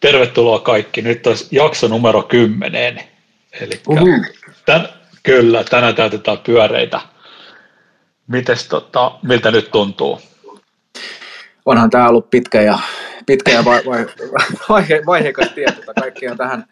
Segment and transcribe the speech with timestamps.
[0.00, 1.02] tervetuloa kaikki.
[1.02, 3.00] Nyt olisi jakso numero 10.
[3.60, 3.80] Eli
[4.66, 4.88] tän,
[5.22, 7.00] kyllä, tänään täytetään pyöreitä.
[8.26, 10.20] Mites, tota, miltä nyt tuntuu?
[11.66, 12.78] Onhan tämä ollut pitkä ja,
[13.26, 14.06] pitkä ja vai, vai,
[14.68, 15.82] vaihe, vaiheikas tieto.
[16.00, 16.64] Kaikki on tähän,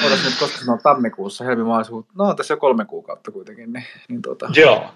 [0.00, 2.12] odotas nyt, koska se on tammikuussa, helmimaaliskuussa.
[2.18, 3.72] No on tässä jo kolme kuukautta kuitenkin.
[3.72, 4.48] Niin, niin tota.
[4.56, 4.90] Joo.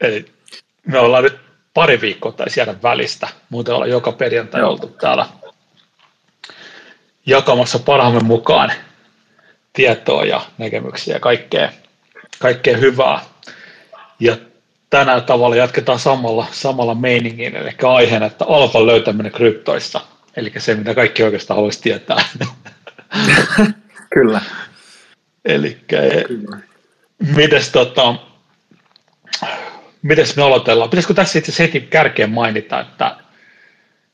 [0.00, 0.26] Eli
[0.86, 1.38] me ollaan nyt
[1.74, 3.28] pari viikkoa tai jäädä välistä.
[3.50, 4.70] Muuten ollaan joka perjantai Joo.
[4.70, 5.26] oltu täällä
[7.26, 8.72] jakamassa parhaamme mukaan
[9.72, 11.72] tietoa ja näkemyksiä ja kaikkea,
[12.38, 13.20] kaikkea hyvää.
[14.20, 14.36] Ja
[14.90, 20.00] tänään tavalla jatketaan samalla, samalla meiningin, eli aiheena, että alfan löytäminen kryptoissa,
[20.36, 22.24] eli se, mitä kaikki oikeastaan haluaisi tietää.
[24.14, 24.40] Kyllä.
[25.44, 25.78] Eli
[27.36, 28.14] mites, tota,
[30.02, 30.90] mites me aloitellaan?
[30.90, 33.16] Pitäisikö tässä itse heti kärkeen mainita, että,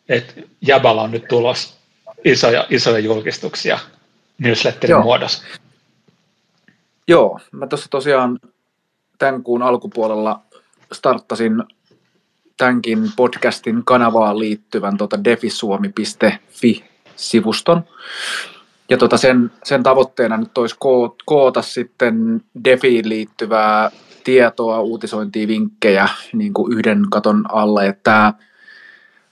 [0.08, 1.81] että Jäbällä on nyt tulos
[2.24, 3.78] isoja, isoja julkistuksia
[4.38, 5.02] newsletterin Joo.
[5.02, 5.42] muodossa.
[7.08, 8.38] Joo, mä tuossa tosiaan
[9.18, 10.40] tämän kuun alkupuolella
[10.92, 11.62] starttasin
[12.56, 17.82] tämänkin podcastin kanavaan liittyvän tota defisuomi.fi-sivuston.
[18.88, 20.76] Ja tota sen, sen tavoitteena nyt olisi
[21.24, 23.90] koota sitten Defiin liittyvää
[24.24, 27.86] tietoa, uutisointia, vinkkejä niin kuin yhden katon alle.
[27.86, 28.34] Että tämä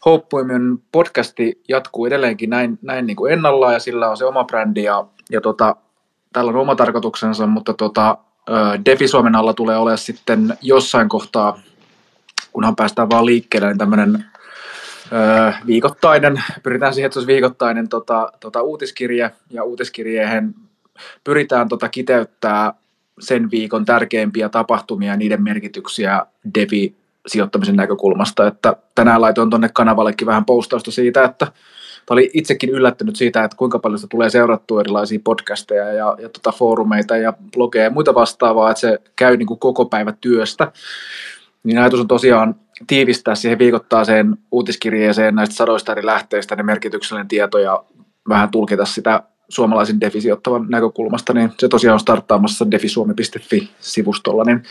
[0.07, 4.83] Hopewomen podcasti jatkuu edelleenkin näin, näin niin kuin ennallaan ja sillä on se oma brändi
[4.83, 5.77] ja, ja tota,
[6.33, 8.19] tällä on oma tarkoituksensa, mutta tota,
[8.85, 11.61] Defi Suomen alla tulee olemaan sitten jossain kohtaa,
[12.53, 14.25] kunhan päästään vaan liikkeelle, niin tämmöinen
[15.67, 20.55] viikoittainen, pyritään siihen, että se olisi viikoittainen tota, tota uutiskirje, ja uutiskirjeen
[21.25, 22.75] pyritään tota kiteyttää
[23.21, 30.27] sen viikon tärkeimpiä tapahtumia ja niiden merkityksiä Devi sijoittamisen näkökulmasta, että tänään laitoin tuonne kanavallekin
[30.27, 31.47] vähän postausta siitä, että
[32.11, 36.53] oli itsekin yllättynyt siitä, että kuinka paljon se tulee seurattua erilaisia podcasteja ja, ja tota
[36.53, 40.73] foorumeita ja blogeja ja muita vastaavaa, että se käy niin kuin koko päivä työstä.
[41.65, 42.55] Niin ajatus on tosiaan
[42.87, 47.85] tiivistää siihen viikoittaiseen uutiskirjeeseen näistä sadoista eri lähteistä ne merkityksellinen tieto ja
[48.29, 54.63] vähän tulkita sitä suomalaisen defisijoittavan näkökulmasta, niin se tosiaan on starttaamassa defisuomi.fi-sivustolla, niin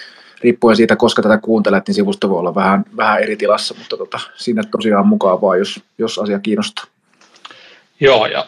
[0.41, 4.19] riippuen siitä, koska tätä kuuntelet, niin sivusto voi olla vähän, vähän eri tilassa, mutta tota,
[4.35, 6.85] siinä tosiaan mukavaa, jos, jos asia kiinnostaa.
[7.99, 8.45] Joo, ja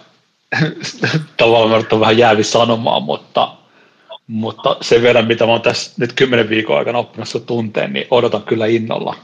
[1.38, 3.54] tavallaan on vähän jäävi sanomaan, mutta,
[4.28, 8.44] mutta sen verran, mitä mä oon tässä nyt kymmenen viikon aikana oppinut tunteen, niin odotan
[8.44, 9.16] kyllä innolla,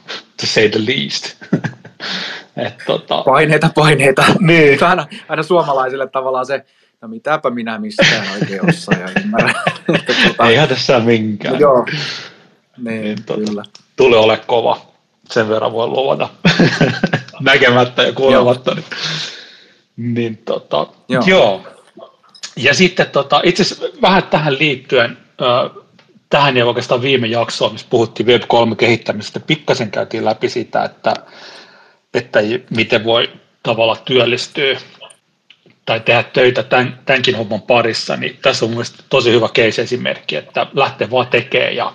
[0.42, 1.36] to say the least.
[2.58, 3.24] Et, tota...
[3.24, 4.24] Paineita, paineita.
[4.40, 4.84] Niin.
[4.84, 6.66] Aina, aina suomalaisille tavallaan se,
[7.02, 9.56] no mitäpä minä mistään oikein osaa ja ymmärrän.
[9.88, 10.50] tota...
[10.50, 11.54] Eihän tässä minkään.
[11.54, 11.86] No, joo,
[12.78, 13.64] niin, niin tota, kyllä.
[13.96, 14.82] Tule ole kova,
[15.32, 16.30] sen verran voi luvata.
[17.40, 18.76] Näkemättä ja kuulematta.
[18.76, 18.86] Niin
[19.98, 21.24] niin tota, joo.
[21.28, 21.68] joo.
[22.56, 25.84] Ja sitten tota, itse asiassa vähän tähän liittyen, äh,
[26.30, 31.14] tähän ja oikeastaan viime jaksoon, missä puhuttiin Web3 kehittämisestä, pikkasen käytiin läpi sitä, että,
[32.14, 32.40] että
[32.70, 33.30] miten voi
[33.64, 34.80] tavalla työllistyä
[35.86, 40.68] tai tehdä töitä tämän, tämänkin homman parissa, niin tässä on mielestäni tosi hyvä case-esimerkki, että
[40.74, 41.94] lähtee vaan tekemään ja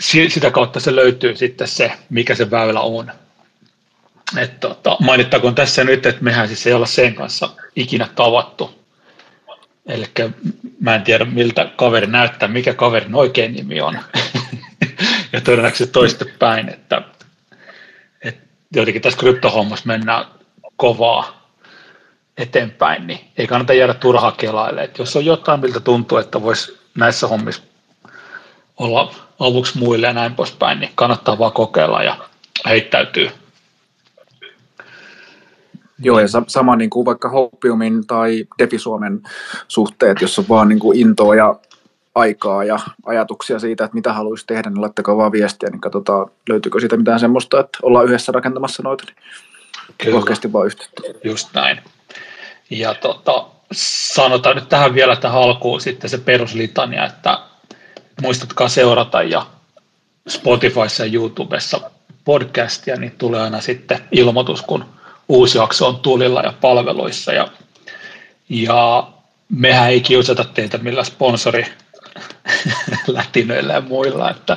[0.00, 3.12] sitä kautta se löytyy sitten se, mikä se väylä on.
[4.38, 8.82] Et tota, mainittakoon tässä nyt, että mehän siis ei olla sen kanssa ikinä tavattu.
[9.86, 10.06] Eli
[10.80, 13.98] mä en tiedä, miltä kaveri näyttää, mikä kaverin oikein nimi on.
[15.32, 17.02] ja todennäköisesti toistepäin, että,
[18.24, 18.42] että
[18.74, 20.24] jotenkin tässä kryptohommassa mennään
[20.76, 21.42] kovaa
[22.36, 24.84] eteenpäin, niin ei kannata jäädä turhaa kelaille.
[24.84, 27.62] Että jos on jotain, miltä tuntuu, että voisi näissä hommissa
[28.76, 32.16] olla avuksi muille ja näin poispäin, niin kannattaa vaan kokeilla ja
[32.68, 33.30] heittäytyy
[36.04, 39.22] Joo, ja sama niin kuin vaikka Hopiumin tai Defisuomen
[39.68, 41.54] suhteet, jos on vaan niin kuin intoa ja
[42.14, 46.80] aikaa ja ajatuksia siitä, että mitä haluaisi tehdä, niin laittakaa vaan viestiä, niin katsotaan, löytyykö
[46.80, 49.16] siitä mitään semmoista, että ollaan yhdessä rakentamassa noita, niin
[49.98, 50.14] Kyllä.
[50.14, 51.02] rohkeasti vaan yhteyttä.
[51.24, 51.80] Just näin.
[52.70, 53.46] Ja tota,
[54.12, 57.38] sanotaan nyt tähän vielä tähän alkuun sitten se peruslitania, että
[58.20, 59.46] muistatkaa seurata ja
[60.28, 61.80] Spotifyssa ja YouTubessa
[62.24, 64.84] podcastia, niin tulee aina sitten ilmoitus, kun
[65.28, 67.32] uusi jakso on tulilla ja palveluissa.
[67.32, 67.48] Ja,
[68.48, 69.08] ja
[69.48, 71.66] mehän ei kiusata teitä millä sponsori
[73.06, 74.56] lätinöillä ja muilla, että,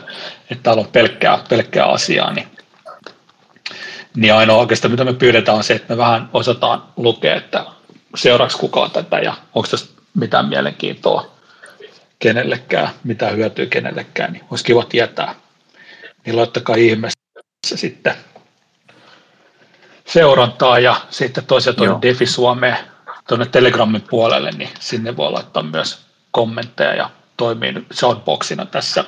[0.51, 2.47] että täällä on pelkkää, pelkkää asiaa, niin,
[4.15, 7.65] niin ainoa oikeastaan mitä me pyydetään on se, että me vähän osataan lukea, että
[8.15, 11.34] seuraavaksi kukaan tätä ja onko tässä mitään mielenkiintoa
[12.25, 15.35] kenellekään, mitä hyötyy kenellekään, niin olisi kiva tietää.
[16.25, 17.19] Niin laittakaa ihmeessä
[17.65, 18.13] sitten
[20.05, 22.77] seurantaa ja sitten tosiaan tuonne Defi Suomeen
[23.27, 29.03] tuonne Telegramin puolelle, niin sinne voi laittaa myös kommentteja ja toimii nyt shoutboxina tässä,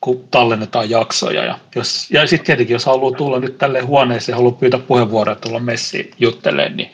[0.00, 1.44] kun tallennetaan jaksoja.
[1.44, 5.34] Ja, jos, ja sitten tietenkin, jos haluaa tulla nyt tälle huoneeseen ja haluaa pyytää puheenvuoroa
[5.34, 6.92] tulla messiin juttelemaan, niin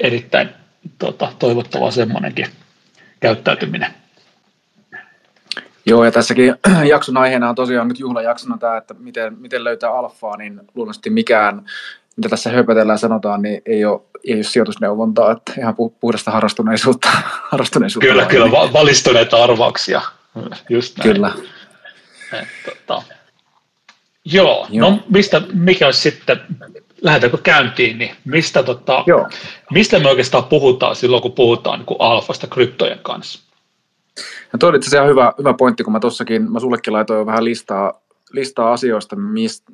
[0.00, 0.50] erittäin
[0.98, 2.46] tota, toivottavaa semmoinenkin
[3.20, 3.94] käyttäytyminen.
[5.88, 6.54] Joo, ja tässäkin
[6.90, 11.66] jakson aiheena on tosiaan nyt juhlajaksona tämä, että miten, miten löytää alfaa, niin luonnollisesti mikään,
[12.16, 17.08] mitä tässä höpötellään sanotaan, niin ei ole, ei ole sijoitusneuvontaa, että ihan puhdasta harrastuneisuutta.
[17.50, 20.02] harrastuneisuutta kyllä, kyllä, va- valistuneita arvauksia.
[20.68, 21.10] Just näin.
[21.10, 21.32] Kyllä.
[22.64, 23.02] Tota,
[24.24, 26.40] joo, joo, no mistä, mikä olisi sitten,
[27.02, 29.28] lähdetäänkö käyntiin, niin mistä, tota, joo.
[29.70, 33.47] mistä me oikeastaan puhutaan silloin, kun puhutaan niin alfasta kryptojen kanssa?
[34.52, 38.00] Ja toi oli itse hyvä, hyvä pointti, kun mä tuossakin, mä sullekin laitoin vähän listaa,
[38.32, 39.64] listaa asioista, mis,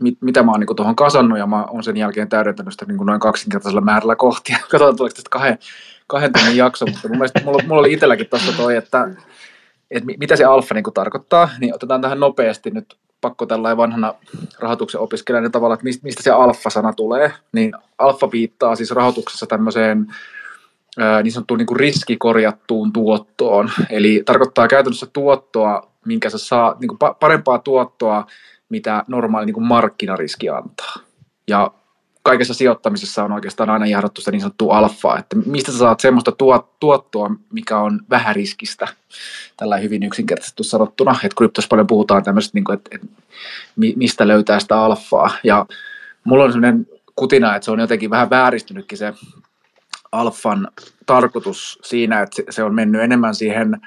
[0.00, 3.06] mit, mitä mä oon niin tuohon kasannut, ja mä oon sen jälkeen täydentänyt sitä niin
[3.06, 4.56] noin kaksinkertaisella määrällä kohtia.
[4.70, 5.58] Katsotaan, tuleeko tästä kahden,
[6.06, 9.08] kahden tunnin jakso, mutta mun mielestä mulla, mulla oli itselläkin tuossa toi, että,
[9.90, 14.14] että mitä se alfa niin tarkoittaa, niin otetaan tähän nopeasti nyt pakko tällainen vanhana
[14.58, 20.06] rahoituksen opiskelijana tavalla, että mistä se alfa-sana tulee, niin alfa viittaa siis rahoituksessa tämmöiseen
[21.22, 23.70] niin sanottuun niin kuin riskikorjattuun tuottoon.
[23.90, 28.26] Eli tarkoittaa käytännössä tuottoa, minkä sä saa, niin kuin parempaa tuottoa,
[28.68, 30.94] mitä normaali niin kuin markkinariski antaa.
[31.48, 31.70] Ja
[32.22, 36.32] kaikessa sijoittamisessa on oikeastaan aina jahdattu sitä niin sanottua alfaa, että mistä sä saat semmoista
[36.80, 38.88] tuottoa, mikä on vähän riskistä,
[39.56, 43.06] tällä hyvin yksinkertaisesti sanottuna, että kryptossa paljon puhutaan tämmöistä, niin kuin, että, että
[43.96, 45.66] mistä löytää sitä alfaa, ja
[46.24, 49.14] mulla on sellainen kutina, että se on jotenkin vähän vääristynytkin se
[50.12, 50.68] alfan
[51.06, 53.80] tarkoitus siinä, että se on mennyt enemmän siihen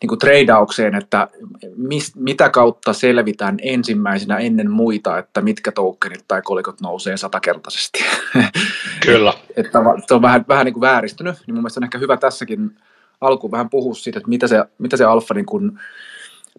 [0.00, 1.28] niin kuin treidaukseen, että
[1.76, 8.04] mis, mitä kautta selvitään ensimmäisenä ennen muita, että mitkä tokenit tai kolikot nousee satakertaisesti.
[9.06, 9.32] Kyllä.
[9.56, 12.76] että se on vähän, vähän niin kuin vääristynyt, niin mun mielestä on ehkä hyvä tässäkin
[13.20, 15.78] alkuun vähän puhua siitä, että mitä se, mitä se alfa niin kuin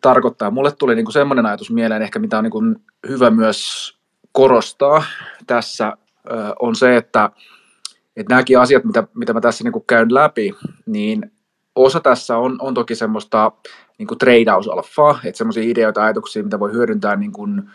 [0.02, 0.52] tarkoittaa.
[0.52, 2.75] Mulle tuli niin kuin semmoinen ajatus mieleen ehkä, mitä on niin kuin
[3.07, 3.94] hyvä myös
[4.31, 5.04] korostaa
[5.48, 5.98] tässä,
[6.60, 7.30] on se, että
[8.15, 10.53] että nämäkin asiat, mitä, mitä mä tässä niin käyn läpi,
[10.85, 11.31] niin
[11.75, 13.51] osa tässä on, on toki semmoista
[13.97, 17.69] niin kuin treidausalfaa, että semmoisia ideoita, ajatuksia, mitä voi hyödyntää niin kuin,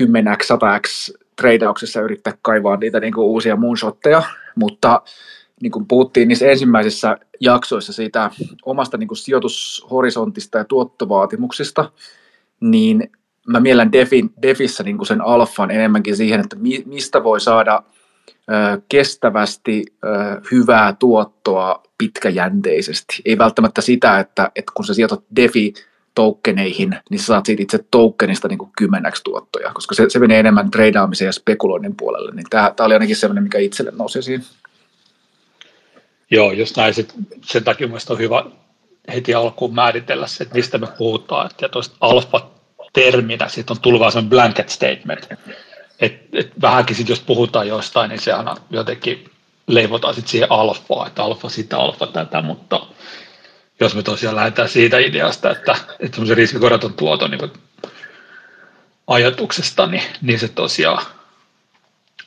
[0.00, 4.22] 10x, 100x treidauksessa yrittää kaivaa niitä niin kuin uusia moonshotteja,
[4.54, 5.02] mutta
[5.62, 8.30] niin kuin puhuttiin niissä ensimmäisissä jaksoissa siitä
[8.64, 11.90] omasta niin kuin sijoitushorisontista ja tuottovaatimuksista,
[12.60, 13.10] niin
[13.46, 17.82] mä mielen Defin, Defissä niin kuin sen alfan enemmänkin siihen, että mi, mistä voi saada–
[18.88, 19.84] kestävästi
[20.52, 23.22] hyvää tuottoa pitkäjänteisesti.
[23.24, 25.74] Ei välttämättä sitä, että, että kun sä sijoitat defi
[26.14, 30.40] tokeneihin, niin sä saat siitä itse tokenista niin kuin kymmeneksi tuottoja, koska se, se menee
[30.40, 32.32] enemmän treidaamisen ja spekuloinnin puolelle.
[32.34, 34.44] Niin tämä, tämä oli ainakin sellainen, mikä itselle nousi esiin.
[36.30, 36.94] Joo, just näin.
[37.42, 38.44] Sen takia mielestäni on hyvä
[39.14, 41.50] heti alkuun määritellä se, että mistä me puhutaan.
[41.60, 45.28] Ja tuosta alfa-terminä sitten on tullut vaan blanket statement
[46.00, 49.30] et, et vähänkin sit, jos puhutaan jostain, niin sehän on jotenkin
[49.66, 52.86] leivotaan sitten siihen alfaan, että alfa sitä, alfa tätä, mutta
[53.80, 57.52] jos me tosiaan lähdetään siitä ideasta, että, että semmoisen riskikorjaton tuoton niin
[59.06, 61.06] ajatuksesta, niin, niin se tosiaan,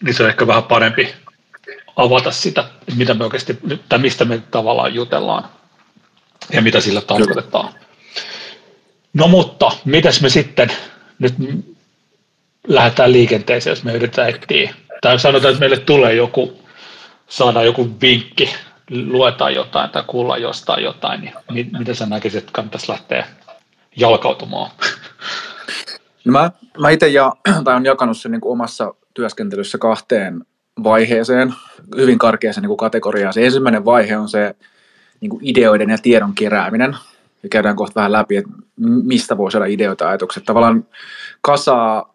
[0.04, 1.14] niin se on ehkä vähän parempi
[1.96, 3.60] avata sitä, mitä me oikeasti,
[3.90, 5.50] tai mistä me tavallaan jutellaan
[6.52, 7.74] ja mitä sillä tarkoitetaan.
[9.14, 10.72] No mutta, mitäs me sitten
[11.20, 11.34] nyt
[12.68, 14.74] lähdetään liikenteeseen, jos me yritetään etsiä.
[15.02, 16.60] Tai sanotaan, että meille tulee joku,
[17.28, 18.56] saadaan joku vinkki,
[18.90, 23.28] luetaan jotain tai kuulla jostain jotain, niin mitä sä näkisit, että kannattaisi lähteä
[23.96, 24.72] jalkautumaan?
[26.26, 30.46] No mä, mä itse ja, tai on jakanut sen niin kuin omassa työskentelyssä kahteen
[30.84, 31.54] vaiheeseen,
[31.98, 33.34] hyvin karkeaseen niin kuin kategoriaan.
[33.34, 34.56] Se ensimmäinen vaihe on se
[35.22, 36.98] niin kuin ideoiden ja tiedon kerääminen.
[37.44, 40.46] Ja käydään kohta vähän läpi, että mistä voi saada ideoita ja ajatukset.
[40.46, 40.88] Tavallaan
[41.42, 42.13] kasaa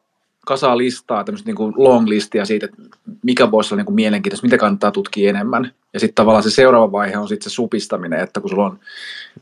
[0.48, 2.82] kasaa listaa, tämmöistä niin long listia siitä, että
[3.22, 5.72] mikä voisi olla niin kuin mielenkiintoista, mitä kannattaa tutkia enemmän.
[5.92, 8.78] Ja sitten tavallaan se seuraava vaihe on sitten se supistaminen, että kun sulla on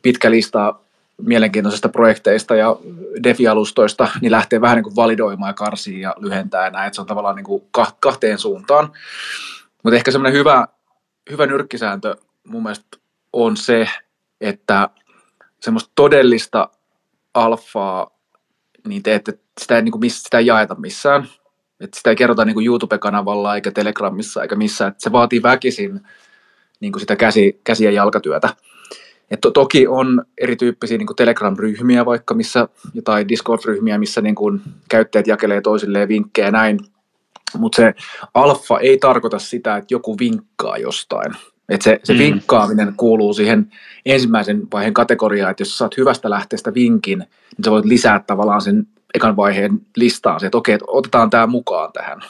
[0.03, 0.75] pitkä lista
[1.23, 2.77] mielenkiintoisista projekteista ja
[3.23, 7.07] defialustoista, niin lähtee vähän niin kuin validoimaan ja karsiin ja lyhentää näin, että se on
[7.07, 7.63] tavallaan niin kuin
[8.01, 8.93] kahteen suuntaan.
[9.83, 10.69] Mutta ehkä semmoinen hyvä,
[11.31, 12.97] hyvä nyrkkisääntö mun mielestä
[13.33, 13.89] on se,
[14.41, 14.91] että
[15.61, 16.69] semmoista todellista
[17.35, 18.11] alfaa
[18.89, 21.29] niin te ette, sitä, ei, niin kuin, sitä ei jaeta missään.
[21.81, 24.91] Et sitä ei kerrota niin kuin YouTube-kanavalla eikä Telegramissa eikä missään.
[24.91, 26.01] Et se vaatii väkisin
[26.81, 28.49] niin kuin sitä käsi, käsi- ja jalkatyötä.
[29.31, 32.69] Et to, toki on erityyppisiä niin kuin Telegram-ryhmiä vaikka, missä,
[33.05, 36.79] tai Discord-ryhmiä, missä niin kuin käyttäjät jakelee toisilleen vinkkejä näin.
[37.59, 37.95] mutta se
[38.35, 41.33] alfa ei tarkoita sitä, että joku vinkkaa jostain.
[41.69, 42.19] Et se, se mm.
[42.19, 43.71] vinkkaaminen kuuluu siihen
[44.07, 48.87] ensimmäisen vaiheen kategoriaan, että jos saat hyvästä lähteestä vinkin, niin sä voit lisää tavallaan sen
[49.17, 52.21] ekan vaiheen listaan se, että okei, että otetaan tämä mukaan tähän.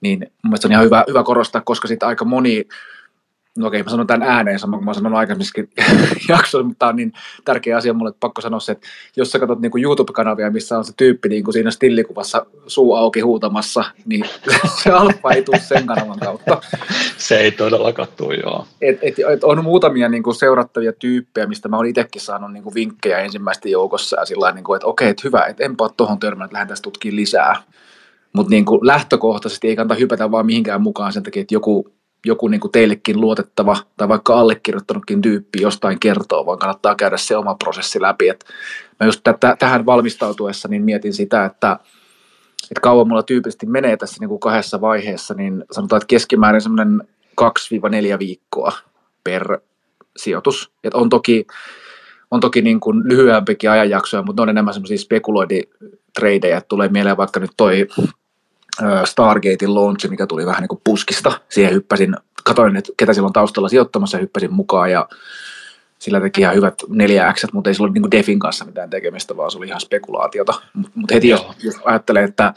[0.00, 2.68] Niin mun mielestä on ihan hyvä, hyvä korostaa, koska sitten aika moni
[3.58, 5.86] no okei, mä sanon tämän ääneen sama kuin mä sanon aikaisemminkin
[6.28, 7.12] jaksoissa, mutta tämä on niin
[7.44, 10.84] tärkeä asia mulle, että pakko sanoa se, että jos sä katsot niin YouTube-kanavia, missä on
[10.84, 14.24] se tyyppi niin kuin siinä stillikuvassa suu auki huutamassa, niin
[14.82, 16.60] se alfa ei tule sen kanavan kautta.
[17.16, 18.66] Se ei todellakaan tule, joo.
[18.80, 22.62] Et, et, et on muutamia niin kuin seurattavia tyyppejä, mistä mä oon itsekin saanut niin
[22.62, 25.90] kuin vinkkejä ensimmäisten joukossa ja sillä niin kuin, että okei, että hyvä, että enpä ole
[25.96, 27.62] tuohon törmännyt, että lähden tästä tutkimaan lisää.
[28.32, 31.92] Mutta niin lähtökohtaisesti ei kannata hypätä vaan mihinkään mukaan sen takia, että joku
[32.26, 37.36] joku niin kuin teillekin luotettava tai vaikka allekirjoittanutkin tyyppi jostain kertoo, vaan kannattaa käydä se
[37.36, 38.28] oma prosessi läpi.
[38.28, 38.44] Et
[39.00, 41.78] mä just t- tähän valmistautuessa niin mietin sitä, että,
[42.62, 47.08] että kauan mulla tyypillisesti menee tässä niin kuin kahdessa vaiheessa, niin sanotaan, että keskimäärin semmoinen
[47.40, 48.72] 2-4 viikkoa
[49.24, 49.58] per
[50.16, 50.72] sijoitus.
[50.84, 51.46] Et on toki,
[52.30, 56.60] on toki niin kuin lyhyempikin ajanjaksoja, mutta ne on enemmän semmoisia spekuloiditreidejä.
[56.60, 57.86] Tulee mieleen vaikka nyt toi
[59.04, 61.40] Stargatein launch, mikä tuli vähän niin kuin puskista.
[61.48, 65.08] Siihen hyppäsin, katoin, että ketä siellä on taustalla sijoittamassa hyppäsin mukaan ja
[65.98, 69.36] sillä teki ihan hyvät neljä x mutta ei sillä ole niin Defin kanssa mitään tekemistä,
[69.36, 70.54] vaan se oli ihan spekulaatiota.
[70.74, 72.54] Mutta mut heti jos, jos ajattelee, että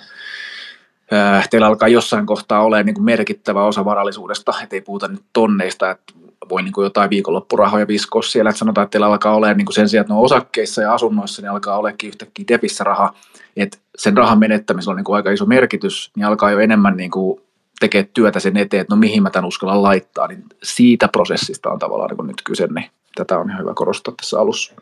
[1.13, 5.91] äh, teillä alkaa jossain kohtaa olemaan niin merkittävä osa varallisuudesta, että ei puhuta nyt tonneista,
[5.91, 6.13] että
[6.49, 9.75] voi niin kuin jotain viikonloppurahoja viskoa siellä, että sanotaan, että teillä alkaa olemaan niin kuin
[9.75, 13.13] sen sijaan, että ne on osakkeissa ja asunnoissa, niin alkaa olekin yhtäkkiä Defissä raha,
[13.55, 17.11] että sen rahan menettämisellä on niin kuin aika iso merkitys, niin alkaa jo enemmän niin
[17.11, 17.41] kuin
[17.79, 21.79] tekee työtä sen eteen, että no mihin mä tämän uskallan laittaa, niin siitä prosessista on
[21.79, 24.73] tavallaan niin kuin nyt kyse, niin tätä on ihan hyvä korostaa tässä alussa.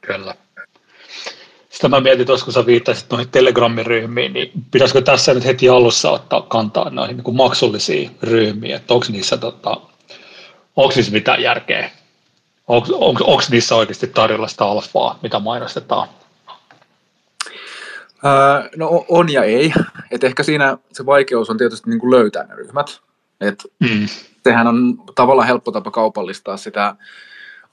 [0.00, 0.34] Kyllä.
[1.70, 5.68] Sitten mä mietin tuossa, kun sä viittasit noihin Telegramin ryhmiin, niin pitäisikö tässä nyt heti
[5.68, 9.80] alussa ottaa kantaa noihin niin maksullisiin ryhmiin, että onko niissä, tota,
[10.76, 11.90] onko niissä mitään järkeä?
[12.68, 16.08] Onko, onko, onko niissä oikeasti tarjolla sitä alfaa, mitä mainostetaan?
[18.24, 19.72] Öö, no on ja ei.
[20.10, 23.00] Et ehkä siinä se vaikeus on tietysti niin kuin löytää ne ryhmät.
[23.40, 24.06] Et mm.
[24.44, 26.96] Sehän on tavallaan helppo tapa kaupallistaa sitä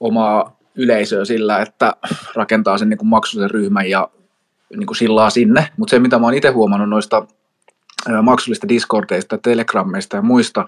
[0.00, 1.92] omaa yleisöä sillä, että
[2.34, 4.08] rakentaa sen niin kuin maksullisen ryhmän ja
[4.76, 5.68] niin kuin sillaa sinne.
[5.76, 7.26] Mutta se, mitä mä oon itse huomannut noista
[8.22, 10.66] maksullista Discordeista, Telegrammeista ja muista,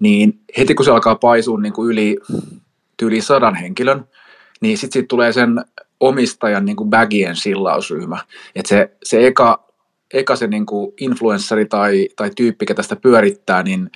[0.00, 2.18] niin heti kun se alkaa paisua niin kuin yli,
[3.02, 4.04] yli sadan henkilön,
[4.60, 5.64] niin sitten siitä tulee sen
[6.00, 8.18] omistajan niin kuin bagien sillausryhmä.
[8.54, 9.68] Et se, se eka,
[10.14, 13.90] eka se niin kuin influenssari tai, tai tyyppi, ketä sitä pyörittää, niin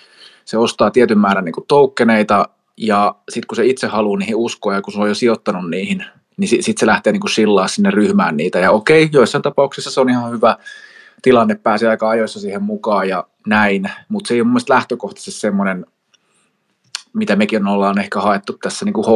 [0.44, 4.74] se ostaa tietyn määrän niin kuin tokeneita, ja sitten kun se itse haluaa niihin uskoa,
[4.74, 6.04] ja kun se on jo sijoittanut niihin,
[6.36, 8.58] niin sitten sit se lähtee niin kuin sillaa sinne ryhmään niitä.
[8.58, 10.56] Ja okei, joissain tapauksissa se on ihan hyvä
[11.22, 15.40] tilanne, pääsee aika ajoissa siihen mukaan ja näin, mutta se ei ole mun mielestä lähtökohtaisesti
[15.40, 15.86] semmoinen
[17.12, 19.06] mitä mekin ollaan ehkä haettu tässä niin kuin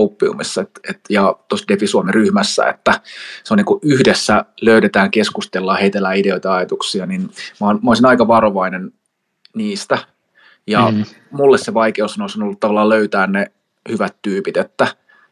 [0.62, 3.00] et, et, ja tuossa Defi Suomen ryhmässä, että
[3.44, 7.22] se on niin kuin yhdessä löydetään, keskustellaan, heitellään ideoita, ajatuksia, niin
[7.60, 8.92] mä, oon, mä olisin aika varovainen
[9.54, 9.98] niistä.
[10.66, 11.04] Ja mm.
[11.30, 13.46] mulle se vaikeus on ollut tavallaan löytää ne
[13.88, 14.86] hyvät tyypit, että,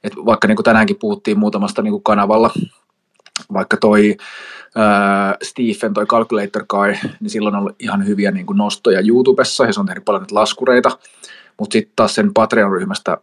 [0.05, 2.51] että vaikka niin kuin tänäänkin puhuttiin muutamasta niin kuin kanavalla,
[3.53, 4.17] vaikka toi
[4.79, 9.67] äh, Stephen, toi Calculator Guy, niin silloin on ollut ihan hyviä niin kuin nostoja YouTubessa
[9.67, 10.99] ja se on tehnyt paljon laskureita,
[11.59, 13.19] mutta sitten taas sen Patreon-ryhmästä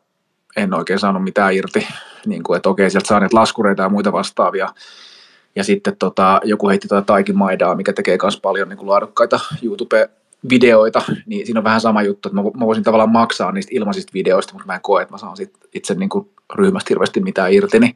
[0.58, 1.88] en oikein saanut mitään irti,
[2.26, 4.70] niin kuin, että okei, sieltä saaneet laskureita ja muita vastaavia.
[5.56, 9.40] Ja sitten tota, joku heitti tuota Taikin Maidaa, mikä tekee myös paljon niin kuin laadukkaita
[9.64, 14.12] YouTube-videoita, niin siinä on vähän sama juttu, että mä, mä voisin tavallaan maksaa niistä ilmaisista
[14.14, 17.54] videoista, mutta mä en koe, että mä saan sit itse niin kuin ryhmästä hirveästi mitään
[17.54, 17.96] irti, niin,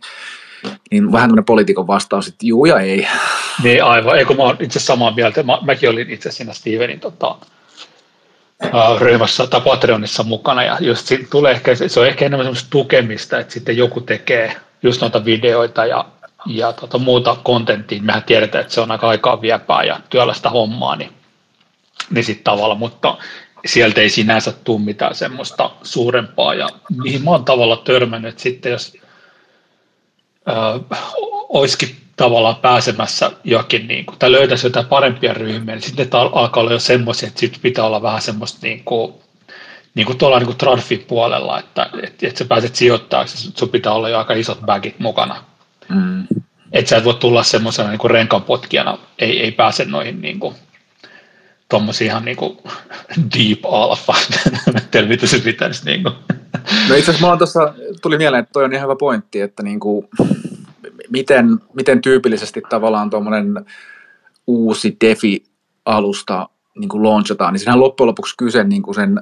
[0.92, 3.08] niin vähän tämmöinen poliitikon vastaus, että juu ja ei.
[3.63, 7.36] Niin aivan, eikö mä oon itse samaa mieltä, mä, mäkin olin itse siinä Stevenin tota,
[9.00, 10.64] ryhmässä tai Patreonissa mukana.
[10.64, 15.02] Ja just tulee ehkä, se on ehkä enemmän semmoista tukemista, että sitten joku tekee just
[15.02, 16.06] noita videoita ja,
[16.46, 20.96] ja tota muuta kontenttia, mehän tiedetään, että se on aika aikaa viepää ja työlästä hommaa,
[20.96, 21.12] niin,
[22.10, 23.18] niin sitten tavalla, mutta
[23.66, 26.54] sieltä ei sinänsä tule mitään semmoista suurempaa.
[26.54, 26.70] Ja
[27.04, 28.98] mihin mä oon tavalla törmännyt, sitten jos
[31.56, 36.62] olisikin tavallaan pääsemässä jokin, niin kuin, tai löytäisi jotain parempia ryhmiä, niin sitten ne alkaa
[36.62, 39.14] olla jo semmoisia, että sitten pitää olla vähän semmoista niin kuin,
[39.96, 43.94] niin kuin tuolla niin kuin Tradfin puolella, että, että, että sä pääset sijoittamaan, sun pitää
[43.94, 45.44] olla jo aika isot bagit mukana.
[45.90, 46.28] Mm.
[46.72, 50.56] Että sä et voi tulla semmoisena niin renkanpotkijana, ei, ei pääse noihin niin kuin,
[51.70, 52.58] tuommoisia ihan niin kuin
[53.38, 54.16] deep alpha,
[55.08, 55.86] mitä se pitäisi.
[55.86, 56.16] Niin kuin.
[56.90, 60.08] No itse asiassa tuossa, tuli mieleen, että toi on ihan hyvä pointti, että niin kuin,
[61.15, 63.65] miten, miten tyypillisesti tavallaan tuommoinen
[64.48, 69.19] uusi DeFi-alusta niin kuin launchataan, niin siinähän loppujen lopuksi kyse niin kuin sen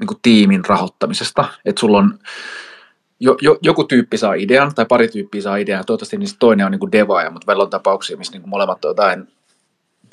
[0.00, 1.44] niin kuin tiimin rahoittamisesta.
[1.64, 2.18] Että sulla on
[3.20, 6.72] jo, jo, joku tyyppi saa idean, tai pari tyyppiä saa idean, toivottavasti niin toinen on
[6.72, 9.28] niin kuin devaaja, mutta välillä on tapauksia, missä niin kuin molemmat on jotain,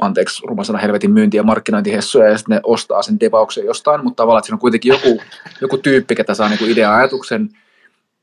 [0.01, 4.39] anteeksi, rumasana helvetin myynti- ja markkinointihessuja, ja sitten ne ostaa sen devauksen jostain, mutta tavallaan,
[4.39, 5.21] että siinä on kuitenkin joku,
[5.61, 7.59] joku tyyppi, ketä saa niin kuin idea-ajatuksen, ja,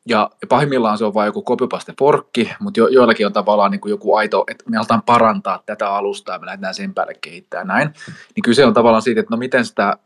[0.06, 3.90] ja pahimmillaan se on vain joku copypaste forkki, mutta jo, joillakin on tavallaan niin kuin
[3.90, 7.90] joku aito, että me aletaan parantaa tätä alustaa ja me lähdetään sen päälle kehittää näin.
[8.36, 9.96] Niin kyse on tavallaan siitä, että no miten sitä,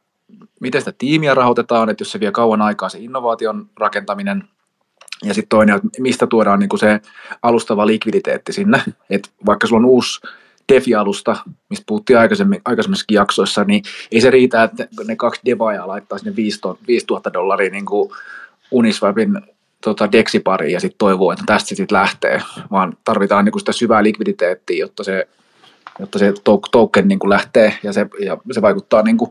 [0.60, 4.44] miten sitä tiimiä rahoitetaan, että jos se vie kauan aikaa se innovaation rakentaminen,
[5.24, 7.00] ja sitten toinen, että mistä tuodaan niin kuin se
[7.42, 10.20] alustava likviditeetti sinne, että vaikka sulla on uusi
[10.72, 11.36] DeFi-alusta,
[11.70, 16.36] mistä puhuttiin aikaisemmin, aikaisemmissakin jaksoissa, niin ei se riitä, että ne kaksi devaajaa laittaa sinne
[16.86, 18.10] 5000 dollaria niin kuin
[18.70, 19.40] Uniswapin
[19.84, 24.02] tota, dexipariin ja sitten toivoo, että tästä sitten lähtee, vaan tarvitaan niin kuin sitä syvää
[24.02, 25.28] likviditeettiä, jotta se,
[25.98, 26.32] jotta se
[26.72, 29.30] token niin kuin lähtee ja se, ja se vaikuttaa niin kuin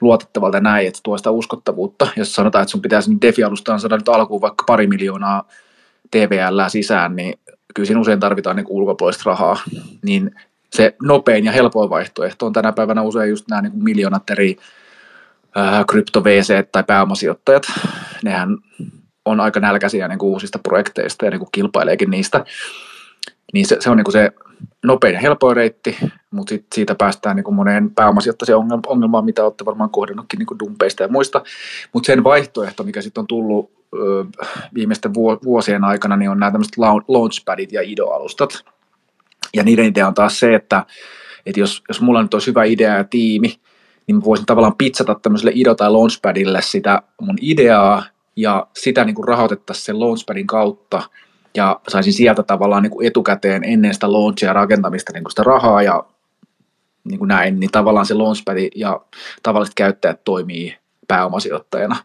[0.00, 2.08] luotettavalta näin, että tuo sitä uskottavuutta.
[2.16, 5.48] Jos sanotaan, että sun pitäisi DeFi-alustaan saada nyt alkuun vaikka pari miljoonaa
[6.10, 7.38] TVL sisään, niin
[7.74, 9.60] kyllä siinä usein tarvitaan niin ulkopuolista rahaa,
[10.02, 10.30] niin
[10.72, 14.56] se nopein ja helpoin vaihtoehto on tänä päivänä usein just nämä niin miljoonat eri
[15.88, 17.62] krypto VC tai pääomasijoittajat.
[18.24, 18.58] Nehän
[19.24, 22.44] on aika nälkäisiä niin kuin uusista projekteista ja niin kuin kilpaileekin niistä.
[23.52, 24.32] Niin se, se on niin kuin se
[24.84, 25.96] nopein ja helpoin reitti,
[26.30, 30.58] mutta sit siitä päästään niin kuin moneen pääomasijoittaisen ongelmaan, mitä olette varmaan kohdannutkin niin kuin
[30.58, 31.42] dumpeista ja muista.
[31.92, 34.24] Mutta sen vaihtoehto, mikä sitten on tullut ö,
[34.74, 36.76] viimeisten vuosien aikana, niin on nämä tämmöiset
[37.08, 38.64] launchpadit ja IDO-alustat.
[39.54, 40.86] Ja niiden idea on taas se, että,
[41.46, 43.60] että jos, jos mulla nyt olisi hyvä idea ja tiimi,
[44.06, 48.02] niin mä voisin tavallaan pizzata tämmöiselle IDO- tai launchpadille sitä mun ideaa,
[48.36, 51.02] ja sitä niin kuin rahoitettaisiin sen launchpadin kautta
[51.54, 55.82] ja saisin sieltä tavallaan niin kuin etukäteen ennen sitä launchia rakentamista niin kuin sitä rahaa
[55.82, 56.04] ja
[57.04, 59.00] niin kuin näin, niin tavallaan se launchpad ja
[59.42, 60.76] tavalliset käyttäjät toimii
[61.08, 61.96] pääomasijoittajana.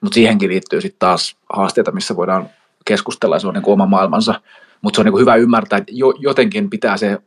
[0.00, 2.50] Mutta siihenkin liittyy sitten taas haasteita, missä voidaan
[2.84, 4.40] keskustella ja se on niin kuin oma maailmansa.
[4.82, 7.18] Mutta se on niin kuin hyvä ymmärtää, että jo, jotenkin pitää se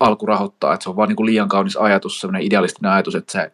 [0.00, 3.32] alku rahoittaa, että se on vaan niin kuin liian kaunis ajatus, sellainen idealistinen ajatus, että
[3.32, 3.52] se,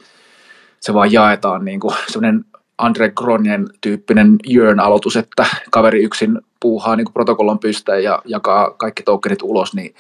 [0.81, 2.45] se vaan jaetaan niin kuin sellainen
[2.79, 9.03] Andre Gronien tyyppinen Jörn aloitus, että kaveri yksin puuhaa niin protokollan pystään ja jakaa kaikki
[9.03, 9.95] tokenit ulos, niin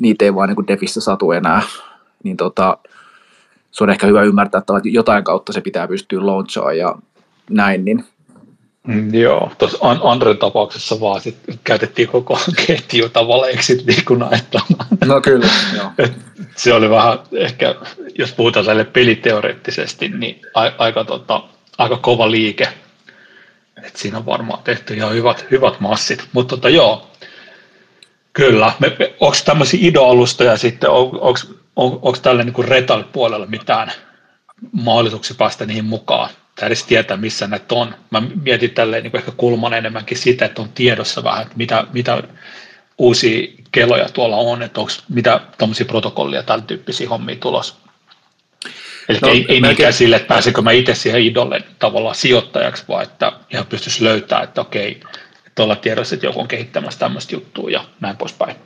[0.00, 1.62] niitä ei vaan niin defissä satu enää.
[2.24, 2.78] Niin tota,
[3.70, 6.94] se on ehkä hyvä ymmärtää, että jotain kautta se pitää pystyä launchaan ja
[7.50, 8.04] näin, niin
[8.86, 14.86] Mm, joo, tuossa Andren tapauksessa vaan sit käytettiin koko ketjuta valeiksi niin ajattelemaan.
[15.04, 15.90] No kyllä, joo.
[15.98, 16.12] Et
[16.56, 17.74] se oli vähän ehkä,
[18.18, 21.42] jos puhutaan tälle peliteoreettisesti, niin a, aika tota,
[21.78, 22.68] aika kova liike.
[23.82, 26.28] Et siinä on varmaan tehty ihan hyvät, hyvät massit.
[26.32, 27.10] Mutta tota, joo,
[28.32, 28.72] kyllä.
[29.20, 31.40] onko tämmöisiä idoalustoja sitten, on, onko
[31.76, 33.92] on, onko tällä niin Retal-puolella mitään
[34.72, 36.30] mahdollisuuksia päästä niihin mukaan?
[36.54, 37.94] Tai edes tietää, missä ne on.
[38.10, 42.22] Mä mietin tälleen niin ehkä kulman enemmänkin sitä, että on tiedossa vähän, että mitä, mitä
[42.98, 47.74] uusia keloja tuolla on, että onko mitä tuommoisia protokollia tällä tyyppisiä hommia tulossa.
[49.08, 53.02] Eli no, ei, ei niinkään sille, että pääsekö mä itse siihen idolle tavallaan sijoittajaksi, vaan
[53.02, 55.00] että ihan pystyisi löytämään, että okei,
[55.46, 58.56] että olla tiedossa, että joku on kehittämässä tämmöistä juttua ja näin poispäin.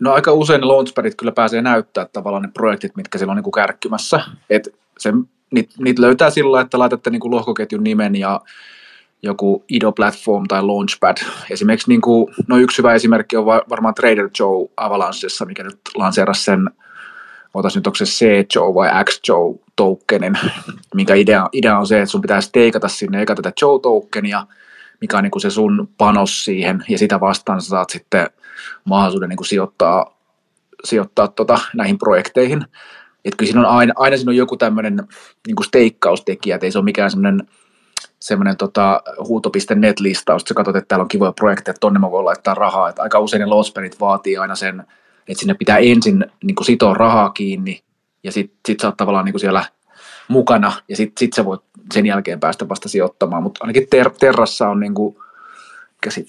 [0.00, 3.44] No aika usein ne launchpadit kyllä pääsee näyttää tavallaan ne projektit, mitkä siellä on niin
[3.44, 4.20] kuin kärkkymässä.
[4.50, 5.12] Et se,
[5.50, 8.40] niitä, niitä löytää sillä että laitatte niin kuin lohkoketjun nimen ja
[9.22, 11.16] joku IDO Platform tai Launchpad.
[11.50, 16.44] Esimerkiksi niin kuin, no yksi hyvä esimerkki on varmaan Trader Joe Avalanchessa, mikä nyt lanseerasi
[16.44, 16.70] sen
[17.58, 20.38] otas nyt onko se C-Joe vai X-Joe tokenin,
[20.94, 24.46] minkä idea, idea on se, että sun pitää steikata sinne eka tätä Joe tokenia,
[25.00, 28.30] mikä on niin kuin se sun panos siihen, ja sitä vastaan sä saat sitten
[28.84, 30.18] mahdollisuuden niin kuin sijoittaa,
[30.84, 32.64] sijoittaa tota, näihin projekteihin.
[33.24, 35.02] Että kyllä siinä on aina, aina siinä on joku tämmöinen
[35.46, 37.48] niin kuin steikkaustekijä, että ei se ole mikään semmoinen
[38.20, 42.24] semmoinen tota, huuto.net-listaus, että sä katsot, että täällä on kivoja projekteja, että tonne mä voin
[42.24, 42.88] laittaa rahaa.
[42.88, 44.84] Että aika usein ne vaatii aina sen
[45.28, 47.82] että sinne pitää ensin niin kuin sitoa rahaa kiinni
[48.22, 49.64] ja sitten sit sä oot tavallaan niin kuin siellä
[50.28, 51.60] mukana ja sitten sit sä voit
[51.94, 55.16] sen jälkeen päästä vasta sijoittamaan, mutta ainakin ter- Terrassa on niin kuin,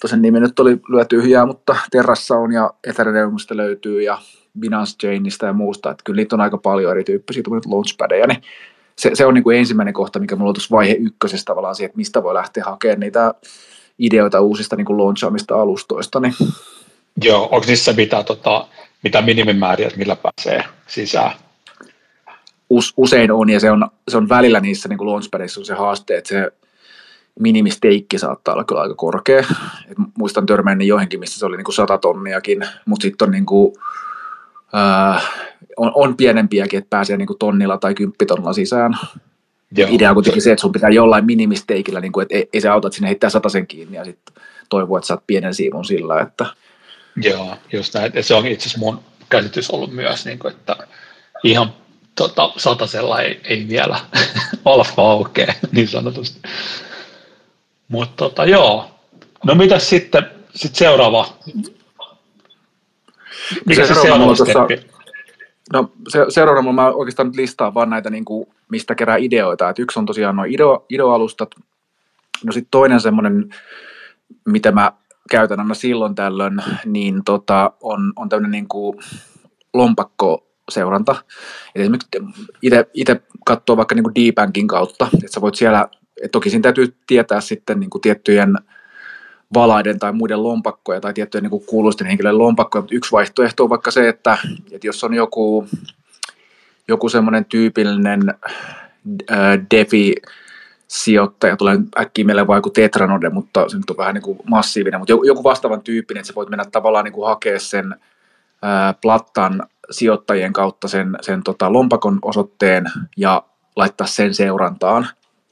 [0.05, 4.19] sen nimi nyt oli lyö tyhjää, mutta Terrassa on ja Ethereumista löytyy ja
[4.59, 8.41] Binance Chainista ja muusta, että kyllä niitä on aika paljon erityyppisiä launchpadeja, niin
[8.95, 11.87] se, se on niin kuin ensimmäinen kohta, mikä mulla on tuossa vaihe ykkösessä tavallaan siihen,
[11.87, 13.33] että mistä voi lähteä hakemaan niitä
[13.99, 16.19] ideoita uusista niin kuin launchaamista alustoista.
[16.19, 16.33] Niin.
[17.23, 18.67] Joo, onko niissä mitään tota,
[19.03, 21.31] mitä minimimääriä, että millä pääsee sisään?
[22.97, 26.29] Usein on, ja se on, se on välillä niissä niin launchpadissa on se haaste, että
[26.29, 26.51] se
[27.39, 29.39] minimisteikki saattaa olla kyllä aika korkea.
[29.91, 33.45] Et muistan törmänneeni johonkin, missä se oli niin kuin 100 tonniakin, mutta sitten on niin
[33.45, 33.75] kuin
[34.73, 35.21] Öö,
[35.77, 38.93] on, on pienempiäkin, että pääsee niin kuin tonnilla tai kymppitonnilla sisään.
[39.77, 39.89] Joo.
[39.91, 42.69] Idea on kuitenkin se, että sun pitää jollain minimisteikillä, niin kuin, että ei, ei se
[42.69, 46.21] auta, että sinne heittää sen kiinni ja sitten toivoo, että saat pienen siivun sillä.
[46.21, 46.45] Että...
[47.23, 48.11] Joo, just näin.
[48.21, 48.99] Se on itse asiassa mun
[49.29, 50.75] käsitys ollut myös, niin kuin, että
[51.43, 51.73] ihan
[52.15, 53.99] tota, satasella ei, ei vielä
[54.65, 56.39] alfa aukea, niin sanotusti.
[57.87, 58.91] Mutta tota, joo.
[59.45, 60.23] No mitä sitten
[60.55, 61.37] sit seuraava?
[63.65, 64.87] Mikä se, se seuraava steppi?
[65.73, 69.69] No se, seuraavana mä oikeastaan nyt listaan vaan näitä, niin kuin, mistä kerää ideoita.
[69.69, 71.55] Et yksi on tosiaan noin ideo, ideoalustat.
[72.45, 73.55] No sitten toinen semmoinen,
[74.45, 74.91] mitä mä
[75.27, 78.97] käytän aina silloin tällöin, niin tota, on, on tämmöinen niin kuin
[79.73, 81.15] lompakkoseuranta.
[81.75, 82.09] Eli esimerkiksi
[82.93, 85.87] itse katsoo vaikka niin kuin D-Bankin kautta, että sä voit siellä,
[86.23, 88.55] et toki siinä täytyy tietää sitten niin kuin tiettyjen
[89.53, 93.91] valaiden tai muiden lompakkoja tai tiettyjen niin kuuluisten henkilöiden lompakkoja, mutta yksi vaihtoehto on vaikka
[93.91, 94.37] se, että,
[94.71, 95.67] että jos on joku,
[96.87, 98.21] joku semmoinen tyypillinen
[99.31, 100.15] äh, defi
[100.87, 104.99] sijoittaja, tulee äkkiä meille vaan joku Tetranode, mutta se nyt on vähän niin kuin massiivinen,
[104.99, 107.95] mutta joku vastaavan tyyppinen, että sä voit mennä tavallaan niin kuin hakea sen
[108.61, 112.85] ää, plattan sijoittajien kautta sen, sen tota lompakon osoitteen
[113.17, 113.43] ja
[113.75, 115.07] laittaa sen seurantaan,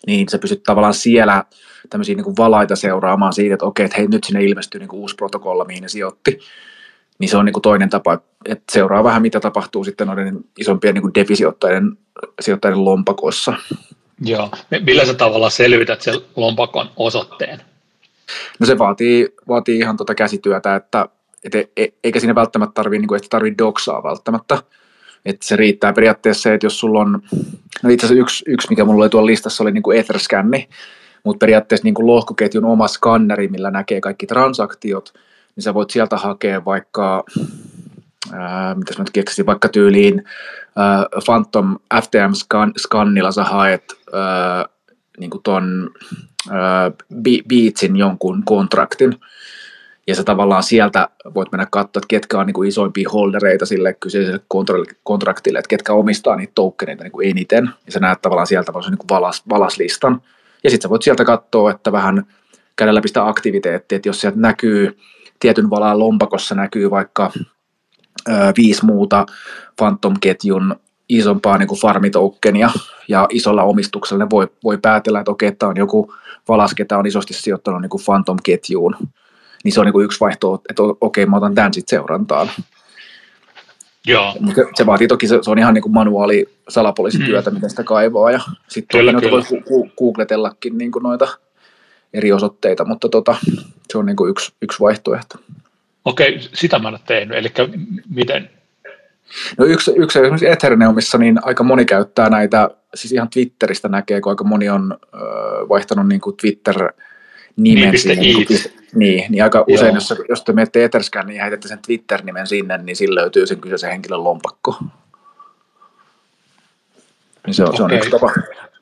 [0.07, 1.43] niin sä pystyt tavallaan siellä
[1.89, 4.99] tämmöisiä niin kuin valaita seuraamaan siitä, että okei, että hei, nyt sinne ilmestyy niin kuin
[4.99, 6.39] uusi protokolla, mihin ne sijoitti.
[7.19, 10.93] Niin se on niin kuin toinen tapa, että seuraa vähän, mitä tapahtuu sitten noiden isompien
[10.93, 11.97] niin kuin defisijoittajien
[12.41, 13.53] sijoittajien lompakoissa.
[14.21, 14.49] Joo.
[14.85, 17.61] Millä sä tavalla selvität sen lompakon osoitteen?
[18.59, 21.09] No se vaatii, vaatii ihan tuota käsityötä, että
[21.43, 24.57] et, e, e, eikä siinä välttämättä tarvitse, niin kuin, että tarvitse doksaa välttämättä.
[25.25, 27.21] Että se riittää periaatteessa se, että jos sulla on,
[27.83, 30.69] no itse asiassa yksi, yksi mikä mulla oli tuolla listassa, oli niin kuin Etherscanni,
[31.23, 35.13] mutta periaatteessa niin kuin lohkoketjun oma skanneri, millä näkee kaikki transaktiot,
[35.55, 37.23] niin sä voit sieltä hakea vaikka,
[38.33, 40.23] ää, mitä mä nyt keksin, vaikka tyyliin
[40.75, 43.83] ää, Phantom FTM-skannilla sä haet
[45.19, 45.89] niin kuin ton
[47.49, 49.19] Beatsin jonkun kontraktin,
[50.07, 53.93] ja sä tavallaan sieltä voit mennä katsoa, että ketkä on niin kuin isoimpia holdereita sille
[53.93, 54.41] kyseiselle
[55.03, 58.97] kontraktille, että ketkä omistaa niitä tokeneita niin kuin eniten, ja sä näet tavallaan sieltä niin
[58.97, 60.21] kuin valas, valaslistan,
[60.63, 62.23] ja sitten sä voit sieltä katsoa, että vähän
[62.75, 64.97] käydä läpi sitä aktiviteettia, että jos sieltä näkyy
[65.39, 67.31] tietyn valaan lompakossa näkyy vaikka
[68.29, 69.25] ö, viisi muuta
[69.75, 70.75] Phantom-ketjun
[71.09, 72.69] isompaa niin farmitoukkenia
[73.07, 76.13] ja isolla omistuksella ne voi, voi päätellä, että okei, tämä on joku
[76.47, 78.95] valas, ketä on isosti sijoittanut niin Phantom-ketjuun.
[79.63, 82.49] Niin se on niin yksi vaihtoehto, että okei, mä otan tämän sitten seurantaan.
[84.07, 84.33] Joo.
[84.55, 87.53] Se, se vaatii toki, se, se on ihan niin kuin manuaali salapoliisityötä, mm.
[87.53, 88.31] miten sitä kaivaa.
[88.31, 91.27] Ja sitten toki noita voi gu- googletellakin niin kuin noita
[92.13, 93.35] eri osoitteita, mutta tota,
[93.89, 95.35] se on niin kuin yksi, yksi vaihtoehto.
[96.05, 97.37] Okei, sitä mä en ole tehnyt.
[97.37, 97.51] Eli
[98.09, 98.49] miten?
[99.57, 104.31] No yksi, yksi esimerkiksi Ethereumissa, niin aika moni käyttää näitä, siis ihan Twitteristä näkee, kun
[104.31, 105.17] aika moni on ö,
[105.69, 106.89] vaihtanut niin kuin Twitter
[107.55, 108.19] nimen niin, siihen.
[108.19, 108.59] Niin, kuin,
[108.95, 109.95] niin, niin aika usein, Joo.
[109.95, 113.89] jos, jos te menette Etherscan, niin heitätte sen Twitter-nimen sinne, niin sillä löytyy sen kyseisen
[113.89, 114.77] henkilön lompakko.
[117.45, 117.77] Niin se on, okay.
[117.77, 118.31] se on yksi tapa.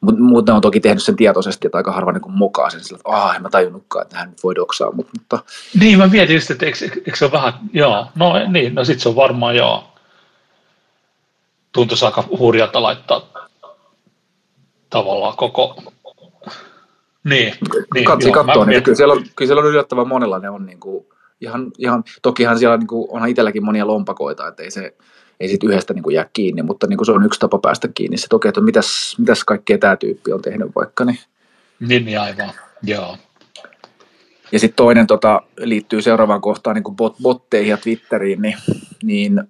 [0.02, 2.98] Mutta mut ne on toki tehnyt sen tietoisesti, että aika harva niin mokaa sen sillä,
[2.98, 4.92] että aah, en mä tajunnutkaan, että hän nyt voi doksaa.
[4.92, 5.40] Mutta, mutta...
[5.80, 9.00] Niin, mä mietin just, että eikö, eikö se ole vähän, joo, no niin, no sit
[9.00, 9.93] se on varmaan joo.
[11.74, 13.50] Tuntuisi aika hurjalta laittaa
[14.90, 15.84] tavallaan koko,
[17.24, 17.54] niin,
[17.94, 20.80] niin Katsi katsoa, niin kyllä siellä, on, kyllä siellä on yllättävän monella ne on niin
[20.80, 21.06] kuin,
[21.42, 24.96] ihan, ihan, tokihan siellä niin kuin, onhan itselläkin monia lompakoita, että ei se,
[25.40, 27.88] ei sit yhdestä niin kuin jää kiinni, mutta niin kuin se on yksi tapa päästä
[27.88, 28.18] kiinni.
[28.18, 31.06] Se toki, että mitäs, mitäs kaikkea tämä tyyppi on tehnyt vaikka.
[31.06, 31.20] Niin,
[31.80, 32.52] niin, niin aivan,
[32.84, 33.18] joo.
[34.52, 38.58] Ja sitten toinen tota, liittyy seuraavaan kohtaan niin kuin bot, botteihin ja Twitteriin, niin,
[39.04, 39.44] niin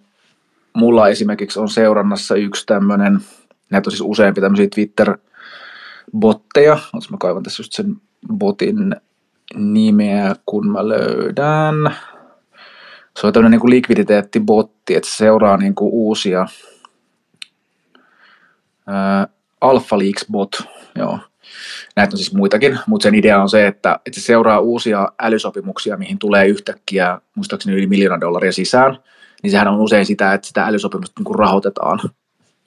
[0.74, 3.20] mulla esimerkiksi on seurannassa yksi tämmöinen,
[3.70, 7.96] näitä on siis useampi tämmöisiä Twitter-botteja, jos mä kaivan tässä just sen
[8.34, 8.96] botin
[9.56, 11.76] nimeä, kun mä löydän.
[13.20, 16.48] Se on tämmöinen niin likviditeettibotti, että se seuraa niin kuin uusia
[18.88, 19.28] ää,
[19.62, 20.50] Alpha Leaks bot,
[20.96, 21.20] joo.
[21.96, 25.98] Näitä on siis muitakin, mutta sen idea on se, että, että se seuraa uusia älysopimuksia,
[25.98, 28.98] mihin tulee yhtäkkiä, muistaakseni yli miljoona dollaria sisään,
[29.44, 32.00] niin sehän on usein sitä, että sitä älysopimusta niin kuin rahoitetaan.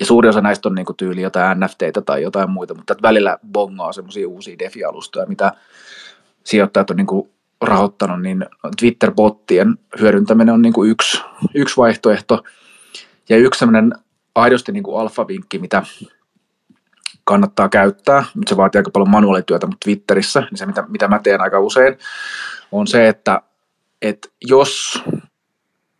[0.01, 3.39] Ja suuri osa näistä on niin kuin tyyli jotain NFTitä tai jotain muita, mutta välillä
[3.53, 5.53] bongaa semmoisia uusia defi-alustoja, mitä
[6.45, 8.47] sijoittajat on niin kuin rahoittanut, niin
[8.81, 11.23] Twitter-bottien hyödyntäminen on niin kuin yksi,
[11.55, 12.45] yksi vaihtoehto.
[13.29, 13.93] Ja yksi sellainen
[14.35, 15.83] aidosti niin kuin alfa-vinkki, mitä
[17.25, 21.19] kannattaa käyttää, mutta se vaatii aika paljon manuaalityötä, mutta Twitterissä, niin se mitä, mitä mä
[21.19, 21.99] teen aika usein,
[22.73, 23.43] on se, että,
[24.03, 25.03] että jos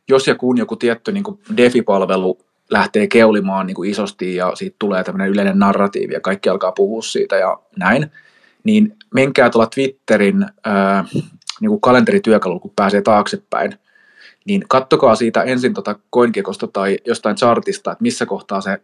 [0.09, 2.39] jos ja kun joku tietty niin kuin DeFi-palvelu
[2.71, 7.03] lähtee keulimaan niin kuin isosti ja siitä tulee tämmöinen yleinen narratiivi ja kaikki alkaa puhua
[7.03, 8.11] siitä ja näin,
[8.65, 11.05] niin menkää tuolla Twitterin ää,
[11.61, 13.79] niin kuin kalenterityökalulla, kun pääsee taaksepäin,
[14.45, 18.79] niin kattokaa siitä ensin tota CoinGeckosta tai jostain chartista, että missä kohtaa se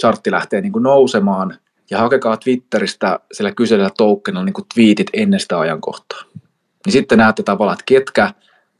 [0.00, 1.58] chartti lähtee niin kuin nousemaan,
[1.90, 6.22] ja hakekaa Twitteristä sillä kyseisellä tokenilla niin kuin tweetit ennen sitä ajankohtaa.
[6.86, 8.34] Niin sitten näette tavallaan, että ketkä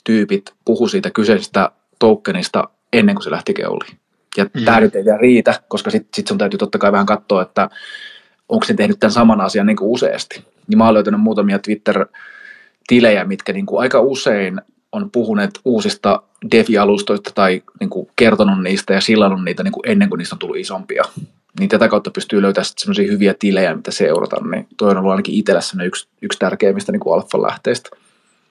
[0.05, 1.71] tyypit puhu siitä kyseisestä
[2.03, 3.97] tokenista ennen kuin se lähti keuliin.
[4.37, 4.65] Ja mm.
[4.65, 7.71] tämä nyt ei vielä riitä, koska sitten sit sun täytyy totta kai vähän katsoa, että
[8.49, 10.45] onko se tehnyt tämän saman asian niin kuin useasti.
[10.67, 14.61] Niin mä oon löytänyt muutamia Twitter-tilejä, mitkä niin kuin aika usein
[14.93, 20.09] on puhuneet uusista DeFi-alustoista tai niin kuin kertonut niistä ja sillannut niitä niin kuin ennen
[20.09, 21.05] kuin niistä on tullut isompia.
[21.61, 24.37] Niin tätä kautta pystyy löytämään sellaisia hyviä tilejä, mitä seurata.
[24.51, 27.91] Niin toi on ollut ainakin itsellä yksi, yksi tärkeimmistä niin kuin alfa lähteistä.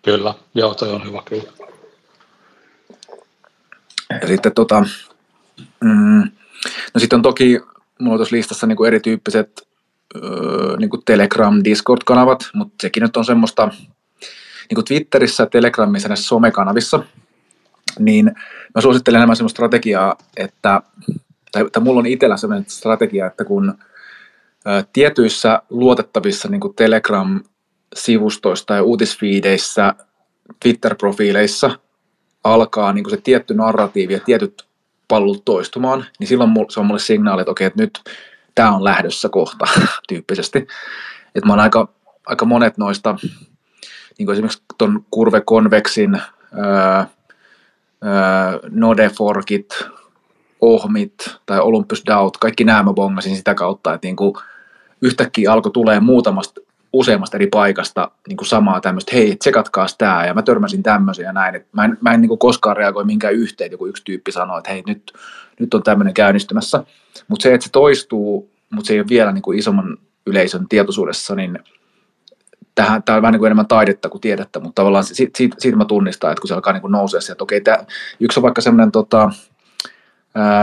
[0.02, 1.71] Kyllä, joo, toi on hyvä kyllä.
[4.22, 4.86] Ja sitten tota,
[5.84, 6.32] mm,
[6.94, 7.60] no sitten on toki,
[8.00, 9.68] mulla tuossa listassa niin kuin erityyppiset
[10.16, 13.70] öö, niin kuin Telegram, Discord-kanavat, mutta sekin nyt on semmoista,
[14.70, 17.04] niin kuin Twitterissä, Telegramissa näissä somekanavissa,
[18.00, 18.26] niin
[18.76, 20.82] mä suosittelen enemmän semmoista strategiaa, että,
[21.52, 23.78] tai, tai mulla on itsellä semmoinen strategia, että kun
[24.66, 29.94] ää, tietyissä luotettavissa niin kuin Telegram-sivustoissa ja uutisfiideissä,
[30.60, 31.80] Twitter-profiileissa
[32.44, 34.66] alkaa niin kuin se tietty narratiivi ja tietyt
[35.08, 38.02] pallut toistumaan, niin silloin se on mulle signaali, että okei, että nyt
[38.56, 39.66] tämä on lähdössä kohta
[40.10, 40.68] tyyppisesti.
[41.36, 41.88] Että mä oon aika,
[42.26, 43.16] aika monet noista
[44.18, 47.08] niin kuin esimerkiksi tuon Kurve Convexin ää,
[48.02, 49.86] ää, Nodeforkit,
[50.62, 51.14] Ohmit
[51.46, 54.34] tai Olympus Daut, kaikki nämä mä bongasin sitä kautta, että niin kuin
[55.02, 56.62] yhtäkkiä alkoi tulee muutamasta
[56.94, 61.34] useammasta eri paikasta niin kuin samaa tämmöistä, hei, tsekatkaas tämä, ja mä törmäsin tämmöisiä ja
[61.34, 61.56] näin.
[61.56, 64.58] Et mä en, mä en niin kuin koskaan reagoi minkään yhteen, joku yksi tyyppi sanoo,
[64.58, 65.14] että hei, nyt,
[65.60, 66.84] nyt on tämmöinen käynnistymässä.
[67.28, 71.36] Mutta se, että se toistuu, mutta se ei ole vielä niin kuin isomman yleisön tietoisuudessa,
[71.36, 71.60] niin
[72.76, 75.86] tämä on vähän niin kuin enemmän taidetta kuin tiedettä, mutta tavallaan siitä, siitä, siitä mä
[75.86, 77.78] tunnistan, että kun se alkaa niin kuin nousea sieltä, okei, tämä,
[78.20, 79.32] yksi on vaikka semmoinen, tota,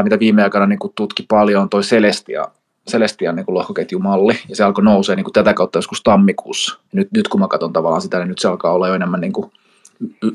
[0.03, 2.45] mitä viime aikana niin kuin tutki paljon, on toi Celestia,
[2.89, 6.79] Celestian niin lohkoketjumalli, ja se alkoi nousee niin kuin tätä kautta joskus tammikuussa.
[6.93, 9.33] Nyt, nyt kun mä katson tavallaan sitä, niin nyt se alkaa olla jo enemmän niin
[9.33, 9.53] kuin,
[10.23, 10.31] y,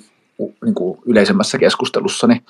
[0.65, 2.45] niin kuin yleisemmässä keskustelussa, niin,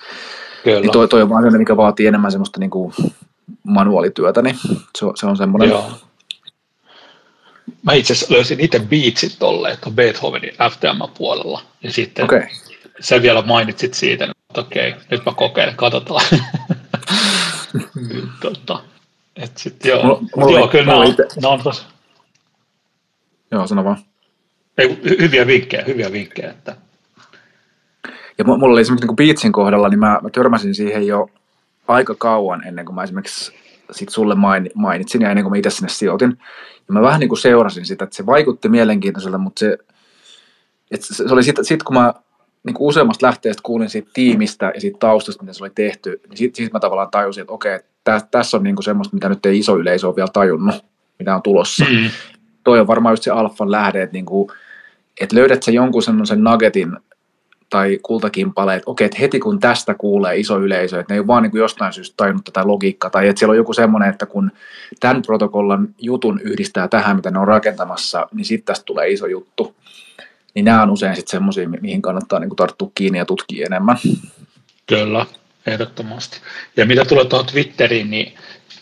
[0.63, 0.79] Kyllä.
[0.79, 2.93] niin toi, toi on vaan sellainen, mikä vaatii enemmän semmoista niin kuin
[3.63, 4.55] manuaalityötä, niin
[4.97, 5.91] se, se on semmoinen, Joo
[7.83, 11.61] Mä itse asiassa löysin itse beatsit tolleen tuon Beethovenin FTM-puolella.
[11.83, 12.41] Ja sitten okay.
[12.99, 16.25] sä vielä mainitsit siitä, että okei, nyt mä kokeilen, katsotaan.
[18.41, 18.79] tota,
[19.35, 21.27] et sit, joo, mulla, mulla joo kyllä mulla ite...
[21.45, 21.87] on tos...
[23.51, 23.97] Joo, sano vaan.
[24.77, 26.49] Ei, hyviä vinkkejä, hyviä vinkkejä.
[26.49, 26.75] Että...
[28.37, 31.29] Ja mulla oli esimerkiksi niin Beatsin kohdalla, niin mä, mä törmäsin siihen jo
[31.87, 33.53] aika kauan ennen kuin mä esimerkiksi
[33.91, 34.35] sit sulle
[34.75, 36.37] mainitsin ja ennen kuin mä itse sinne sijoitin.
[36.87, 39.77] Ja mä vähän niin kuin seurasin sitä, että se vaikutti mielenkiintoiselta, mutta se,
[40.91, 42.13] että se, se oli sitten, sit kun mä
[42.63, 46.37] niin kuin useammasta lähteestä kuulin siitä tiimistä ja siitä taustasta, mitä se oli tehty, niin
[46.37, 49.45] sitten sit mä tavallaan tajusin, että okei, tä, tässä on niin kuin semmoista, mitä nyt
[49.45, 50.85] ei iso yleisö ole vielä tajunnut,
[51.19, 51.85] mitä on tulossa.
[51.85, 52.09] Mm.
[52.63, 54.49] Toi on varmaan just se alfan lähde, että, niin kuin,
[55.21, 56.97] että löydät sä jonkun semmoisen nuggetin
[57.69, 61.27] tai kultakimpale, että okei, että heti kun tästä kuulee iso yleisö, että ne ei ole
[61.27, 64.25] vaan niin kuin jostain syystä tajunnut tätä logiikkaa, tai että siellä on joku semmoinen, että
[64.25, 64.51] kun
[64.99, 69.75] tämän protokollan jutun yhdistää tähän, mitä ne on rakentamassa, niin sitten tästä tulee iso juttu.
[70.53, 73.97] Niin nämä on usein sitten semmoisia, mihin kannattaa niin kuin tarttua kiinni ja tutkia enemmän.
[74.85, 75.25] Kyllä,
[75.65, 76.37] ehdottomasti.
[76.77, 78.33] Ja mitä tulee tuohon Twitteriin, niin,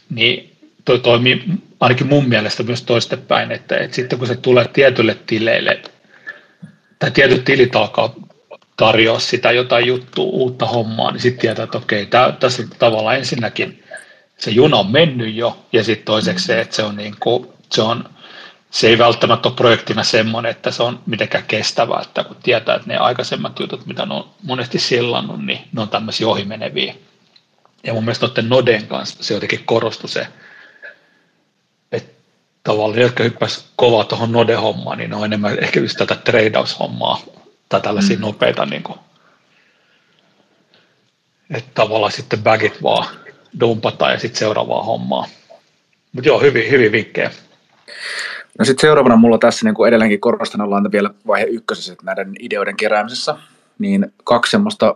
[0.10, 1.44] niin toi toimii
[1.80, 5.82] ainakin mun mielestä myös toistepäin, että, että sitten kun se tulee tietylle tileille,
[7.00, 8.16] tai tietyt tilit alkaa
[8.78, 13.84] tarjoa sitä jotain juttua, uutta hommaa, niin sitten tietää, että okei, tää, tässä tavallaan ensinnäkin
[14.38, 17.82] se juna on mennyt jo, ja sitten toiseksi se, että se on, niin kuin, se
[17.82, 18.10] on
[18.72, 22.88] se ei välttämättä ole projektina semmoinen, että se on mitenkään kestävä, että kun tietää, että
[22.88, 26.96] ne aikaisemmat jutut, mitä ne on monesti sillannut, niin ne on tämmöisiä ohimeneviä.
[27.84, 30.28] Ja mun mielestä noiden Noden kanssa se jotenkin korostui se,
[31.92, 32.14] että
[32.64, 37.22] tavallaan ne, jotka hyppäsivät kovaa tuohon Node-hommaan, niin ne on enemmän ehkä just tätä tradeaus-hommaa
[37.70, 38.22] tai tällaisia mm.
[38.22, 39.00] nopeita, niin kuin,
[41.54, 43.08] että tavallaan sitten bagit vaan
[43.60, 45.28] dumpataan ja sitten seuraavaa hommaa.
[46.12, 47.32] Mutta joo, hyvin, hyvin vinkkejä.
[48.60, 52.78] No sitten seuraavana mulla tässä niin kuin edelleenkin korostan, ollaan vielä vaihe ykkösessä näiden ideoiden
[52.78, 53.36] keräämisessä,
[53.80, 54.96] niin kaksi semmoista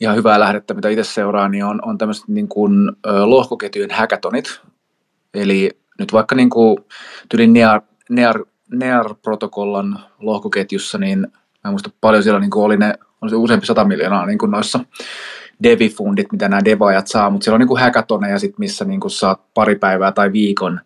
[0.00, 2.92] ihan hyvää lähdettä, mitä itse seuraan, niin on, on tämmöiset niin kuin,
[3.24, 4.60] lohkoketjujen hackathonit.
[5.34, 6.78] Eli nyt vaikka niin kuin
[7.28, 11.26] tyli NEAR, NEAR, NEAR-protokollan lohkoketjussa, niin
[11.64, 14.50] mä muista paljon siellä niin kuin oli ne, oli se useampi sata miljoonaa niin kuin
[14.50, 14.80] noissa
[15.62, 19.40] devifundit, mitä nämä devaajat saa, mutta siellä on niin häkätoneja, sit, missä niin kuin saat
[19.54, 20.80] pari päivää tai viikon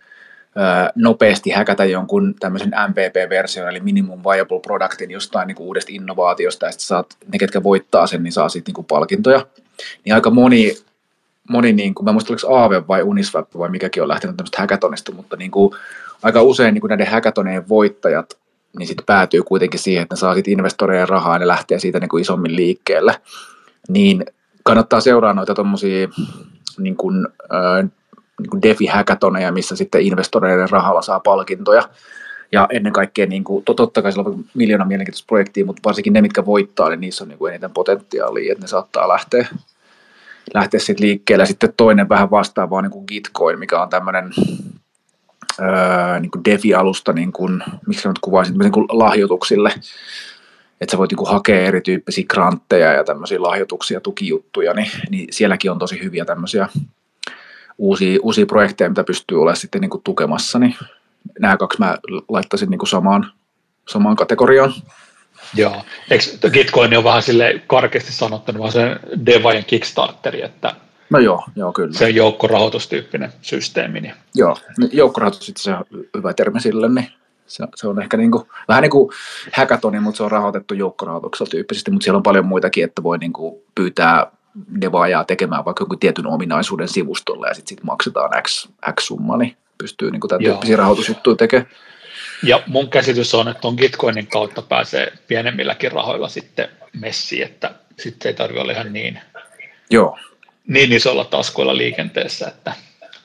[0.94, 6.72] nopeasti häkätä jonkun tämmöisen MVP-version, eli minimum viable productin jostain niin kuin uudesta innovaatiosta, ja
[6.72, 9.46] sitten saat, ne ketkä voittaa sen, niin saa sitten niin palkintoja.
[10.04, 10.76] Niin aika moni,
[11.50, 15.12] moni niin kuin, mä muistan, oliko Aave vai Uniswap vai mikäkin on lähtenyt tämmöistä häkätonista,
[15.12, 15.74] mutta niin kuin,
[16.22, 18.38] aika usein niin kuin näiden häkätoneen voittajat
[18.78, 22.00] niin sitten päätyy kuitenkin siihen, että ne saa sitten investoreiden rahaa ja ne lähtee siitä
[22.00, 23.14] niin kuin isommin liikkeelle.
[23.88, 24.24] Niin
[24.62, 26.08] kannattaa seuraa noita tuommoisia
[26.78, 27.90] niin kuin, äh,
[28.42, 31.82] niin kuin defi-häkätoneja, missä sitten investoreiden rahalla saa palkintoja.
[32.52, 36.20] Ja ennen kaikkea, niin kuin, totta kai siellä on miljoona mielenkiintoista projektia, mutta varsinkin ne,
[36.20, 39.48] mitkä voittaa, niin niissä on niin kuin eniten potentiaalia, että ne saattaa lähteä,
[40.54, 41.46] lähteä sitten liikkeelle.
[41.46, 44.30] Sitten toinen vähän vastaavaa niin kuin Gitcoin, mikä on tämmöinen
[45.60, 49.68] öö, niin kuin DeFi-alusta, niin kuin, miksi nyt kuvaisin, niin kuin lahjoituksille,
[50.80, 55.70] että sä voit niin kuin hakea erityyppisiä grantteja ja tämmöisiä lahjoituksia, tukijuttuja, niin, niin sielläkin
[55.70, 56.68] on tosi hyviä tämmöisiä
[57.78, 60.76] uusia, uusia projekteja, mitä pystyy olemaan sitten niin kuin tukemassa, niin
[61.38, 63.32] nämä kaksi mä laittaisin niin kuin samaan,
[63.88, 64.72] samaan kategoriaan.
[65.54, 70.74] Joo, eikö Gitcoin on vähän sille karkeasti sanottuna, vaan se Devajan Kickstarteri, että
[71.10, 71.92] No joo, joo kyllä.
[71.92, 74.00] Se on joukkorahoitustyyppinen systeemi.
[74.00, 74.14] Niin.
[74.34, 74.56] Joo,
[74.92, 75.84] joukkorahoitus itse on
[76.16, 77.08] hyvä termi sille, niin
[77.46, 79.10] se, se on ehkä niin kuin, vähän niin kuin
[79.52, 83.32] hackathoni, mutta se on rahoitettu joukkorahoituksella tyyppisesti, mutta siellä on paljon muitakin, että voi niin
[83.32, 84.32] kuin pyytää
[84.80, 88.68] devaajaa tekemään vaikka jonkun tietyn ominaisuuden sivustolle ja sitten sit maksetaan X,
[89.00, 90.52] X summa, niin pystyy niin tämän Joo.
[90.52, 91.70] tyyppisiä rahoitusjuttuja tekemään.
[92.42, 96.68] Ja mun käsitys on, että on Gitcoinin kautta pääsee pienemmilläkin rahoilla sitten
[97.00, 99.20] messiin, että sitten ei tarvitse olla ihan niin,
[99.90, 100.18] Joo.
[100.66, 102.72] niin isolla taskuilla liikenteessä, että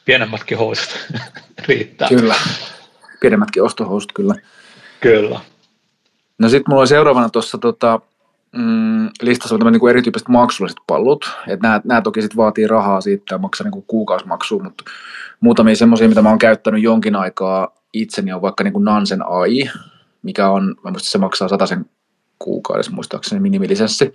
[0.06, 0.98] pienemmätkin housut
[1.68, 2.08] riittää.
[2.08, 2.36] Kyllä,
[3.20, 4.36] pienemmätkin ostohousut kyllä.
[5.00, 5.40] Kyllä.
[6.38, 8.00] No sitten mulla on seuraavana tuossa tota,
[8.56, 11.32] mm, listassa on niin erityyppiset maksulliset pallut.
[11.62, 14.84] Nämä, nämä toki sit vaatii rahaa siitä ja maksaa niin kuukausimaksua, mutta
[15.40, 19.70] muutamia semmoisia, mitä mä oon käyttänyt jonkin aikaa itseni on vaikka niin kuin Nansen AI,
[20.24, 21.86] mikä on, mä muistan, se maksaa sen
[22.40, 24.14] kuukaudessa muistaakseni minimilisenssi.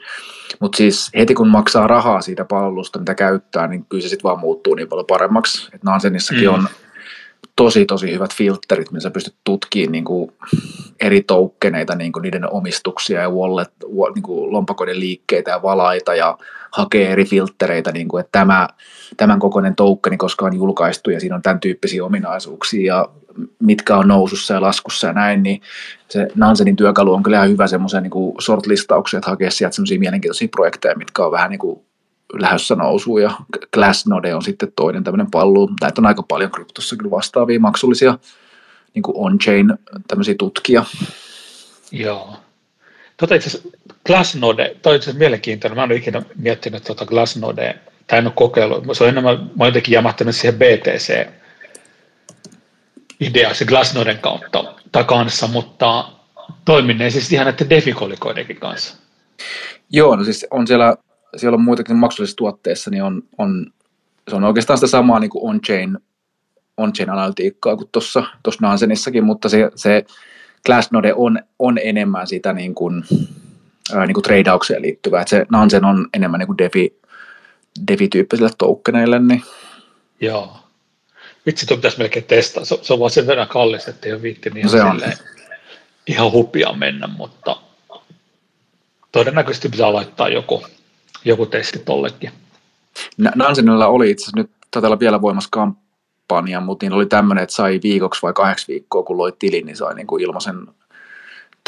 [0.61, 4.41] Mutta siis heti kun maksaa rahaa siitä palvelusta, mitä käyttää, niin kyllä se sitten vaan
[4.41, 5.69] muuttuu niin paljon paremmaksi.
[5.73, 6.55] Et Nansenissakin mm.
[6.55, 6.69] on
[7.57, 10.33] tosi tosi hyvät filterit, missä pystyt tutkimaan niin kuin
[11.01, 13.71] eri toukkeneita, niin kuin niiden omistuksia ja wallet,
[14.15, 16.39] niin kuin lompakoiden liikkeitä ja valaita ja
[16.73, 18.69] hakee eri filtereitä, niin kuin, että tämä,
[19.17, 23.09] tämän kokoinen toukkeni koska on julkaistu ja siinä on tämän tyyppisiä ominaisuuksia ja
[23.59, 25.61] mitkä on nousussa ja laskussa ja näin, niin
[26.09, 30.49] se Nansenin työkalu on kyllä ihan hyvä semmoisen niin shortlistauksen, että hakea sieltä semmoisia mielenkiintoisia
[30.57, 31.86] projekteja, mitkä on vähän niin kuin
[32.33, 33.31] lähdössä nousuun ja
[33.73, 35.71] Glassnode on sitten toinen tämmöinen pallu.
[35.81, 38.19] Näitä on aika paljon kryptossa kyllä vastaavia maksullisia
[38.95, 39.75] niin kuin on-chain
[40.09, 40.85] tämmöisiä tutkia.
[41.93, 42.37] Joo.
[43.17, 43.69] Tota itse asiassa
[44.07, 45.77] Glassnode, toi itse asiassa mielenkiintoinen.
[45.77, 47.75] Mä en ole ikinä miettinyt tuota Glassnodea,
[48.07, 48.85] tai en ole kokeillut.
[48.93, 51.27] Se on enemmän, mä oon jotenkin jämähtänyt siihen BTC
[53.21, 56.09] idea se Glassnoden kautta tai kanssa, mutta
[56.65, 58.97] toimineen siis ihan näiden defikolikoidenkin kanssa.
[59.91, 60.97] Joo, no siis on siellä
[61.37, 63.73] siellä on muitakin maksullisissa tuotteissa, niin on, on,
[64.31, 65.99] se on oikeastaan sitä samaa niin kuin on-chain,
[66.77, 68.25] on-chain analytiikkaa kuin tuossa
[68.61, 70.05] Nansenissakin, mutta se, se
[70.67, 73.05] Glassnode on, on enemmän sitä niin kuin,
[73.95, 75.21] ää, niin kuin treidaukseen liittyvää.
[75.21, 77.01] että se Nansen on enemmän niin kuin defi,
[77.91, 79.19] defi-tyyppisille tokeneille.
[79.19, 79.43] Niin.
[80.21, 80.57] Joo.
[81.47, 82.65] Vitsi, tuo pitäisi melkein testaa.
[82.65, 85.13] Se, se on vaan sen verran kallis, että ei ole viittinyt ihan, no se on.
[86.07, 87.57] ihan hupia mennä, mutta
[89.13, 90.67] todennäköisesti pitää laittaa joku,
[91.25, 92.31] joku testi tollekin.
[93.35, 97.81] Nansenilla oli itse asiassa nyt tätä vielä voimassa kampanja, mutta niin oli tämmöinen, että sai
[97.83, 100.57] viikoksi vai kahdeksi viikkoa, kun loi tilin, niin sai niin kuin ilmaisen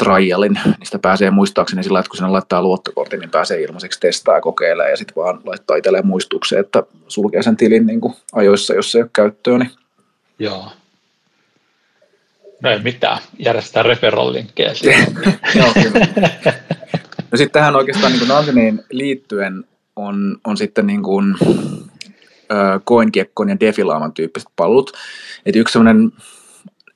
[0.03, 0.59] trialin.
[0.79, 4.91] Niistä pääsee muistaakseni sillä, että kun sinne laittaa luottokortin, niin pääsee ilmaiseksi testaa ja kokeilemaan
[4.91, 9.01] ja sitten vaan laittaa itselleen muistukseen, että sulkee sen tilin niin kuin ajoissa, jos ei
[9.01, 9.57] ole käyttöä.
[9.57, 9.71] Niin.
[10.39, 10.71] Joo.
[12.61, 14.73] No ei mitään, järjestetään referral-linkkejä.
[15.55, 16.07] Joo, kyllä.
[17.31, 19.63] No sitten tähän oikeastaan niin Nanteniin liittyen
[19.95, 21.35] on, on sitten niin kuin,
[22.85, 24.91] CoinGeckon ja Defilaaman tyyppiset pallut.
[25.45, 25.93] Et yksi nämä,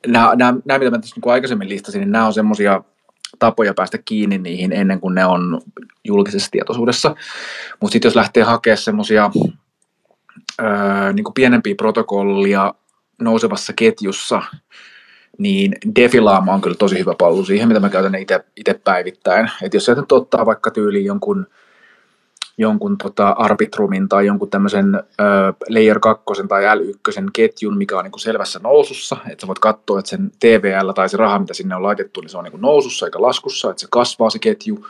[0.07, 2.83] nämä, nämä, mitä mä tässä niin aikaisemmin listasin, niin nämä on semmoisia
[3.39, 5.61] tapoja päästä kiinni niihin ennen kuin ne on
[6.03, 7.15] julkisessa tietoisuudessa.
[7.79, 9.31] Mutta sitten jos lähtee hakemaan semmoisia
[11.13, 12.73] niin pienempiä protokollia
[13.21, 14.41] nousevassa ketjussa,
[15.37, 18.15] niin Defilaama on kyllä tosi hyvä pallu siihen, mitä mä käytän
[18.55, 19.51] itse päivittäin.
[19.61, 21.47] Et jos nyt ottaa vaikka tyyliin jonkun,
[22.57, 25.01] jonkun tota Arbitrumin tai jonkun tämmöisen ö,
[25.69, 29.99] Layer 2 tai L1 ketjun, mikä on niin kuin selvässä nousussa, että sä voit katsoa,
[29.99, 32.61] että sen TVL tai se raha, mitä sinne on laitettu, niin se on niin kuin
[32.61, 34.87] nousussa eikä laskussa, että se kasvaa se ketju,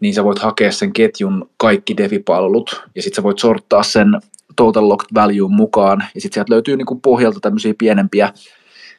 [0.00, 4.08] niin sä voit hakea sen ketjun kaikki DeFi-palvelut, ja sitten sä voit sorttaa sen
[4.56, 8.32] total locked value mukaan, ja sitten sieltä löytyy niinku pohjalta tämmöisiä pienempiä,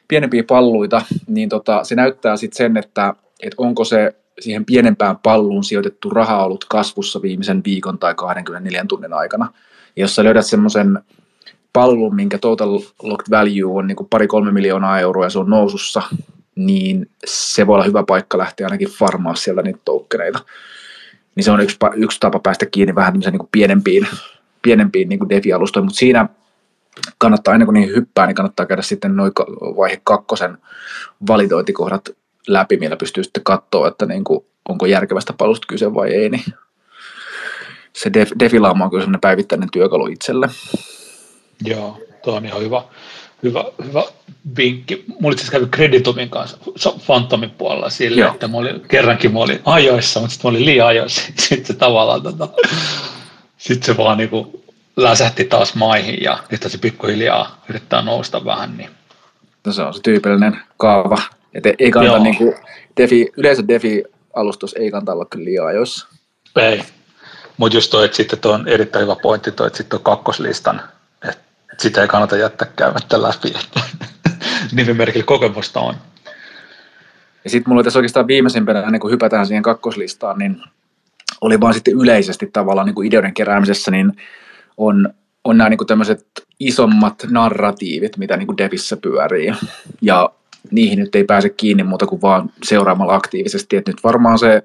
[0.08, 5.64] pienempiä palluita, niin tota, se näyttää sitten sen, että, että onko se siihen pienempään palluun
[5.64, 9.52] sijoitettu raha ollut kasvussa viimeisen viikon tai 24 tunnin aikana.
[9.96, 10.98] Ja jos sä löydät semmoisen
[11.72, 16.02] pallun, minkä total locked value on niin pari-kolme miljoonaa euroa ja se on nousussa,
[16.54, 20.38] niin se voi olla hyvä paikka lähteä ainakin farmaa sieltä niitä toukkeneita.
[21.34, 24.06] Niin se on yksi, yksi tapa päästä kiinni vähän niin kuin pienempiin,
[24.62, 26.28] pienempiin niin defi-alustoihin, mutta siinä
[27.18, 29.32] kannattaa, ennen kuin niihin hyppää, niin kannattaa käydä sitten noin
[29.76, 30.58] vaihe kakkosen
[31.26, 32.08] validointikohdat
[32.48, 36.44] läpi, millä pystyy sitten katsoa, että niin kuin, onko järkevästä palusta kyse vai ei, niin
[37.92, 40.48] se def, defilaama on kyllä sellainen päivittäinen työkalu itselle.
[41.64, 42.82] Joo, tuo on ihan hyvä,
[43.42, 44.04] hyvä, hyvä
[44.56, 45.04] vinkki.
[45.20, 46.58] Mulla itse asiassa Creditumin kanssa
[47.06, 48.32] Phantomin puolella sille, Joo.
[48.32, 51.22] että mä olin, kerrankin mä olin ajoissa, mutta sitten mä olin liian ajoissa.
[51.36, 52.48] Sitten se tavallaan, tota,
[53.58, 54.64] sitten se vaan niinku
[54.96, 58.76] läsähti taas maihin ja nyt se pikkuhiljaa yrittää nousta vähän.
[58.76, 58.90] Niin.
[59.66, 61.18] No se on se tyypillinen kaava.
[61.54, 62.54] Et ei kannata niinku,
[62.96, 66.08] defi, yleensä defi-alustus ei kannata olla kyllä liian ajoissa.
[66.56, 66.82] Ei,
[67.56, 70.82] mutta just toi, että sitten tuo on erittäin hyvä pointti toi, että sitten on kakkoslistan
[71.78, 73.80] sitä ei kannata jättää käymättä läpi, että
[74.76, 75.94] nimimerkillä kokemusta on.
[77.44, 80.62] Ja sitten mulla tässä oikeastaan viimeisimpänä, niin kun hypätään siihen kakkoslistaan, niin
[81.40, 84.12] oli vaan sitten yleisesti tavallaan niin kuin ideoiden keräämisessä, niin
[84.76, 85.08] on,
[85.44, 86.26] on nämä niin tämmöiset
[86.60, 89.52] isommat narratiivit, mitä niin Devissä pyörii.
[90.02, 90.30] Ja
[90.70, 93.76] niihin nyt ei pääse kiinni muuta kuin vaan seuraamalla aktiivisesti.
[93.76, 94.62] Et nyt varmaan se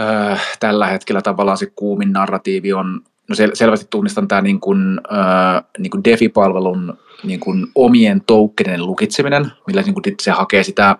[0.00, 5.00] äh, tällä hetkellä tavallaan se kuumin narratiivi on no sel- selvästi tunnistan tämä niin kuin,
[5.12, 10.96] äh, niin kuin DeFi-palvelun niin kuin omien tokenien lukitseminen, millä niin kuin se hakee sitä,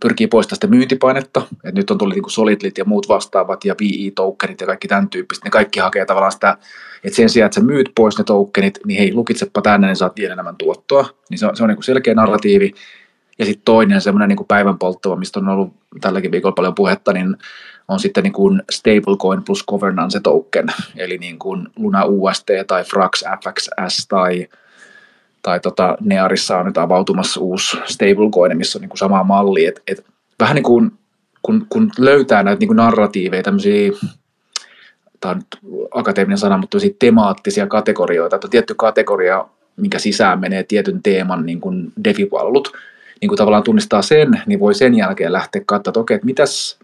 [0.00, 1.42] pyrkii poistamaan sitä myyntipainetta.
[1.64, 5.44] Et nyt on tullut niin Solidlit ja muut vastaavat ja VE-tokenit ja kaikki tämän tyyppiset.
[5.44, 6.56] Ne kaikki hakee tavallaan sitä,
[7.04, 10.16] että sen sijaan, että sä myyt pois ne tokenit, niin hei, lukitsepa tänne, niin saat
[10.16, 11.08] vielä enemmän tuottoa.
[11.30, 12.74] Niin se on, se on niin selkeä narratiivi.
[13.38, 17.36] Ja sitten toinen semmoinen niin päivän polttava, mistä on ollut tälläkin viikolla paljon puhetta, niin
[17.88, 23.24] on sitten niin kuin stablecoin plus governance token, eli niin kuin Luna UST tai Frax
[23.44, 24.48] FXS tai,
[25.46, 29.80] tai tota Nearissa on nyt avautumassa uusi stablecoin, missä on niin kuin sama malli, että
[29.86, 30.06] et
[30.40, 30.92] vähän niin kuin
[31.42, 33.92] kun, kun löytää näitä niin kuin narratiiveja, tämmöisiä
[35.20, 39.44] tämä on nyt akateeminen sana, mutta temaattisia kategorioita, että on tietty kategoria,
[39.76, 42.72] minkä sisään menee tietyn teeman niin kuin defi-palvelut,
[43.20, 46.78] niin kuin tavallaan tunnistaa sen, niin voi sen jälkeen lähteä katsomaan, että okei, että mitäs,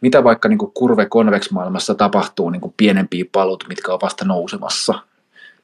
[0.00, 4.94] mitä vaikka niin kurve convex maailmassa tapahtuu niin kuin pienempiä palut, mitkä on vasta nousemassa.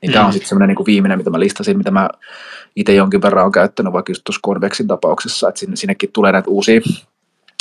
[0.02, 0.12] Niin mm.
[0.12, 2.08] tämä on sitten semmoinen niin viimeinen, mitä mä listasin, mitä mä
[2.76, 6.50] itse jonkin verran olen käyttänyt vaikka just tuossa konveksin tapauksessa, että sinne, sinnekin tulee näitä
[6.50, 6.80] uusia,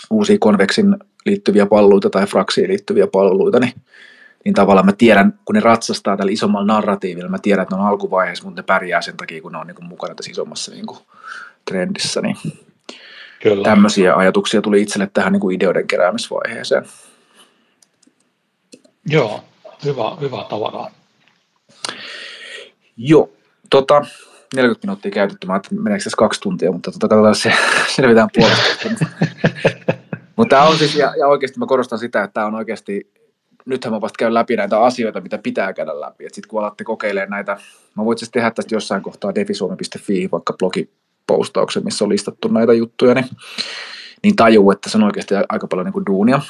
[0.09, 3.73] uusia konveksin liittyviä palveluita tai fraksiin liittyviä palveluita, niin,
[4.45, 7.87] niin tavallaan mä tiedän, kun ne ratsastaa tällä isommalla narratiivilla, mä tiedän, että ne on
[7.87, 10.85] alkuvaiheessa, mutta ne pärjää sen takia, kun ne on niin kuin mukana tässä isommassa niin
[10.85, 10.99] kuin
[11.65, 12.37] trendissä, niin
[13.41, 13.63] Kyllä.
[13.63, 16.85] tämmöisiä ajatuksia tuli itselle tähän niin kuin ideoiden keräämisvaiheeseen.
[19.05, 19.43] Joo,
[19.85, 20.91] hyvä, hyvä tavaraa.
[22.97, 23.29] Joo,
[23.69, 24.05] tota,
[24.55, 27.53] 40 minuuttia käytetty, mä ajattelin, meneekö tässä kaksi tuntia, mutta tota, katsotaan se,
[27.95, 28.89] selvitään puolesta.
[30.35, 33.11] mutta tämä on siis, ja, ja oikeasti mä korostan sitä, että tämä on oikeasti,
[33.65, 36.23] nythän mä vasta käyn läpi näitä asioita, mitä pitää käydä läpi.
[36.23, 37.57] Sitten kun alatte kokeilemaan näitä,
[37.97, 40.89] mä voin siis tehdä tästä jossain kohtaa defisuomi.fi, vaikka blogi,
[41.27, 43.29] postauksen, missä on listattu näitä juttuja, niin,
[44.23, 46.41] niin tajuu, että se on oikeasti aika paljon niin kuin duunia.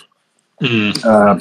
[0.62, 0.94] Mm.
[1.06, 1.34] Ää,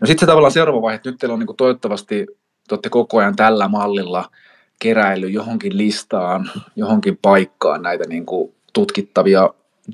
[0.00, 2.26] no sitten se tavallaan seuraava vaihe, että nyt teillä on niin kuin toivottavasti,
[2.70, 4.30] te olette koko ajan tällä mallilla
[4.78, 9.50] keräily johonkin listaan, johonkin paikkaan näitä niin kuin tutkittavia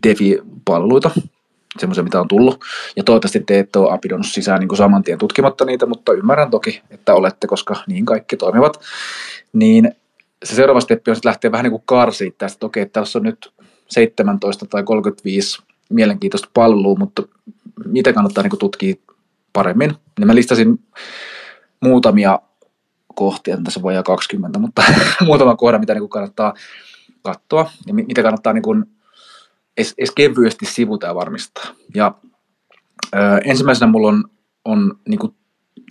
[0.07, 1.11] devi-palveluita,
[1.79, 2.65] semmoisia, mitä on tullut.
[2.97, 6.51] Ja toivottavasti te ette ole apidonut sisään niin kuin saman tien tutkimatta niitä, mutta ymmärrän
[6.51, 8.81] toki, että olette, koska niin kaikki toimivat.
[9.53, 9.93] Niin
[10.45, 11.85] se seuraava steppi on sitten lähteä vähän niin kuin
[12.39, 13.53] tästä, että okei, tässä on nyt
[13.89, 17.23] 17 tai 35 mielenkiintoista palvelua, mutta
[17.85, 18.95] mitä kannattaa niin tutkia
[19.53, 19.95] paremmin.
[20.19, 20.81] Niin mä listasin
[21.81, 22.39] muutamia
[23.17, 24.83] kohtia, tässä voi 20, mutta
[25.27, 26.55] muutama kohda, mitä niin kannattaa
[27.23, 28.85] katsoa ja mitä kannattaa niin kuin
[29.77, 31.65] edes, edes kevyesti sivuta ja varmistaa.
[31.95, 32.15] Ja
[33.15, 34.25] ö, ensimmäisenä mulla on,
[34.65, 35.35] on niin kuin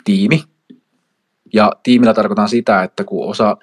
[0.03, 0.43] tiimi,
[1.53, 3.57] ja tiimillä tarkoitan sitä, että kun osa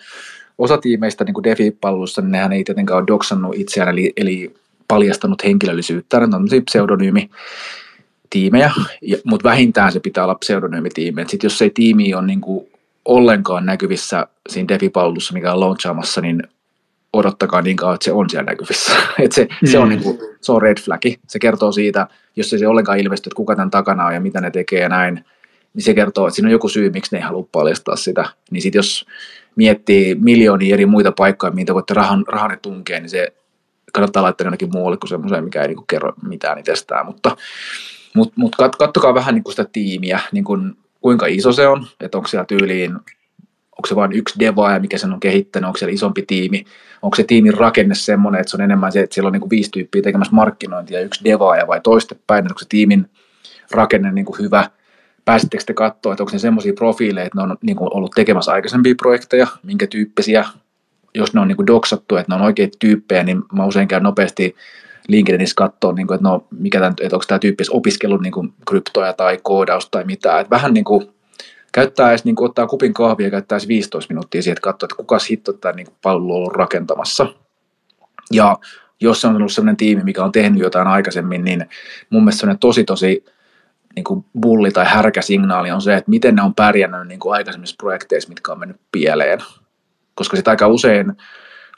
[0.59, 4.55] osa tiimeistä niin DeFi-palvelussa, niin nehän ei tietenkään ole doksannut itseään, eli, eli
[4.89, 8.71] paljastanut henkilöllisyyttä, ne on tämmöisiä pseudonyymi-tiimejä,
[9.25, 11.25] mutta vähintään se pitää olla pseudonyymi-tiimi.
[11.29, 12.72] Sitten jos se tiimi on niin kuin
[13.05, 16.43] ollenkaan näkyvissä siinä DeFi-palvelussa, mikä on launchaamassa, niin
[17.13, 18.93] odottakaa niin kauan, että se on siellä näkyvissä.
[19.25, 19.69] että se, mm.
[19.69, 21.21] se, on, niin kuin, se on red flagi.
[21.29, 24.41] Se kertoo siitä, jos ei se ollenkaan ilmesty, että kuka tämän takana on ja mitä
[24.41, 25.25] ne tekee ja näin,
[25.75, 28.25] niin se kertoo, että siinä on joku syy, miksi ne ei halua paljastaa sitä.
[28.51, 29.07] Niin sitten jos
[29.57, 33.33] miettii miljoonia eri muita paikkoja, mitä voitte rahan, rahan tunkea, niin se
[33.93, 37.07] kannattaa laittaa jonnekin muualle kuin semmoiseen, mikä ei niin kuin kerro mitään itsestään.
[37.07, 37.37] Mutta,
[38.15, 42.19] mutta, mutta kattokaa vähän niin kuin sitä tiimiä, niin kuin, kuinka iso se on, että
[42.19, 42.97] onko siellä tyyliin
[43.79, 46.65] onko se vain yksi devaaja, mikä sen on kehittänyt, onko siellä isompi tiimi,
[47.03, 49.51] onko se tiimin rakenne semmoinen, että se on enemmän se, että siellä on niin kuin
[49.51, 53.11] viisi tyyppiä tekemässä markkinointia yksi devaaja vai toistepäin, onko se tiimin
[53.71, 54.71] rakenne niin kuin hyvä,
[55.25, 58.53] pääsittekö te katsoa, että onko ne semmoisia profiileja, että ne on niin kuin ollut tekemässä
[58.53, 60.45] aikaisempia projekteja, minkä tyyppisiä,
[61.15, 64.03] jos ne on niin kuin doksattu, että ne on oikeita tyyppejä, niin mä usein käyn
[64.03, 64.57] nopeasti
[65.09, 68.55] LinkedInissä katsoa, niin kuin, että, no, mikä tämän, että onko tämä tyyppi opiskellut niin kuin
[68.69, 71.11] kryptoja tai koodausta tai mitä, että vähän niin kuin
[71.73, 74.97] käyttää edes, niin kuin ottaa kupin kahvia ja käyttää 15 minuuttia siihen, että katsoo, että
[74.97, 77.27] kuka hitto tätä niin palvelua on ollut rakentamassa.
[78.33, 78.59] Ja
[79.01, 81.67] jos se on ollut sellainen tiimi, mikä on tehnyt jotain aikaisemmin, niin
[82.11, 83.25] mun mielestä sellainen tosi tosi
[83.97, 87.35] niin kuin bulli tai härkä signaali on se, että miten ne on pärjännyt niin kuin
[87.35, 89.39] aikaisemmissa projekteissa, mitkä on mennyt pieleen.
[90.15, 91.13] Koska sitä aika usein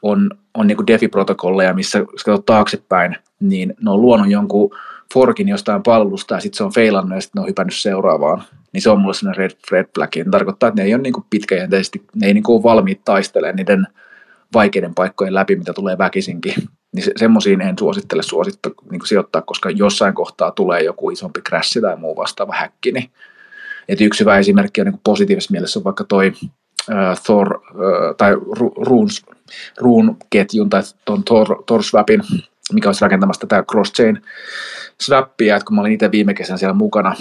[0.05, 4.71] on, on niin DeFi-protokolleja, missä jos katsot taaksepäin, niin ne on luonut jonkun
[5.15, 8.43] forkin jostain palvelusta ja sitten se on feilannut ja sitten ne on hypännyt seuraavaan.
[8.73, 10.11] Niin se on mulle sellainen red, red flag.
[10.15, 13.87] Se tarkoittaa, että ne ei ole niin pitkäjänteisesti, ne ei niin ole valmiit taistelemaan niiden
[14.55, 16.55] vaikeiden paikkojen läpi, mitä tulee väkisinkin.
[16.93, 21.81] Niin se, semmoisiin en suosittele suositta, niin sijoittaa, koska jossain kohtaa tulee joku isompi crash
[21.81, 22.93] tai muu vastaava häkki.
[22.93, 23.11] Niin.
[23.89, 26.33] Et yksi hyvä esimerkki on niin positiivisessa mielessä on vaikka toi
[26.91, 28.35] uh, Thor, uh, tai
[28.77, 29.23] Runes,
[29.79, 32.23] Rune ketjun tai tuon Tor, Tor Swapin,
[32.73, 34.23] mikä olisi rakentamassa tätä cross-chain
[35.03, 37.15] swappia, että kun mä olin itse viime kesän siellä mukana,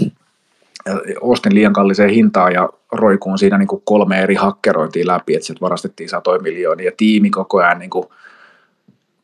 [1.21, 5.61] ostin liian kalliseen hintaan ja roikuun siinä niin kuin kolme eri hakkerointia läpi, että sieltä
[5.61, 6.85] varastettiin satoja miljoonia.
[6.85, 8.07] Ja tiimi koko ajan niin kuin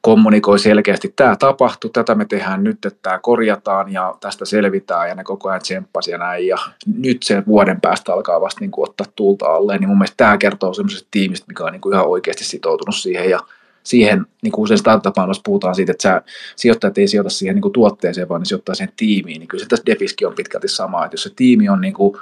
[0.02, 5.10] kommunikoi selkeästi, tämä tapahtui, tätä me tehdään nyt, että tämä korjataan ja tästä selvitään.
[5.10, 6.48] Ja ne koko ajan tsemppasi ja näin.
[6.48, 6.58] Ja
[6.98, 10.38] nyt se vuoden päästä alkaa vasta niin kuin ottaa tulta alle, niin mun mielestä tämä
[10.38, 13.30] kertoo semmoisesta tiimistä, mikä on niin kuin ihan oikeasti sitoutunut siihen.
[13.30, 13.40] Ja
[13.84, 16.22] siihen, niin kuin usein startup puhutaan siitä, että sä,
[16.56, 19.68] sijoittajat ei sijoita siihen niin kuin tuotteeseen, vaan ne sijoittaa siihen tiimiin, niin kyllä se
[19.68, 22.18] tässä Defiskin on pitkälti sama, että jos se tiimi on niin kuin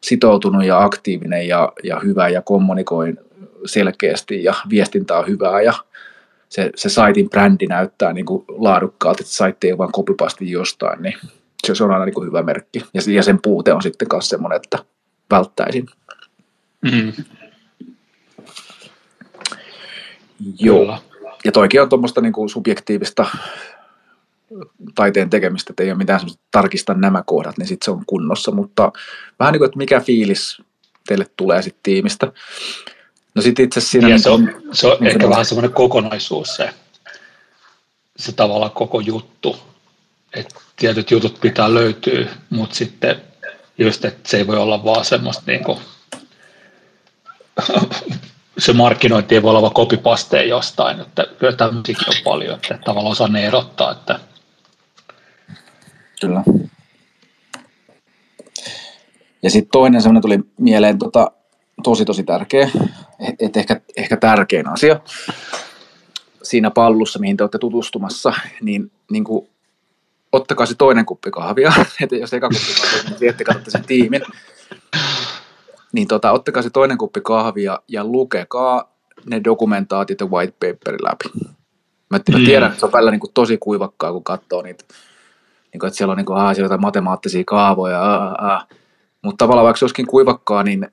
[0.00, 3.14] sitoutunut ja aktiivinen ja, ja hyvä ja kommunikoi
[3.64, 5.72] selkeästi ja viestintä on hyvää ja
[6.48, 11.14] se, se saitin brändi näyttää niin kuin laadukkaalta, että saitti ei vaan kopipasti jostain, niin
[11.66, 12.84] se, se on aina niin kuin hyvä merkki.
[12.94, 14.78] Ja, ja sen puute on sitten myös semmoinen, että
[15.30, 15.86] välttäisin.
[16.82, 17.12] Mm.
[20.58, 20.78] Joo.
[20.78, 20.98] Kyllä.
[21.44, 23.26] Ja toikin on tuommoista niin kuin subjektiivista
[24.94, 28.52] taiteen tekemistä, että ei ole mitään semmoista tarkista nämä kohdat, niin sitten se on kunnossa,
[28.52, 28.92] mutta
[29.38, 30.62] vähän niin kuin, että mikä fiilis
[31.06, 32.32] teille tulee sitten tiimistä.
[33.36, 34.08] No sitten itse siinä...
[34.08, 36.70] Niin se on, se on niin ehkä vähän semmoinen kokonaisuus se,
[38.16, 39.56] se tavallaan koko juttu,
[40.34, 43.22] että tietyt jutut pitää löytyä, mutta sitten
[43.78, 45.78] just, että se ei voi olla vaan semmoista niin kuin
[48.58, 53.28] se markkinointi ei voi olla vaan jostain, että kyllä tämmöisiäkin on paljon, että tavallaan osaa
[53.28, 53.92] ne erottaa.
[53.92, 54.20] Että...
[56.20, 56.42] Kyllä.
[59.42, 61.30] Ja sitten toinen semmoinen tuli mieleen tota,
[61.82, 62.70] tosi tosi tärkeä,
[63.40, 65.00] että ehkä, ehkä tärkein asia
[66.42, 69.48] siinä pallussa, mihin te olette tutustumassa, niin, niin kuin,
[70.32, 71.72] ottakaa se toinen kuppi kahvia,
[72.02, 74.22] että jos eka kuppi kahvia, niin viette katsotte sen tiimin,
[75.92, 78.92] niin tota, ottakaa se toinen kuppi kahvia ja lukekaa
[79.26, 81.24] ne dokumentaatit ja white paperin läpi.
[82.10, 82.44] Mä, mä mm.
[82.44, 84.84] tiedän, että se on välillä niin kuin tosi kuivakkaa, kun katsoo niitä,
[85.72, 88.66] niin kuin, että siellä on, niin kuin, aha, siellä matemaattisia kaavoja, ah, ah.
[89.22, 90.88] mutta tavallaan vaikka se olisikin kuivakkaa, niin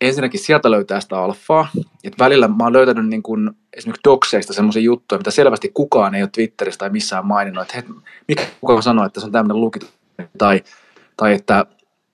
[0.00, 1.68] ensinnäkin sieltä löytää sitä alfaa.
[2.04, 6.22] Et välillä mä oon löytänyt niin kuin, esimerkiksi dokseista semmoisia juttuja, mitä selvästi kukaan ei
[6.22, 7.96] ole Twitterissä tai missään maininnut, että hei,
[8.28, 9.92] mikä kukaan sanoo, että se on tämmöinen lukitus,
[10.38, 10.62] tai,
[11.16, 11.66] tai että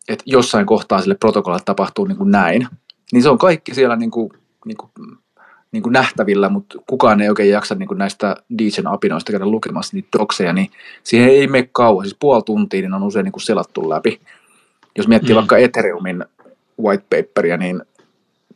[0.09, 2.69] että jossain kohtaa sille protokollalle tapahtuu niin kuin näin,
[3.13, 4.31] niin se on kaikki siellä niin kuin,
[4.67, 4.91] niin kuin,
[5.73, 9.97] niin kuin nähtävillä, mutta kukaan ei oikein jaksa niin kuin näistä DJn apinoista käydä lukemassa
[9.97, 10.71] niitä dokseja, niin
[11.03, 14.21] siihen ei mene kauan, siis puoli tuntia niin on usein niin kuin selattu läpi.
[14.97, 15.37] Jos miettii mm.
[15.37, 16.25] vaikka Ethereumin
[16.83, 17.83] white paperia, niin,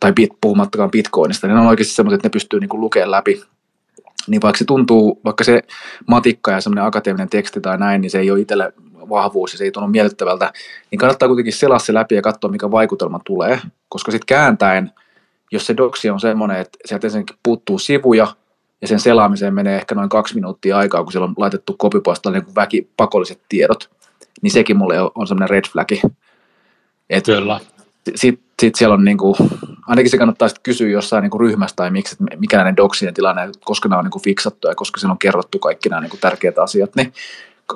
[0.00, 3.10] tai bit, puhumattakaan Bitcoinista, niin ne on oikeasti semmoiset, että ne pystyy niin kuin lukemaan
[3.10, 3.42] läpi
[4.26, 5.62] niin vaikka se tuntuu, vaikka se
[6.08, 8.72] matikka ja semmoinen akateeminen teksti tai näin, niin se ei ole itselle
[9.08, 10.52] vahvuus ja se ei tunnu miellyttävältä,
[10.90, 14.90] niin kannattaa kuitenkin selaa se läpi ja katsoa, mikä vaikutelma tulee, koska sitten kääntäen,
[15.52, 18.26] jos se doksi on semmoinen, että sieltä ensinnäkin puuttuu sivuja,
[18.82, 22.54] ja sen selaamiseen menee ehkä noin kaksi minuuttia aikaa, kun siellä on laitettu kopipoistalle niin
[22.54, 23.90] väki pakolliset tiedot,
[24.42, 26.00] niin sekin mulle on semmoinen red flagi.
[27.24, 27.60] Kyllä.
[28.14, 29.34] Sitten sit siellä on niin kuin,
[29.86, 33.14] ainakin se kannattaa sitten kysyä jossain niin kuin ryhmässä tai miksi, että mikä näiden doksien
[33.14, 36.10] tilanne, koska nämä on niin kuin fiksattu ja koska siinä on kerrottu kaikki nämä niin
[36.10, 37.12] kuin tärkeät asiat, niin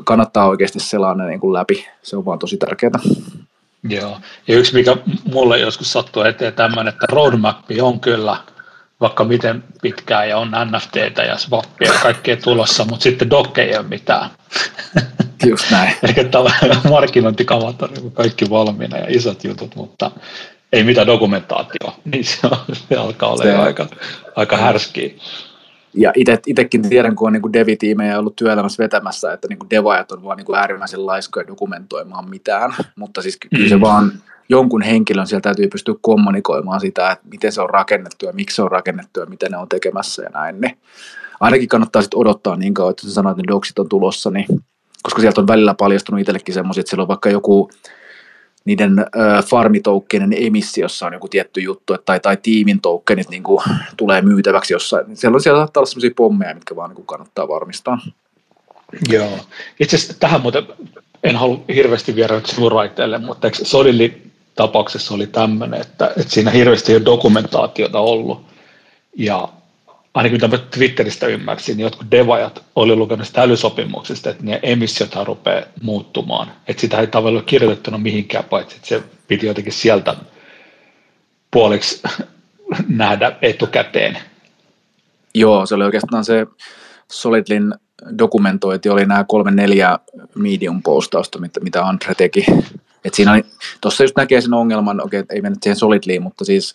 [0.05, 1.87] kannattaa oikeasti selaa ne niin kuin läpi.
[2.03, 3.01] Se on vaan tosi tärkeää.
[3.89, 4.19] Joo,
[4.49, 4.97] ja yksi mikä
[5.33, 8.37] mulle joskus sattuu eteen tämmöinen, että roadmap on kyllä
[9.01, 13.77] vaikka miten pitkään ja on NFTtä ja swappia ja kaikkea tulossa, mutta sitten dokke ei
[13.77, 14.31] ole mitään.
[15.47, 15.95] Just näin.
[16.03, 16.15] Eli
[16.91, 20.11] markkinointikavat on kaikki valmiina ja isot jutut, mutta
[20.73, 23.87] ei mitään dokumentaatioa, niin se, on, se alkaa olla se, aika,
[24.37, 25.11] aika härskiä.
[25.95, 26.13] Ja
[26.47, 30.57] itsekin tiedän, kun on niin devitiimejä ollut työelämässä vetämässä, että niin devaajat on vaan niin
[30.57, 33.81] äärimmäisen laiskoja dokumentoimaan mitään, mutta siis kyllä se mm.
[33.81, 34.13] vaan
[34.51, 38.63] jonkun henkilön sieltä täytyy pystyä kommunikoimaan sitä, että miten se on rakennettu ja miksi se
[38.63, 40.61] on rakennettu ja miten ne on tekemässä ja näin.
[40.61, 40.79] Niin
[41.41, 44.47] ainakin kannattaa sitten odottaa niin kauan, että sä sanoit, että ne doksit on tulossa, niin,
[45.03, 47.71] koska sieltä on välillä paljastunut itsellekin semmoisia, että siellä on vaikka joku
[48.65, 53.63] niiden äh, farmitoukkenen emissiossa on joku tietty juttu, että, tai, tai tiimin tokenit niin kuin,
[53.97, 55.17] tulee myytäväksi jossain.
[55.17, 57.99] Siellä, on, siellä saattaa olla sellaisia pommeja, mitkä vaan niin kannattaa varmistaa.
[59.09, 59.39] Joo.
[59.81, 60.67] Itse asiassa tähän muuten
[61.23, 64.30] en halua hirveästi viedä nyt sinun raiteille, mutta Solidin
[64.61, 68.47] tapauksessa oli tämmöinen, että, että siinä hirveästi ei ole dokumentaatiota ollut.
[69.17, 69.49] Ja
[70.15, 75.67] ainakin mitä Twitteristä ymmärsin, niin jotkut devajat oli lukenut sitä älysopimuksesta, että ne emissiothan rupeaa
[75.83, 76.53] muuttumaan.
[76.69, 80.17] Että sitä ei tavallaan kirjoitettuna mihinkään, paitsi että se piti jotenkin sieltä
[81.51, 82.03] puoliksi
[82.89, 84.19] nähdä etukäteen.
[85.35, 86.47] Joo, se oli oikeastaan se
[87.13, 87.75] Solidlin
[88.19, 89.99] dokumentointi, oli nämä kolme neljä
[90.35, 92.47] medium-postausta, mitä Andre teki.
[93.05, 93.43] Et siinä
[93.81, 96.75] tuossa just näkee sen ongelman, okei, ei mennä siihen Solidliin, mutta siis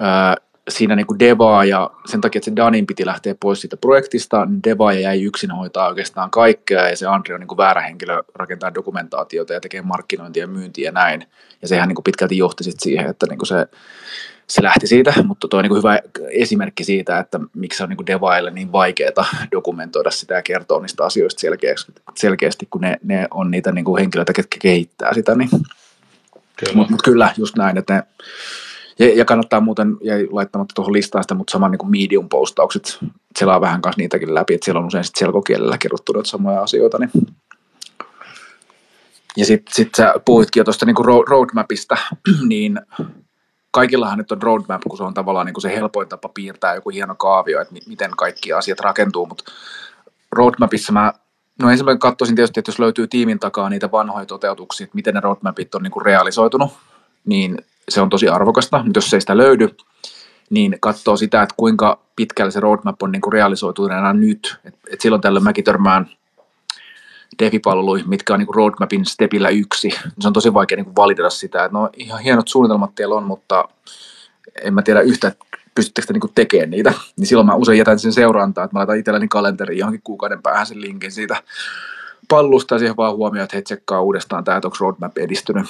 [0.00, 0.36] ää,
[0.68, 4.46] siinä niin kuin Devaa ja sen takia, että se Danin piti lähteä pois siitä projektista,
[4.46, 8.22] niin Devaa jäi yksin hoitaa oikeastaan kaikkea ja se Andre on niin kuin väärä henkilö
[8.34, 11.26] rakentaa dokumentaatiota ja tekee markkinointia ja myyntiä ja näin.
[11.62, 13.66] Ja sehän niin kuin pitkälti johti sit siihen, että niin kuin se,
[14.48, 15.98] se lähti siitä, mutta tuo on niin kuin hyvä
[16.30, 21.04] esimerkki siitä, että miksi on niin kuin Devaille niin vaikeaa dokumentoida sitä ja kertoa niistä
[21.04, 25.34] asioista selkeästi, selkeästi kun ne, ne on niitä niin kuin henkilöitä, ketkä kehittää sitä.
[25.34, 25.50] Niin.
[26.74, 28.02] Mutta mut kyllä, just näin, että ne,
[28.98, 32.98] ja, ja kannattaa muuten, ja laittamatta tuohon listaan sitä, mutta saman niin medium-postaukset,
[33.38, 36.98] selaa vähän kanssa niitäkin läpi, että siellä on usein sit selkokielellä kerrottu noita samoja asioita.
[36.98, 37.10] Niin.
[39.36, 41.96] Ja sitten sit sä puhuitkin jo tuosta niin roadmapista,
[42.48, 42.80] niin
[43.74, 46.90] kaikillahan nyt on roadmap, kun se on tavallaan niin kuin se helpoin tapa piirtää joku
[46.90, 49.44] hieno kaavio, että miten kaikki asiat rakentuu, mutta
[50.32, 51.12] roadmapissa mä
[51.62, 55.20] No ensimmäinen katsoisin tietysti, että jos löytyy tiimin takaa niitä vanhoja toteutuksia, että miten ne
[55.20, 56.72] roadmapit on niin kuin realisoitunut,
[57.24, 57.58] niin
[57.88, 59.68] se on tosi arvokasta, mutta jos ei sitä löydy,
[60.50, 64.56] niin katsoo sitä, että kuinka pitkällä se roadmap on niin kuin realisoituneena nyt.
[64.64, 66.10] Et, et silloin tällöin mäkin törmään
[67.38, 69.90] devipalveluihin, mitkä on niin roadmapin stepillä yksi.
[70.20, 73.68] Se on tosi vaikea niin validata sitä, että no ihan hienot suunnitelmat teillä on, mutta
[74.62, 76.92] en mä tiedä yhtä, että pystyttekö te niin tekemään niitä.
[77.16, 80.66] Niin silloin mä usein jätän sen seurantaa, että mä laitan itselleni kalenteriin johonkin kuukauden päähän
[80.66, 81.42] sen linkin siitä
[82.28, 85.66] pallusta ja siihen vaan huomioon, että he tsekkaa uudestaan tämä, että onko roadmap edistynyt.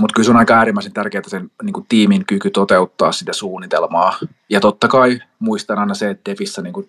[0.00, 4.18] Mutta kyllä se on aika äärimmäisen tärkeää sen niin kuin tiimin kyky toteuttaa sitä suunnitelmaa.
[4.48, 6.88] Ja totta kai muistan aina se, että Defissä niin kuin,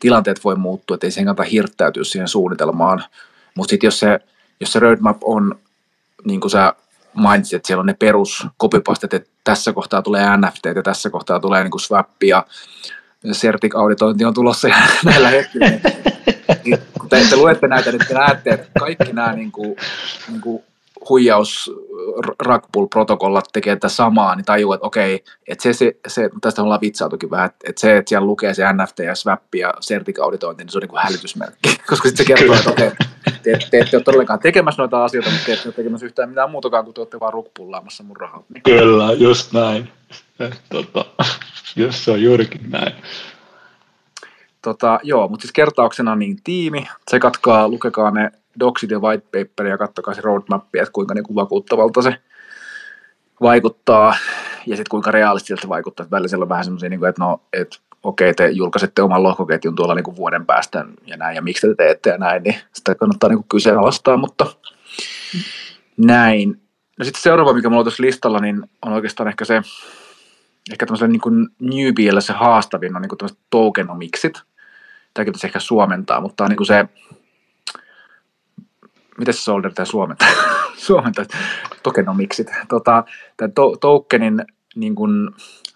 [0.00, 3.04] tilanteet voi muuttua, että ei sen kannata hirttäytyä siihen suunnitelmaan.
[3.54, 4.20] Mutta sitten jos se,
[4.60, 5.58] jos se roadmap on,
[6.24, 6.74] niin kuin sä
[7.14, 11.40] mainitsit, että siellä on ne perus copypastet, että tässä kohtaa tulee NFT ja tässä kohtaa
[11.40, 12.46] tulee niin kuin swap ja
[13.32, 14.68] Certic-auditointi on tulossa
[15.04, 15.66] näillä hetkillä.
[16.64, 19.76] Niin, kun te, te luette näitä, niin te näette, että kaikki nämä niin kuin,
[20.28, 20.64] niin kuin
[21.08, 21.72] huijaus
[22.42, 27.30] Rackpool-protokollat tekee tätä samaa, niin tajuu, että okei, että se, se, se, tästä ollaan vitsautukin
[27.30, 30.80] vähän, että, se, että siellä lukee se NFT ja swap ja sertikauditointi, niin se on
[30.80, 32.90] niin kuin hälytysmerkki, koska sitten se kertoo, että okei,
[33.42, 36.50] te, te, ette ole todellakaan tekemässä noita asioita, mutta te ette ole tekemässä yhtään mitään
[36.50, 38.42] muutakaan, kun te olette vaan rukpullaamassa mun rahaa.
[38.64, 39.88] Kyllä, just näin.
[40.68, 41.04] Tota,
[41.76, 42.92] just se on juurikin näin.
[44.62, 48.30] Tota, joo, mutta siis kertauksena niin tiimi, se katkaa, lukekaa ne
[48.60, 52.16] doksit ja white ja katsokaa se roadmap, että kuinka niin kuin vakuuttavalta se
[53.40, 54.16] vaikuttaa
[54.66, 56.06] ja sitten kuinka realistisesti se vaikuttaa.
[56.10, 59.94] Välillä siellä on vähän semmoisia, niin että no, että okei, te julkaisette oman lohkoketjun tuolla
[59.94, 63.28] niin kuin vuoden päästä ja näin, ja miksi te teette ja näin, niin sitä kannattaa
[63.28, 64.46] niin kuin kyseenalaistaa, mutta
[65.96, 66.60] näin.
[66.98, 69.62] No sitten seuraava, mikä mulla on tuossa listalla, niin on oikeastaan ehkä se,
[70.72, 74.42] ehkä tämmöiselle niin kuin newbielle se haastavin on niin kuin tämmöiset tokenomiksit.
[75.14, 76.88] Tämäkin pitäisi ehkä suomentaa, mutta tämä on niin kuin se,
[79.18, 80.28] miten se Solder tämä suomentaa?
[80.76, 81.24] suomentaa
[81.82, 82.50] tokenomiksit.
[82.68, 83.04] Tota,
[83.36, 84.44] tämä to, tokenin
[84.76, 85.30] niin kuin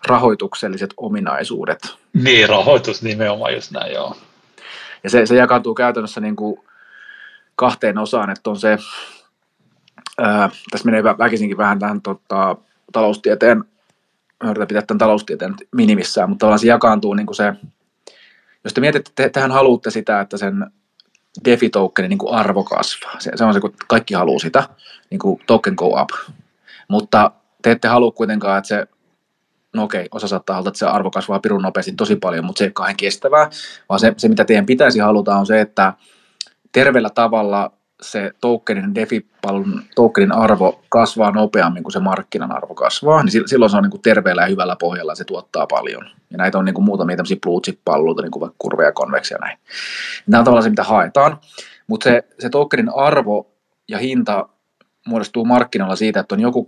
[0.07, 1.97] rahoitukselliset ominaisuudet.
[2.13, 4.17] Niin, rahoitus nimenomaan just näin, joo.
[5.05, 6.61] Ja se, se jakautuu käytännössä niin kuin
[7.57, 8.79] kahteen osaan, että on se,
[10.19, 12.57] ää, tässä menee väkisinkin vähän tähän tota,
[12.93, 13.65] taloustieteen
[14.45, 17.53] mä yritän pitää tämän taloustieteen minimissään, mutta tavallaan se jakaantuu niin kuin se,
[18.65, 20.67] jos te mietitte, että tehän haluatte sitä, että sen
[21.45, 23.21] DeFi-tokenin niin arvo kasvaa.
[23.21, 24.69] Se, se on se, kun kaikki haluaa sitä,
[25.11, 26.11] niin kuin token go up.
[26.89, 27.31] Mutta
[27.63, 28.87] te ette halua kuitenkaan, että se,
[29.75, 32.65] no okei, osa saattaa haluta, että se arvo kasvaa pirun nopeasti tosi paljon, mutta se
[32.65, 33.51] ei ole kestävää,
[33.89, 35.93] vaan se, se, mitä teidän pitäisi haluta, on se, että
[36.73, 37.73] terveellä tavalla
[38.03, 43.77] se tokenin, DeFi-palvelun tokenin arvo kasvaa nopeammin kuin se markkinan arvo kasvaa, niin silloin se
[43.77, 46.11] on niin kuin terveellä ja hyvällä pohjalla ja se tuottaa paljon.
[46.31, 49.35] Ja näitä on niin kuin muutamia tämmöisiä blue chip-palveluita, niin kuin vaikka kurve ja konveksi
[49.35, 49.59] ja näin.
[50.27, 51.39] Nämä on tavallaan se, mitä haetaan,
[51.87, 53.51] mutta se, se tokenin arvo
[53.89, 54.49] ja hinta
[55.07, 56.67] muodostuu markkinoilla siitä, että on joku,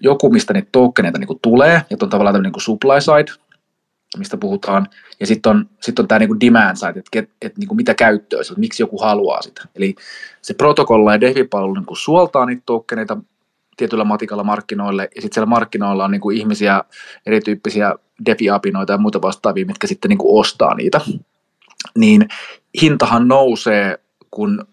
[0.00, 3.47] joku mistä niitä tokeneita niin tulee, että on tavallaan tämmöinen niin supply side,
[4.16, 4.86] mistä puhutaan,
[5.20, 8.42] ja sitten on, sit on tämä niin demand side, että, että, että niin mitä käyttöä
[8.42, 9.62] se, miksi joku haluaa sitä.
[9.74, 9.94] Eli
[10.42, 13.16] se protokolla ja DeFi-palvelu niin suoltaa niitä tokeneita
[13.76, 16.84] tietyllä matikalla markkinoille, ja sitten siellä markkinoilla on niin kuin ihmisiä,
[17.26, 17.94] erityyppisiä
[18.26, 21.00] DeFi-apinoita ja muita vastaavia, mitkä sitten niin kuin ostaa niitä.
[21.96, 22.28] Niin
[22.82, 23.98] hintahan nousee,
[24.30, 24.66] kun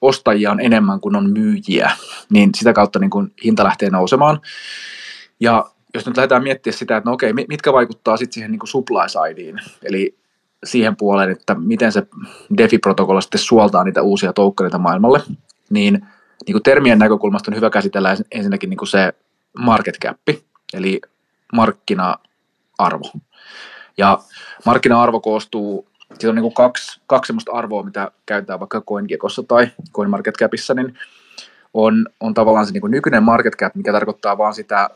[0.00, 1.90] ostajia on enemmän kuin on myyjiä,
[2.30, 4.40] niin sitä kautta niin kuin hinta lähtee nousemaan.
[5.40, 8.68] Ja jos nyt lähdetään miettimään sitä, että no okei, mitkä vaikuttaa sitten siihen niin kuin
[8.68, 10.18] supply sideen, eli
[10.64, 12.02] siihen puoleen, että miten se
[12.58, 15.22] DeFi-protokolla sitten suoltaa niitä uusia toukkareita maailmalle,
[15.70, 16.06] niin,
[16.46, 19.12] niin kuin termien näkökulmasta on hyvä käsitellä ensinnäkin niin kuin se
[19.58, 20.16] market cap,
[20.74, 21.00] eli
[21.52, 23.12] markkina-arvo.
[23.98, 24.18] Ja
[24.66, 29.68] markkina-arvo koostuu, siitä on niin kuin kaksi, kaksi sellaista arvoa, mitä käytetään vaikka CoinGeckossa tai
[29.92, 30.98] CoinMarketCapissa, niin
[31.74, 34.90] on, on tavallaan se niin kuin nykyinen market cap, mikä tarkoittaa vaan sitä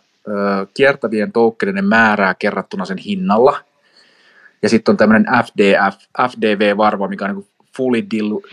[0.75, 3.61] kiertävien tokenien määrää kerrattuna sen hinnalla.
[4.63, 5.99] Ja sitten on tämmöinen FDF,
[6.31, 7.47] FDV-varvo, mikä on niin
[7.77, 8.07] fully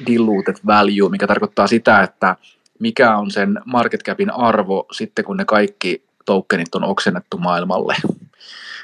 [0.08, 2.36] diluted value, mikä tarkoittaa sitä, että
[2.80, 7.96] mikä on sen market capin arvo sitten, kun ne kaikki tokenit on oksennettu maailmalle.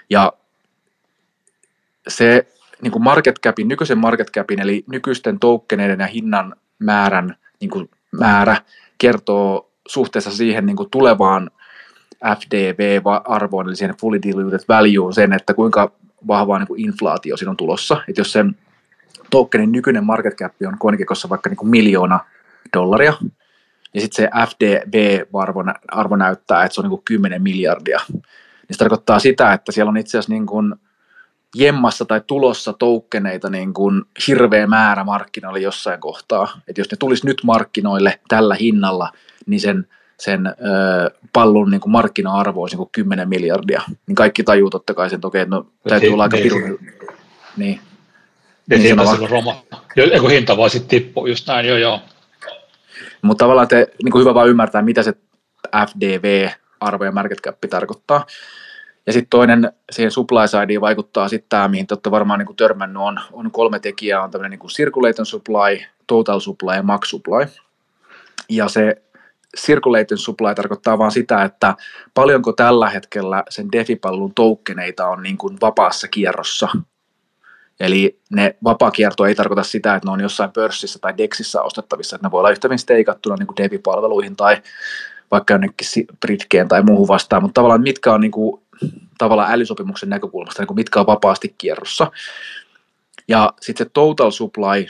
[0.09, 0.33] Ja
[2.07, 2.47] se
[2.81, 7.89] niin kuin market capin, nykyisen market capin, eli nykyisten tokeneiden ja hinnan määrän niin kuin
[8.11, 8.61] määrä
[8.97, 11.51] kertoo suhteessa siihen niin kuin tulevaan
[12.23, 15.91] FDV-arvoon, eli siihen fully diluted value, sen, että kuinka
[16.27, 18.01] vahvaa niin kuin inflaatio siinä on tulossa.
[18.07, 18.55] Että jos sen
[19.29, 22.19] tokenin nykyinen market cap on Coinkikossa vaikka niin kuin miljoona
[22.77, 23.13] dollaria,
[23.93, 27.99] ja sitten se FDV-arvo arvo näyttää, että se on niin kuin 10 miljardia.
[28.13, 28.23] Niin
[28.71, 30.75] se tarkoittaa sitä, että siellä on itse asiassa niin kuin
[31.55, 36.61] jemmassa tai tulossa toukkeneita niin kuin hirveä määrä markkinoille jossain kohtaa.
[36.67, 39.11] Että jos ne tulisi nyt markkinoille tällä hinnalla,
[39.45, 39.87] niin sen
[40.19, 40.51] sen ö,
[41.33, 45.27] pallon niin kuin markkina-arvo olisi niin 10 miljardia, niin kaikki tajuu totta kai sen, että
[45.27, 46.61] okei, no täytyy olla aika pirun.
[46.61, 46.79] Niin.
[47.57, 47.79] niin.
[48.69, 49.81] niin hinta silloin romahtaa.
[49.95, 52.01] Joku hinta vaan sitten tippuu, just näin, joo joo.
[53.21, 55.13] Mutta tavallaan te, niin kuin hyvä vaan ymmärtää, mitä se
[55.87, 58.25] FDV-arvo ja market cap tarkoittaa.
[59.07, 62.55] Ja sitten toinen siihen supply sideen vaikuttaa sitten tämä, mihin te olette varmaan niin kuin
[62.55, 67.47] törmännyt, on, on kolme tekijää, on tämmöinen niin circulating supply, total supply ja max supply.
[68.49, 69.01] Ja se
[69.57, 71.75] circulating supply tarkoittaa vaan sitä, että
[72.13, 76.69] paljonko tällä hetkellä sen DeFi-palvelun tokeneita on niin kuin vapaassa kierrossa.
[77.79, 82.27] Eli ne vapaa-kierto ei tarkoita sitä, että ne on jossain pörssissä tai Dexissä ostettavissa, että
[82.27, 84.61] ne voi olla yhtä steikattuna niin kuin DeFi-palveluihin tai
[85.31, 88.61] vaikka jonnekin Britkeen tai muuhun vastaan, mutta tavallaan mitkä on niin kuin,
[89.17, 92.11] tavallaan älysopimuksen näkökulmasta, niin kuin mitkä on vapaasti kierrossa.
[93.27, 94.85] Ja sitten se total supply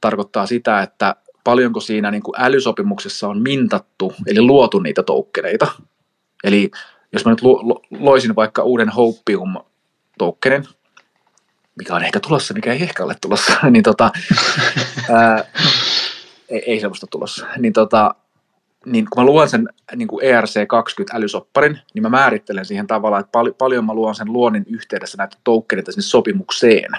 [0.00, 5.66] tarkoittaa sitä, että paljonko siinä niin kuin älysopimuksessa on mintattu, eli luotu niitä toukkeneita.
[6.44, 6.70] Eli
[7.12, 7.42] jos mä nyt
[7.90, 9.56] loisin vaikka uuden Hopium
[10.18, 10.64] tokenin,
[11.78, 14.10] mikä on ehkä tulossa, mikä ei ehkä ole tulossa, niin tota,
[15.10, 15.44] ää,
[16.48, 18.14] ei, ei semmoista tulossa, niin, tota,
[18.86, 23.32] niin kun mä luon sen niin kuin ERC20 älysopparin, niin mä määrittelen siihen tavallaan, että
[23.32, 26.90] pal- paljon mä luon sen luonnin yhteydessä näitä tokeneita sinne sopimukseen.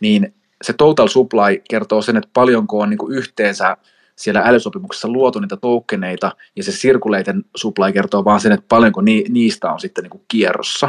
[0.00, 0.34] Niin
[0.64, 3.76] se total supply kertoo sen, että paljonko on niin kuin yhteensä
[4.16, 9.24] siellä älysopimuksessa luotu niitä tokeneita, ja se circulating supply kertoo vaan sen, että paljonko ni,
[9.28, 10.88] niistä on sitten niin kuin kierrossa.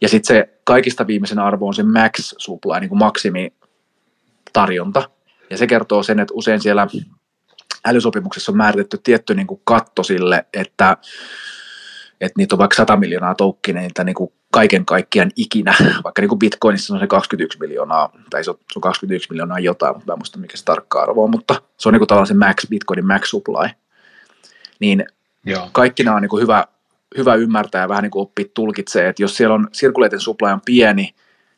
[0.00, 3.52] Ja sitten se kaikista viimeisen arvo on se max supply, niin kuin maksimi
[4.52, 5.10] tarjonta.
[5.50, 6.86] Ja se kertoo sen, että usein siellä
[7.84, 10.96] älysopimuksessa on määritetty tietty niin kuin katto sille, että,
[12.20, 15.74] että niitä on vaikka 100 miljoonaa toukkineita niin kuin kaiken kaikkiaan ikinä,
[16.04, 20.06] vaikka niin kuin Bitcoinissa on se 21 miljoonaa, tai se on 21 miljoonaa jotain, mutta
[20.06, 22.34] mä en muista mikä se tarkka arvo on, mutta se on niin kuin tavallaan se
[22.34, 23.68] max, Bitcoinin max supply.
[24.80, 25.06] Niin
[25.46, 25.68] Joo.
[25.72, 26.64] kaikki nämä on niin kuin hyvä,
[27.16, 30.60] hyvä ymmärtää ja vähän niin kuin oppia tulkitsee, että jos siellä on circulating supply on
[30.64, 31.14] pieni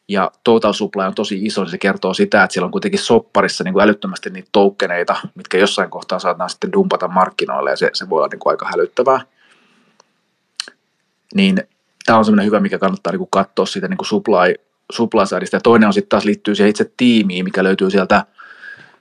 [0.09, 3.64] ja total supply on tosi iso, niin se kertoo sitä, että siellä on kuitenkin sopparissa
[3.64, 8.11] niin kuin älyttömästi niitä toukkeneita, mitkä jossain kohtaa saadaan sitten dumpata markkinoille ja se, se
[8.11, 9.20] voi olla niin kuin aika hälyttävää.
[11.34, 11.68] Niin
[12.07, 14.55] tämä on semmoinen hyvä, mikä kannattaa niin kuin katsoa siitä niin kuin supply,
[14.93, 15.57] supply sideista.
[15.57, 18.25] Ja toinen on sitten taas liittyy siihen itse tiimiin, mikä löytyy sieltä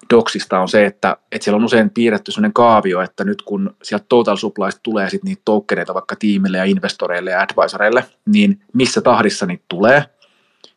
[0.09, 4.05] Docsista on se, että, että siellä on usein piirretty sellainen kaavio, että nyt kun sieltä
[4.09, 9.45] Total Supplysta tulee sitten niitä tokeneita vaikka tiimille ja investoreille ja advisoreille, niin missä tahdissa
[9.45, 10.05] niitä tulee.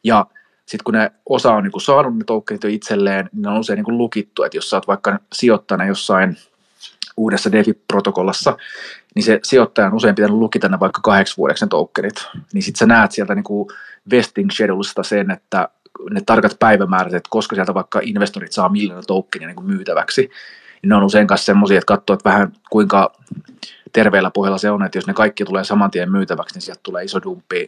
[0.04, 0.26] Ja
[0.66, 3.76] sitten kun ne osa on niin saanut ne tokenit jo itselleen, niin ne on usein
[3.76, 6.36] niin lukittu, että jos sä oot vaikka sijoittajana jossain
[7.16, 8.56] uudessa DeFi-protokollassa,
[9.16, 12.28] niin se sijoittaja on usein pitänyt lukita ne vaikka kahdeksi vuodeksi ne tokenit.
[12.52, 13.68] Niin sitten sä näet sieltä niin kuin
[14.10, 15.68] vesting schedulesta sen, että
[16.10, 20.20] ne tarkat päivämäärät, että koska sieltä vaikka investorit saa miljoona tokenia niin kuin myytäväksi,
[20.82, 23.12] niin ne on usein kanssa semmoisia, että katsoo, että vähän kuinka
[23.92, 27.04] terveellä pohjalla se on, että jos ne kaikki tulee saman tien myytäväksi, niin sieltä tulee
[27.04, 27.66] iso dumppi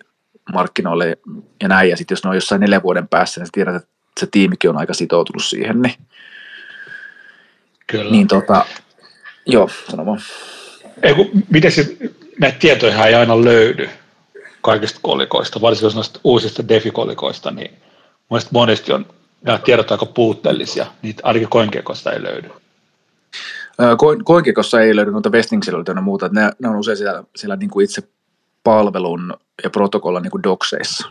[0.53, 1.19] markkinoille
[1.63, 3.89] ja näin, ja sitten jos ne on jossain neljän vuoden päässä, niin tiedät, että
[4.21, 5.95] se tiimikin on aika sitoutunut siihen, niin,
[7.87, 8.11] Kyllä.
[8.11, 8.67] niin tota,
[9.47, 10.21] joo, sano vaan.
[11.03, 11.97] Ei, kun, miten se,
[12.41, 13.89] näitä tietoja ei aina löydy
[14.61, 17.71] kaikista kolikoista, varsinkin noista uusista defi-kolikoista, niin
[18.31, 19.07] mielestäni monesti on
[19.43, 22.51] nämä tiedot aika puutteellisia, niitä ainakin koinkekosta ei löydy.
[24.25, 27.85] Koinkekossa ei löydy noita vestingselöitä ja muuta, ne, ne on usein siellä, siellä niin kuin
[27.85, 28.03] itse
[28.65, 31.09] palvelun ja protokollan niin kuin dokseissa.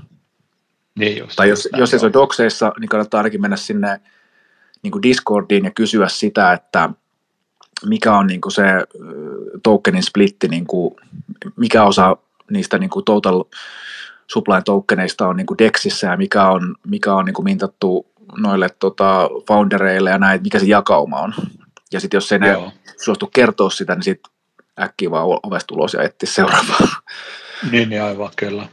[0.99, 4.01] Niin just, tai jos, jos se on dokseissa, niin kannattaa ainakin mennä sinne
[4.83, 6.89] niin kuin Discordiin ja kysyä sitä, että
[7.85, 8.63] mikä on niin kuin se
[9.63, 10.95] tokenin splitti, niin kuin,
[11.55, 12.17] mikä osa
[12.51, 13.43] niistä niin kuin total
[14.27, 18.07] supply tokeneista on niin kuin Dexissä ja mikä on, mikä on niin kuin mintattu
[18.37, 21.33] noille tota, foundereille ja näin, mikä se jakauma on.
[21.91, 24.31] Ja sitten jos ei ne suostu kertoa sitä, niin sitten
[24.79, 26.87] äkkiä vaan ovesta ulos ja etsiä seuraavaa.
[27.71, 28.67] Niin, niin aivan, kyllä.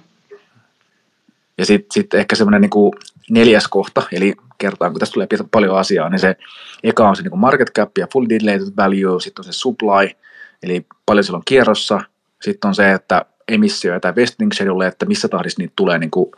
[1.59, 2.93] Ja sitten sit ehkä semmoinen niin
[3.31, 6.37] neljäs kohta, eli kertaan, kun tästä tulee paljon asiaa, niin se
[6.83, 10.11] eka on se niin market cap ja full dilated value, sitten on se supply,
[10.63, 12.01] eli paljon siellä on kierrossa,
[12.43, 16.31] sitten on se, että emissio tai vesting schedule, että missä tahdissa niitä tulee niin kuin,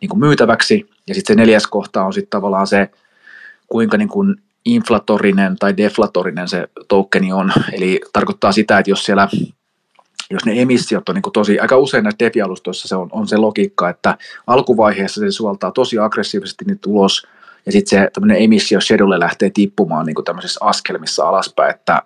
[0.00, 2.90] niin kuin myytäväksi, ja sitten se neljäs kohta on sitten tavallaan se,
[3.66, 9.28] kuinka niin kuin inflatorinen tai deflatorinen se tokeni on, eli tarkoittaa sitä, että jos siellä
[10.30, 13.88] jos ne emissiot on niin tosi, aika usein näissä defi-alustoissa se on, on se logiikka,
[13.88, 17.26] että alkuvaiheessa se suoltaa tosi aggressiivisesti niitä ulos,
[17.66, 22.02] ja sitten se tämmöinen emissio schedule lähtee tippumaan niin tämmöisissä askelmissa alaspäin, että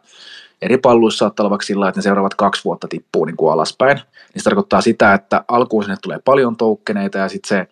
[0.62, 3.96] eri palluissa saattaa olla vaikka sillä että ne seuraavat kaksi vuotta tippuu niin kuin alaspäin,
[3.96, 7.66] niin se tarkoittaa sitä, että alkuun sinne tulee paljon toukkeneita ja sitten se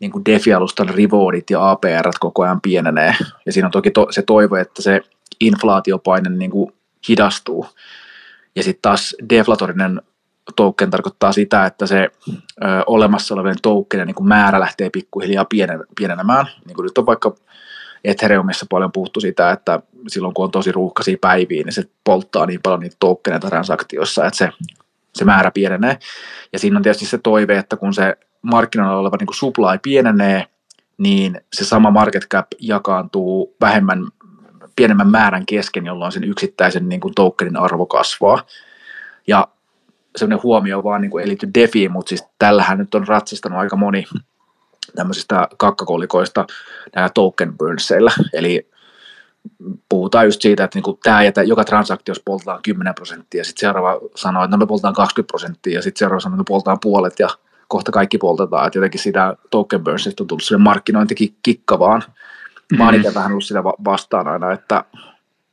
[0.00, 3.14] niin kuin defi-alustan rewardit ja APR koko ajan pienenee,
[3.46, 5.00] ja siinä on toki to, se toivo, että se
[5.40, 6.72] inflaatiopaine niin kuin
[7.08, 7.66] hidastuu,
[8.56, 10.02] ja sitten taas deflatorinen
[10.56, 16.46] token tarkoittaa sitä, että se ö, olemassa olevien tokenien niin määrä lähtee pikkuhiljaa pienen, pienenemään.
[16.66, 17.34] Niin kuin nyt on vaikka
[18.04, 22.60] Ethereumissa paljon puhuttu sitä, että silloin kun on tosi ruuhkaisia päiviä, niin se polttaa niin
[22.62, 24.48] paljon niitä tokeneita transaktiossa, että se,
[25.14, 25.98] se määrä pienenee.
[26.52, 30.46] Ja siinä on tietysti se toive, että kun se markkinoilla oleva niin kuin supply pienenee,
[30.98, 34.06] niin se sama market cap jakaantuu vähemmän
[34.76, 38.44] pienemmän määrän kesken, jolloin sen yksittäisen niin kuin tokenin arvo kasvaa.
[39.26, 39.48] Ja
[40.16, 43.76] sellainen huomio vaan niin kuin ei liity defiin, mutta siis tällähän nyt on ratsastanut aika
[43.76, 44.04] moni
[44.94, 46.46] tämmöisistä kakkakolikoista
[46.94, 48.68] näillä token burnseillä, eli
[49.88, 54.44] puhutaan just siitä, että niinku tämä ja joka transaktiossa poltetaan 10 prosenttia, sitten seuraava sanoo,
[54.44, 57.28] että no me poltetaan 20 prosenttia, ja sitten seuraava sanoo, että me poltetaan puolet, ja
[57.68, 62.02] kohta kaikki poltetaan, että jotenkin sitä token burnsista on tullut sellainen markkinointikikka vaan,
[62.78, 64.84] Mä oon itse vähän ollut sitä vastaan aina, että,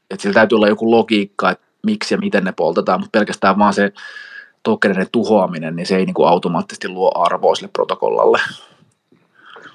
[0.10, 3.74] että sillä täytyy olla joku logiikka, että miksi ja miten ne poltetaan, mutta pelkästään vaan
[3.74, 3.94] se
[4.68, 8.40] tokeneiden tuhoaminen, niin se ei niin kuin automaattisesti luo arvoa sille protokollalle.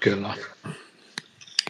[0.00, 0.34] Kyllä.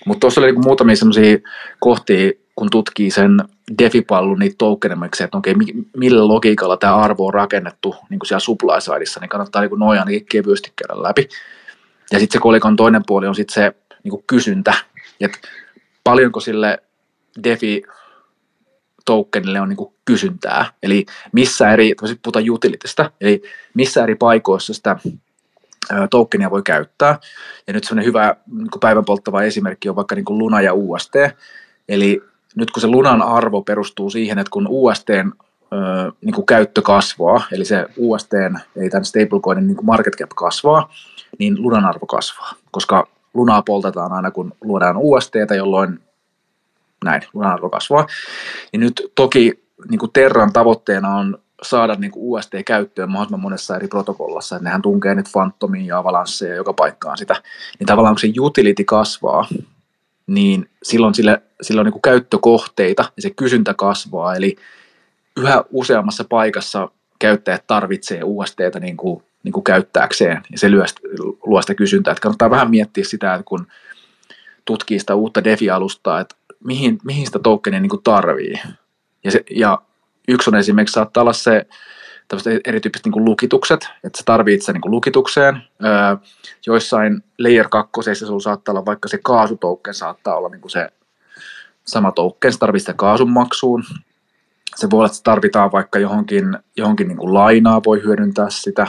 [0.07, 1.39] Mutta tuossa oli niin muutamia sellaisia
[1.81, 3.45] kohtia, kun tutkii sen
[3.79, 5.55] defipallun niitä tokenimiksi, että okei,
[5.97, 9.99] millä logiikalla tämä arvo on rakennettu niin kuin siellä supply sideissa, niin kannattaa niin noin
[9.99, 11.29] ainakin kevyesti käydä läpi.
[12.13, 13.73] Ja sitten se kolikon toinen puoli on sitten se
[14.05, 14.75] niin kuin kysyntä,
[15.21, 15.39] että
[16.05, 16.83] paljonko sille
[17.45, 17.83] defi
[19.05, 23.43] tokenille on niin kysyntää, eli missä eri, puhutaan utilitista, eli
[23.75, 24.97] missä eri paikoissa sitä
[26.11, 27.19] tokenia voi käyttää.
[27.67, 31.13] Ja nyt sellainen hyvä niin päivän polttava esimerkki on vaikka niin kuin Luna ja UST.
[31.89, 32.23] Eli
[32.57, 35.33] nyt kun se Lunan arvo perustuu siihen, että kun USTn
[36.21, 38.33] niin kuin käyttö kasvaa, eli se UST,
[38.77, 40.93] eli tämän stablecoinin niin kuin market cap kasvaa,
[41.39, 46.01] niin Lunan arvo kasvaa, koska lunaa poltetaan aina, kun luodaan UST, jolloin
[47.05, 48.07] näin, lunan arvo kasvaa.
[48.73, 53.77] Ja nyt toki niin kuin Terran tavoitteena on saada niin kuin UST käyttöön mahdollisimman monessa
[53.77, 57.43] eri protokollassa, että nehän tunkee nyt Phantomiin ja Avalansseja joka paikkaan sitä,
[57.79, 59.49] niin tavallaan kun se utility kasvaa,
[60.27, 64.57] niin silloin sille, sillä on niin kuin käyttökohteita ja se kysyntä kasvaa, eli
[65.37, 70.85] yhä useammassa paikassa käyttäjät tarvitsee USTtä niin kuin niin kuin käyttääkseen, ja se lyö,
[71.47, 72.13] luo sitä kysyntää.
[72.13, 73.67] Että kannattaa vähän miettiä sitä, että kun
[74.65, 78.55] tutkii sitä uutta DeFi-alustaa, että mihin, mihin sitä tokenia niin kuin tarvii.
[79.25, 79.79] Ja, se, ja
[80.29, 81.67] yksi on esimerkiksi saattaa olla se,
[82.29, 85.63] tämmöiset erityyppiset niin lukitukset, että sä tarvitset niin lukitukseen.
[85.85, 86.17] Öö,
[86.67, 90.89] joissain layer 2 sulla saattaa olla vaikka se kaasutoukken saattaa olla niin kuin se
[91.85, 93.85] sama token, se tarvitsee kaasun maksuun.
[94.77, 98.87] Se voi olla, että tarvitaan vaikka johonkin, johonkin niin kuin lainaa, voi hyödyntää sitä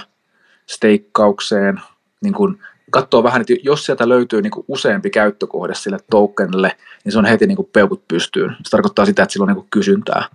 [0.70, 1.82] steikkaukseen.
[2.22, 2.60] Niin kuin
[2.94, 7.26] katsoo vähän, että jos sieltä löytyy niin kuin useampi käyttökohde sille tokenille, niin se on
[7.26, 8.56] heti niin kuin peukut pystyyn.
[8.64, 10.26] Se tarkoittaa sitä, että sillä on niin kuin kysyntää.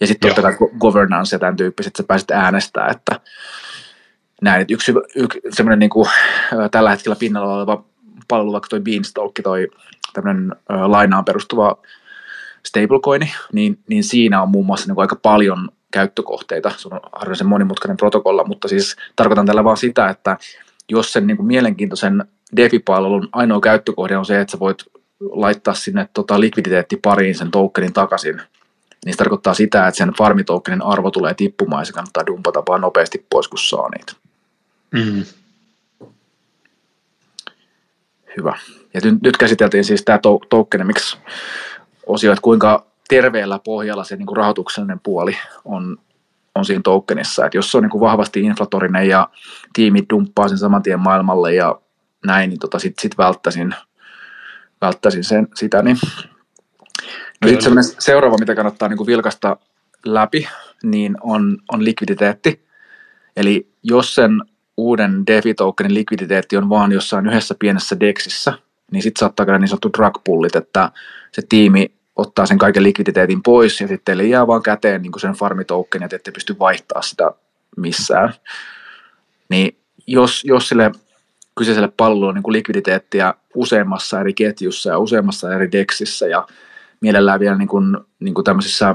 [0.00, 3.20] Ja sitten totta kai governance ja tämän tyyppiset, että sä pääset äänestämään, että
[4.42, 6.08] näin, että yksi, yksi semmoinen niin kuin,
[6.70, 7.84] tällä hetkellä pinnalla oleva
[8.28, 9.68] palvelu, vaikka toi Beanstalk, toi
[10.12, 11.76] tämmöinen lainaan perustuva
[12.66, 16.72] stablecoini, niin, niin siinä on muun muassa niin kuin aika paljon käyttökohteita.
[16.76, 20.36] Se on harvinaisen monimutkainen protokolla, mutta siis tarkoitan tällä vaan sitä, että
[20.90, 22.24] jos sen niin kuin mielenkiintoisen
[22.56, 24.84] DeFi-palvelun ainoa käyttökohde on se, että sä voit
[25.20, 28.42] laittaa sinne tota likviditeettipariin sen tokenin takaisin,
[29.04, 32.80] niin se tarkoittaa sitä, että sen farmitokenin arvo tulee tippumaan ja se kannattaa dumpata vaan
[32.80, 34.12] nopeasti pois, kun saa niitä.
[34.90, 35.24] Mm.
[38.36, 38.58] Hyvä.
[38.94, 41.18] Ja nyt, nyt käsiteltiin siis tämä to, tokenomics
[42.06, 45.98] osio, että kuinka terveellä pohjalla se niin kuin rahoituksellinen puoli on,
[46.60, 47.46] on siinä tokenissa.
[47.46, 49.28] Että jos se on niin kuin vahvasti inflatorinen ja
[49.72, 51.80] tiimit dumppaa sen saman tien maailmalle ja
[52.26, 53.74] näin, niin tota sitten sit välttäisin,
[54.80, 55.82] välttäisin sen, sitä.
[55.82, 55.96] Niin.
[57.42, 59.56] No sitten seuraava, mitä kannattaa niin kuin vilkasta
[60.04, 60.48] läpi,
[60.82, 62.66] niin on, on likviditeetti.
[63.36, 64.40] Eli jos sen
[64.76, 68.52] uuden DeFi-tokenin likviditeetti on vaan jossain yhdessä pienessä DEXissä,
[68.92, 70.90] niin sitten saattaa käydä niin sanottu drug pullit, että
[71.32, 75.32] se tiimi ottaa sen kaiken likviditeetin pois ja sitten teille jää vaan käteen niin sen
[75.32, 77.30] farmitoken ja te ette pysty vaihtaa sitä
[77.76, 78.34] missään.
[79.48, 80.92] Niin jos, jos sille
[81.58, 86.46] kyseiselle palvelulle on niin kuin likviditeettiä useammassa eri ketjussa ja useammassa eri deksissä ja
[87.00, 88.94] mielellään vielä niin kuin, niin kuin tämmöisissä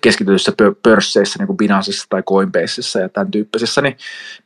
[0.00, 3.96] keskityissä pörsseissä, niin kuin Binanceissa tai Coinbaseissa ja tämän tyyppisissä, niin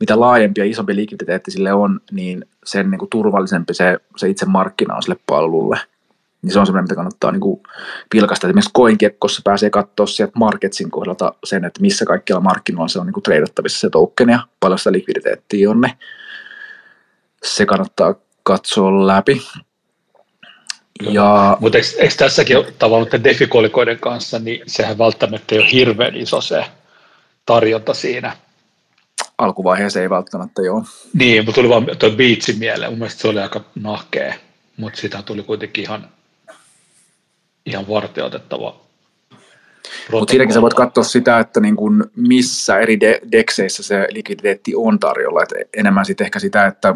[0.01, 4.47] mitä laajempi ja isompi likviditeetti sille on, niin sen niin kuin turvallisempi se, se itse
[4.47, 5.81] markkina on sille palvelulle.
[6.43, 7.61] Niin se on semmoinen, mitä kannattaa niin kuin
[8.11, 8.47] pilkasta.
[8.47, 13.15] Esimerkiksi CoinGeckossa pääsee katsoa sieltä Marketsin kohdalta sen, että missä kaikkialla markkinoilla se on niin
[13.15, 15.97] kuin treidattavissa se token ja paljon sitä likviditeettiä on ne.
[17.43, 19.43] Se kannattaa katsoa läpi.
[21.11, 21.57] Ja...
[21.61, 26.65] Mutta eikö, eikö tässäkin tavallaan defikolikoiden kanssa, niin sehän välttämättä ei ole hirveän iso se
[27.47, 28.37] tarjonta siinä.
[29.39, 30.85] Alkuvaiheessa ei välttämättä joo.
[31.15, 32.93] Niin, mutta tuli vaan tuo Beatsin mieleen.
[32.93, 34.35] Mun mielestä se oli aika nahkea,
[34.77, 36.09] mutta sitä tuli kuitenkin ihan,
[37.67, 38.83] ihan varteutettava
[40.13, 44.73] mutta siinäkin sä voit katsoa sitä, että niin kun missä eri de- dekseissä se likviditeetti
[44.77, 45.43] on tarjolla.
[45.43, 46.95] Et enemmän sitten ehkä sitä, että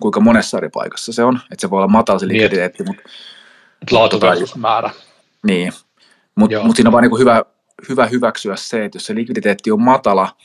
[0.00, 1.40] kuinka monessa eri paikassa se on.
[1.52, 3.02] Että se voi olla matala se niin, likviditeetti, mutta
[3.90, 4.90] Laatu versus määrä.
[5.46, 5.72] Niin,
[6.34, 7.44] mutta mut siinä on vaan niin hyvä,
[7.88, 10.36] hyvä hyväksyä se, että jos se likviditeetti on matala,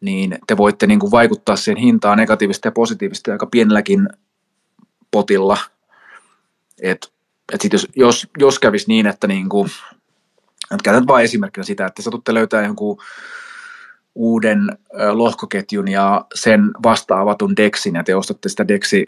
[0.00, 4.08] niin te voitte niin kuin vaikuttaa siihen hintaan negatiivisesti ja positiivisesti aika pienelläkin
[5.10, 5.58] potilla.
[6.82, 7.12] Et,
[7.52, 9.70] et sit jos, jos, jos kävisi niin, että niin kuin,
[10.62, 12.98] että käytän vain esimerkkinä sitä, että satutte löytää jonkun
[14.14, 14.78] uuden
[15.12, 19.06] lohkoketjun ja sen vastaavatun Dexin ja te ostatte sitä Dexi,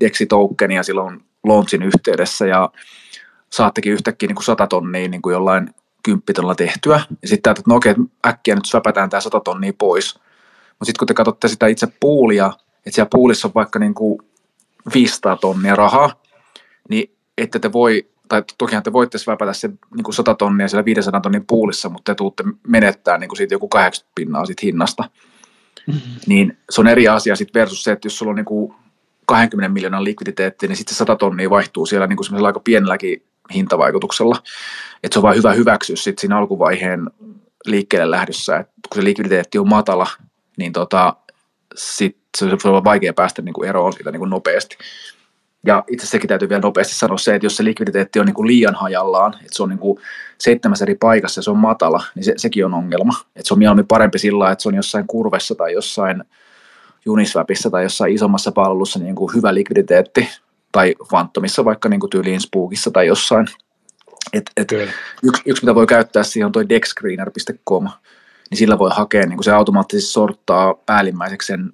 [0.00, 2.70] Dexi-tokenia silloin launchin yhteydessä ja
[3.50, 7.00] saattekin yhtäkkiä niin kuin 100 tonnia niin kuin jollain kymppitonnilla tehtyä.
[7.22, 7.94] Ja sitten että no okei,
[8.26, 10.14] äkkiä nyt säpätään tämä 100 tonnia pois.
[10.14, 12.52] Mutta sitten kun te katsotte sitä itse puulia,
[12.86, 14.22] että siellä puulissa on vaikka niin kuin
[14.94, 16.22] 500 tonnia rahaa,
[16.88, 20.84] niin ette te voi, tai tokihan te voitte väpätä se niin kuin 100 tonnia siellä
[20.84, 25.10] 500 tonnin puulissa, mutta te tuutte menettää niin kuin siitä joku 80 pinnaa siitä hinnasta.
[25.86, 26.12] Mm-hmm.
[26.26, 28.74] Niin se on eri asia sitten versus se, että jos sulla on niin kuin
[29.26, 33.22] 20 miljoonan likviditeetti, niin sitten se 100 tonnia vaihtuu siellä niin kuin aika pienelläkin
[33.54, 34.42] hintavaikutuksella.
[35.02, 37.10] Että se on vain hyvä hyväksyä sitten siinä alkuvaiheen
[37.66, 40.06] liikkeelle lähdössä, että kun se likviditeetti on matala,
[40.56, 41.16] niin tota,
[41.74, 44.76] sit se on vaikea päästä niin kuin eroon siitä niin kuin nopeasti.
[45.66, 48.46] Ja itse sekin täytyy vielä nopeasti sanoa se, että jos se likviditeetti on niin kuin
[48.46, 49.98] liian hajallaan, että se on niin kuin
[50.38, 53.14] seitsemässä eri paikassa ja se on matala, niin se, sekin on ongelma.
[53.36, 56.24] Että se on mieluummin parempi sillä, että se on jossain kurvessa tai jossain
[57.08, 60.28] Uniswapissa tai jossain isommassa palvelussa niin kuin hyvä likviditeetti,
[60.72, 63.46] tai Phantomissa vaikka niin kuin tyyliin Spookissa tai jossain.
[64.32, 64.72] Et, et
[65.22, 67.88] yksi, yksi, mitä voi käyttää siihen on toi dexscreener.com,
[68.50, 71.72] niin sillä voi hakea, niin kuin se automaattisesti sorttaa päällimmäiseksi sen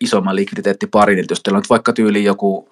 [0.00, 2.68] isomman likviditeettiparin, että jos teillä on nyt vaikka tyyli joku,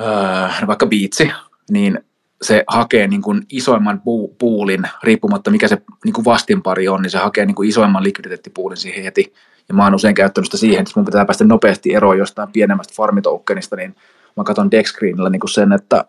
[0.00, 1.30] öö, vaikka biitsi,
[1.70, 1.98] niin
[2.42, 4.02] se hakee niin kuin isoimman
[4.38, 8.76] puulin, riippumatta mikä se niin kuin vastinpari on, niin se hakee niin kuin isoimman likviditeettipuulin
[8.76, 9.32] siihen heti.
[9.68, 12.94] Ja mä oon usein käyttänyt sitä siihen, että mun pitää päästä nopeasti eroon jostain pienemmästä
[12.96, 13.96] farmitokenista, niin
[14.36, 16.04] mä katson Dexscreenillä niin kuin sen, että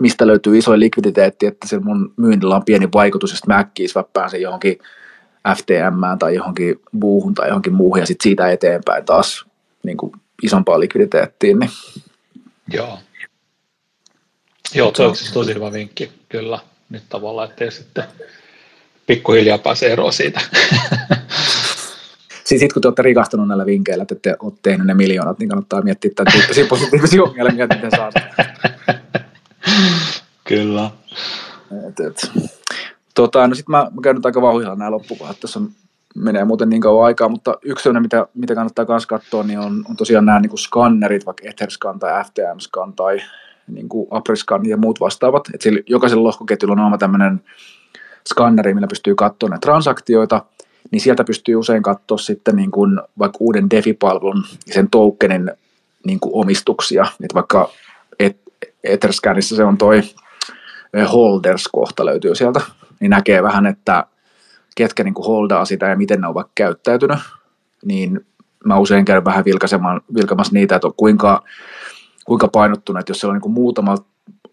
[0.00, 3.88] mistä löytyy iso likviditeetti, että se mun myynnillä on pieni vaikutus, ja sitten mä äkkiä
[4.30, 4.78] sen johonkin
[5.56, 9.46] FTM tai johonkin muuhun tai johonkin muuhun, ja sitten siitä eteenpäin taas
[9.82, 10.12] niin kuin
[10.42, 11.58] isompaa likviditeettiin.
[11.58, 11.70] Niin.
[12.72, 12.98] Joo.
[14.74, 16.58] Joo, se on tosi hyvä vinkki, kyllä.
[16.90, 18.04] Nyt tavallaan, ettei sitten
[19.06, 20.40] pikkuhiljaa pääse eroon siitä.
[22.44, 25.48] Siis sitten kun te olette rikastunut näillä vinkkeillä, että te olette tehneet ne miljoonat, niin
[25.48, 28.10] kannattaa miettiä tämän tyyppisiä positiivisia ongelmia, että miten saa
[30.44, 30.90] Kyllä.
[31.88, 32.32] Et, et.
[33.14, 35.40] Tota, no sitten mä, mä käyn nyt aika vauhdilla nämä loppukohdat.
[35.40, 35.70] Tässä on,
[36.14, 39.84] menee muuten niin kauan aikaa, mutta yksi sellainen, mitä, mitä kannattaa myös katsoa, niin on,
[39.90, 43.22] on tosiaan nämä niin kuin skannerit, vaikka Etherscan tai FTM-scan tai
[43.66, 45.48] niin kuin Apriscan ja muut vastaavat.
[45.54, 47.40] Et sillä, jokaisella lohkoketjulla on oma tämmöinen
[48.28, 50.44] skanneri, millä pystyy katsoa näitä transaktioita,
[50.90, 55.50] niin sieltä pystyy usein katsoa sitten niin kuin vaikka uuden DeFi-palvelun ja sen tokenin
[56.06, 57.06] niin kuin omistuksia.
[57.24, 57.70] Et vaikka
[58.84, 60.02] Etherscanissa se on toi
[61.12, 62.60] holders-kohta löytyy sieltä,
[63.00, 64.06] niin näkee vähän, että
[64.76, 67.18] ketkä niin kuin holdaa sitä ja miten ne ovat käyttäytynyt,
[67.84, 68.26] niin
[68.64, 69.44] mä usein käyn vähän
[70.14, 71.44] vilkamassa niitä, että kuinka,
[72.30, 73.94] kuinka painottunut, että jos siellä on niin muutama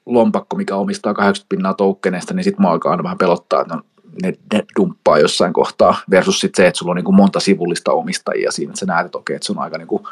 [0.06, 3.78] lompakko, mikä omistaa 80 pinnaa toukkeneista, niin sitten mä alkaa aina vähän pelottaa, että
[4.24, 8.52] ne, ne dumppaa jossain kohtaa, versus sit se, että sulla on niin monta sivullista omistajia
[8.52, 10.04] siinä, että sä näet, että okei, että se on aika niin kuin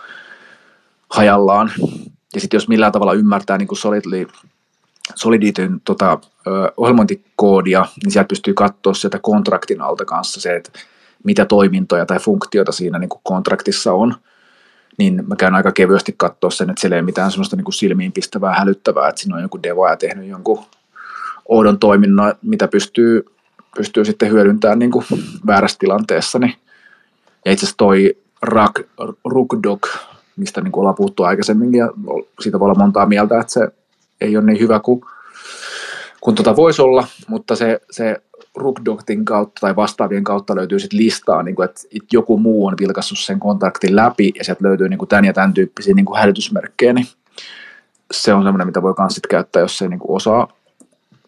[1.09, 1.71] hajallaan.
[2.35, 4.27] Ja sitten jos millään tavalla ymmärtää niin kuin Solidly,
[5.15, 6.19] Solidityn tota,
[6.77, 10.71] ohjelmointikoodia, niin sieltä pystyy katsoa sieltä kontraktin alta kanssa se, että
[11.23, 14.15] mitä toimintoja tai funktioita siinä niin kuin kontraktissa on.
[14.97, 18.55] Niin mä käyn aika kevyesti katsoa sen, että siellä ei mitään sellaista niin kuin silmiinpistävää,
[18.55, 20.63] hälyttävää, että siinä on joku devaaja tehnyt jonkun
[21.49, 23.25] oudon toiminnon, mitä pystyy,
[23.75, 25.05] pystyy sitten hyödyntämään niin kuin
[25.47, 26.39] väärässä tilanteessa.
[26.39, 26.53] Niin.
[27.45, 28.17] Ja itse asiassa toi
[29.25, 29.87] Rugdog
[30.35, 31.89] mistä niin kuin ollaan puhuttu aikaisemminkin, ja
[32.39, 33.67] siitä voi olla montaa mieltä, että se
[34.21, 35.01] ei ole niin hyvä kuin,
[36.21, 38.21] kuin tuota voisi olla, mutta se, se
[38.55, 41.81] Rugdoctin kautta tai vastaavien kautta löytyy sitten listaa, niin kuin, että
[42.11, 45.53] joku muu on vilkassut sen kontaktin läpi, ja sieltä löytyy niin kuin tämän ja tämän
[45.53, 47.07] tyyppisiä niin kuin hälytysmerkkejä, niin
[48.11, 50.47] se on semmoinen, mitä voi myös käyttää, jos ei niin kuin osaa,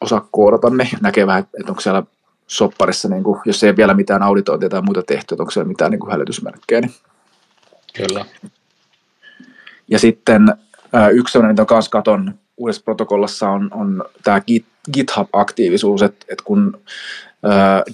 [0.02, 2.04] osaa koodata, niin näkee vähän, että onko siellä
[2.48, 5.92] sopparissa, niin kuin, jos ei vielä mitään auditointia tai muuta tehty, että onko siellä mitään
[5.92, 6.82] niin kuin hälytysmerkkejä.
[6.82, 6.94] Niin
[7.98, 8.26] Kyllä.
[9.88, 10.54] Ja sitten
[11.12, 14.42] yksi sellainen, mitä kanssa katon uudessa protokollassa on, on tämä
[14.92, 16.82] GitHub-aktiivisuus, että, että kun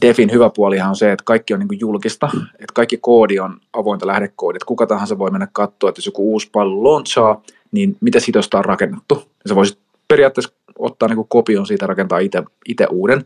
[0.01, 4.07] Defin hyvä puolihan on se, että kaikki on niin julkista, että kaikki koodi on avointa
[4.07, 7.41] lähdekoodia, että kuka tahansa voi mennä katsoa, että jos joku uusi palvelu launchaa,
[7.71, 9.15] niin mitä siitä on rakennettu.
[9.15, 12.19] Ja sä voisit periaatteessa ottaa niin kopion siitä rakentaa
[12.67, 13.25] itse uuden.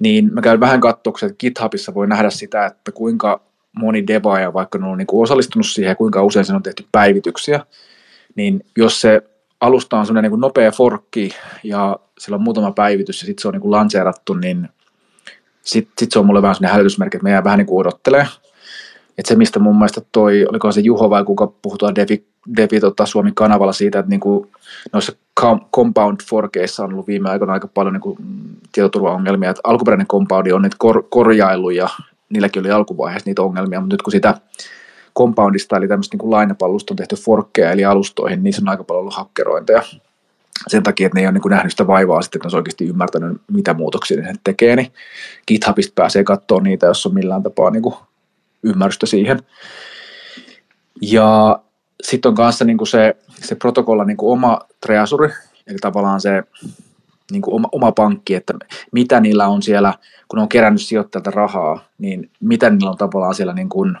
[0.00, 3.40] Niin mä käyn vähän katsoksi, että GitHubissa voi nähdä sitä, että kuinka
[3.72, 6.86] moni devaaja, vaikka ne on niin kuin osallistunut siihen ja kuinka usein sen on tehty
[6.92, 7.60] päivityksiä,
[8.34, 9.22] niin jos se
[9.64, 11.30] alusta on sellainen niin nopea forkki
[11.62, 14.68] ja sillä on muutama päivitys ja sitten se on niin lanseerattu, niin
[15.62, 18.26] sitten sit se on mulle vähän sellainen hälytysmerkki, että me jää vähän niin kuin odottelee.
[19.18, 22.24] Et se, mistä mun mielestä toi, oliko se Juho vai kuka puhutaan Devi,
[22.56, 24.50] Devi tota, Suomi-kanavalla siitä, että niinku,
[24.92, 25.12] noissa
[25.76, 28.16] compound forkeissa on ollut viime aikoina aika paljon niinku,
[28.72, 29.50] tietoturvaongelmia.
[29.50, 31.88] Et alkuperäinen compoundi on nyt kor, korjailu ja
[32.28, 34.34] niilläkin oli alkuvaiheessa niitä ongelmia, mutta nyt kun sitä
[35.18, 39.00] compoundista, eli tämmöistä niin lainapallusta on tehty forkkeja, eli alustoihin, niin se on aika paljon
[39.00, 39.82] ollut hakkerointeja.
[40.66, 42.86] Sen takia, että ne ei ole niin nähnyt sitä vaivaa sitten, että ne on oikeasti
[42.86, 44.92] ymmärtänyt, mitä muutoksia ne tekee, niin
[45.48, 47.94] GitHubista pääsee katsoa niitä, jos on millään tapaa niin kuin
[48.62, 49.42] ymmärrystä siihen.
[51.02, 51.58] Ja
[52.02, 55.28] sitten on kanssa niin kuin se, se protokolla niin kuin oma treasuri,
[55.66, 56.42] eli tavallaan se
[57.30, 58.54] niin kuin oma, oma pankki, että
[58.92, 59.94] mitä niillä on siellä,
[60.28, 63.98] kun on kerännyt sijoittajalta rahaa, niin mitä niillä on tavallaan siellä niin kuin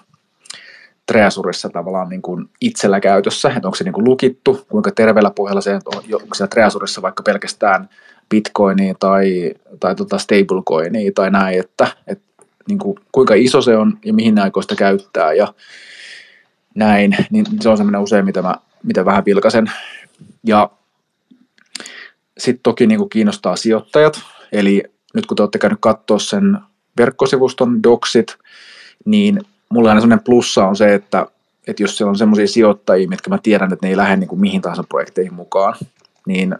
[1.06, 5.60] Treasurissa tavallaan niin kuin itsellä käytössä, että onko se niin kuin lukittu, kuinka terveellä pohjalla
[5.60, 5.80] se on,
[6.12, 7.88] onko siellä Treasurissa vaikka pelkästään
[8.30, 12.24] bitcoinia tai, tai tota stablecoinia tai näin, että, että
[12.68, 15.54] niin kuin, kuinka iso se on ja mihin sitä käyttää ja
[16.74, 18.54] näin, niin se on semmoinen usein, mitä mä
[18.84, 19.70] mitä vähän vilkasen.
[20.46, 20.70] Ja
[22.38, 24.20] sitten toki niin kuin kiinnostaa sijoittajat,
[24.52, 24.82] eli
[25.14, 26.58] nyt kun te olette käynyt katsoa sen
[26.98, 28.36] verkkosivuston doksit,
[29.04, 29.40] niin
[29.74, 31.26] mulla aina sellainen plussa on se, että,
[31.66, 34.40] että jos siellä on semmoisia sijoittajia, mitkä mä tiedän, että ne ei lähde niin kuin
[34.40, 35.74] mihin tahansa projekteihin mukaan,
[36.26, 36.56] niin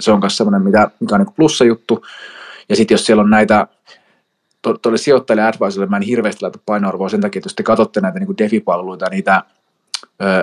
[0.00, 2.06] se on myös semmoinen, mikä, mikä on niin plussa juttu.
[2.68, 3.66] Ja sitten jos siellä on näitä,
[4.62, 8.18] tuolle sijoittajille advisorille mä en hirveästi laita painoarvoa sen takia, että jos te katsotte näitä
[8.18, 9.42] niin DeFi-palveluita, niitä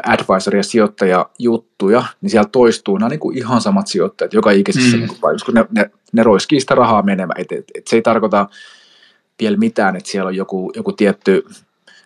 [0.07, 5.03] advisor- ja sijoittajajuttuja, niin siellä toistuu nämä niin kuin ihan samat sijoittajat joka ikisessä mm.
[5.03, 7.41] niin paikassa, kun ne, ne, ne roiskii sitä rahaa menemään.
[7.41, 8.47] Et, et, et se ei tarkoita
[9.39, 11.45] vielä mitään, että siellä on joku, joku tietty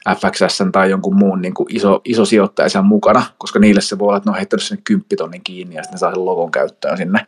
[0.09, 4.07] FXS tai jonkun muun niin kuin iso, iso sijoittaja siellä mukana, koska niille se voi
[4.07, 6.97] olla, että ne on heittänyt sinne kymppitonnin kiinni ja sitten ne saa sen logon käyttöön
[6.97, 7.25] sinne.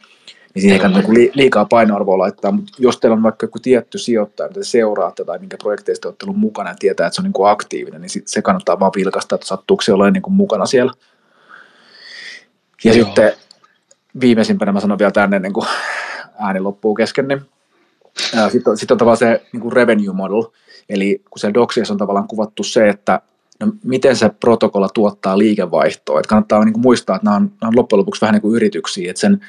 [0.53, 4.47] Niin siihen ei kannata liikaa painoarvoa laittaa, mutta jos teillä on vaikka joku tietty sijoittaja,
[4.47, 7.33] mitä te seuraatte tai minkä projekteista olette ollut mukana ja tietää, että se on niin
[7.33, 10.93] kuin aktiivinen, niin se kannattaa vaan vilkasta, että sattuuko se olemaan niin kuin mukana siellä.
[12.83, 13.05] Ja Joo.
[13.05, 13.33] sitten
[14.19, 15.67] viimeisimpänä mä sanon vielä tänne, niin kuin
[16.39, 17.41] ääni loppuu kesken, niin
[18.51, 20.43] sitten on, sit on tavallaan se niin kuin revenue model,
[20.89, 23.21] eli kun siellä doksiassa on tavallaan kuvattu se, että
[23.59, 26.19] no, miten se protokolla tuottaa liikevaihtoa.
[26.19, 28.55] Että kannattaa niin kuin muistaa, että nämä on, nämä on loppujen lopuksi vähän niin kuin
[28.55, 29.41] yrityksiä, että sen,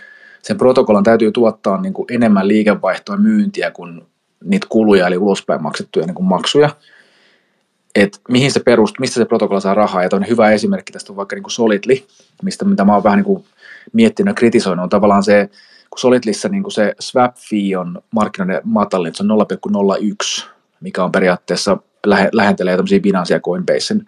[0.43, 4.02] sen protokollan täytyy tuottaa niin kuin enemmän liikevaihtoa ja myyntiä kuin
[4.44, 6.70] niitä kuluja, eli ulospäin maksettuja niin kuin maksuja.
[7.94, 10.02] Et mihin se perustuu, mistä se protokolla saa rahaa.
[10.02, 11.97] Ja toinen hyvä esimerkki tästä on vaikka niin kuin Solidly,
[12.43, 13.44] mistä mitä mä oon vähän niin kuin
[13.93, 15.51] miettinyt ja kritisoinut, on tavallaan se,
[15.90, 19.47] kun Solidlissä niin kuin se swap fee on markkinoiden matalin, se on
[20.43, 20.47] 0,01,
[20.85, 24.06] mikä on periaatteessa lähe, lähentelee tämmöisiä Binance ja Coinbasen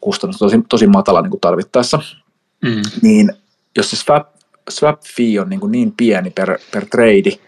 [0.00, 1.98] kustannus tosi, tosi matala niin kuin tarvittaessa.
[2.64, 2.82] Mm.
[3.02, 3.32] Niin
[3.76, 4.28] jos se swap,
[4.70, 7.38] swap fee on niin, kuin niin pieni per, per trade,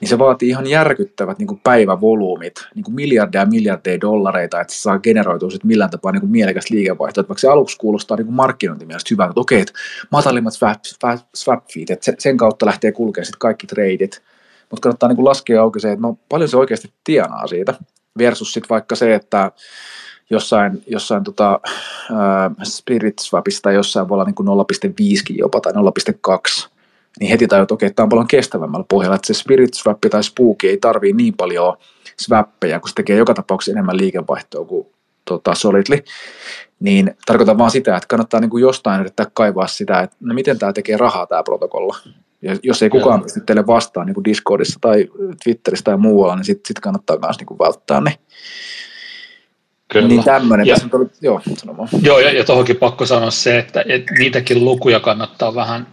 [0.00, 4.72] niin se vaatii ihan järkyttävät niin kuin päivävolyymit, niin kuin miljardeja ja miljardeja dollareita, että
[4.72, 7.20] se saa generoitua sitten millään tapaa niin kuin mielekästä liikevaihtoa.
[7.20, 9.72] Että vaikka se aluksi kuulostaa niin markkinointimielestä hyvältä, että okei, että
[10.10, 14.22] matalimmat swap, swap, swap feet, että sen kautta lähtee kulkemaan sitten kaikki treidit,
[14.70, 17.74] mutta kannattaa niin kuin laskea auki se, että no paljon se oikeasti tienaa siitä,
[18.18, 19.52] versus sitten vaikka se, että
[20.30, 21.60] jossain, jossain tota,
[22.10, 26.68] äh, Spirit Swapista jossain voi olla niin kuin 0,5 jopa tai 0,2,
[27.20, 30.24] niin heti tajut, että okei, tämä on paljon kestävämmällä pohjalla, että se Spirit Swap tai
[30.24, 31.76] Spooky ei tarvii niin paljon
[32.20, 34.86] swappeja, kun se tekee joka tapauksessa enemmän liikevaihtoa kuin
[35.24, 36.04] tota, Solidly,
[36.80, 40.58] niin tarkoitan vaan sitä, että kannattaa niin kuin jostain yrittää kaivaa sitä, että no miten
[40.58, 41.96] tämä tekee rahaa tämä protokolla.
[42.42, 45.08] Ja jos ei kukaan pysty teille vastaan niin kuin Discordissa tai
[45.44, 48.18] Twitterissä tai muualla, niin sitten sit kannattaa myös niin kuin välttää ne.
[49.88, 50.08] Kyllä.
[50.08, 50.66] Niin tämmöinen.
[50.66, 51.40] Ja, oli, joo,
[52.02, 55.86] joo, ja, ja tuohonkin pakko sanoa se, että, että niitäkin lukuja kannattaa vähän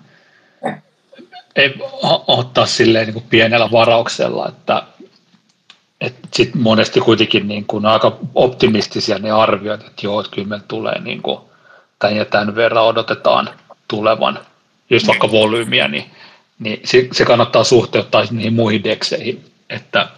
[1.56, 1.76] ei
[2.28, 4.84] ottaa silleen niin kuin pienellä varauksella, että,
[6.02, 10.66] että sit monesti kuitenkin niin kuin aika optimistisia ne arviot, että joo, että kyllä meillä
[10.68, 11.40] tulee niin kuin
[12.00, 13.50] tämän ja tämän verran odotetaan
[13.88, 14.40] tulevan,
[14.90, 16.06] just vaikka volyymiä, niin,
[16.64, 20.10] niin se, se kannattaa suhteuttaa niihin muihin dekseihin, että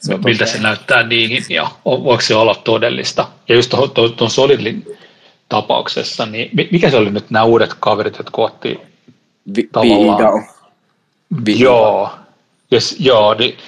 [0.00, 3.28] se miltä se näyttää niihin ja voiko se olla todellista.
[3.48, 3.74] Ja just
[4.16, 4.98] tuon, Solidlin
[5.48, 8.80] tapauksessa, niin mikä se oli nyt nämä uudet kaverit, jotka otti
[9.56, 10.44] Vi, tavallaan.
[11.46, 12.10] Joo,
[12.72, 13.58] yes, joo, niin,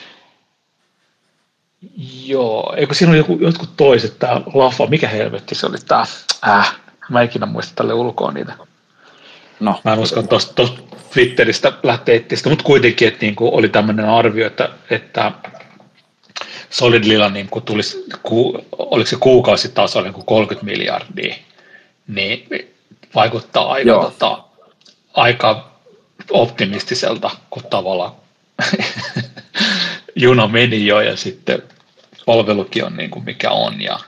[2.24, 6.04] joo, eikö siinä oli joku, jotkut toiset, tämä Laffa, mikä helvetti se oli tämä,
[6.48, 6.76] äh,
[7.10, 8.52] mä en ikinä muista tälle ulkoa niitä.
[9.60, 9.80] No.
[9.84, 10.62] Mä en usko tuosta
[11.12, 15.32] Twitteristä lähteä mutta kuitenkin, että niin kuin oli tämmöinen arvio, että, että
[16.70, 21.34] Solidlilla niin kuin tulisi, ku, oliko se kuukausitaso niin kuin 30 miljardia,
[22.08, 22.46] niin
[23.14, 24.44] vaikuttaa aika, tota,
[25.14, 25.70] aika
[26.30, 28.12] optimistiselta, kun tavallaan
[30.16, 31.62] juna meni jo ja sitten
[32.26, 33.82] palvelukin on niin kuin mikä on.
[33.82, 33.98] Ja,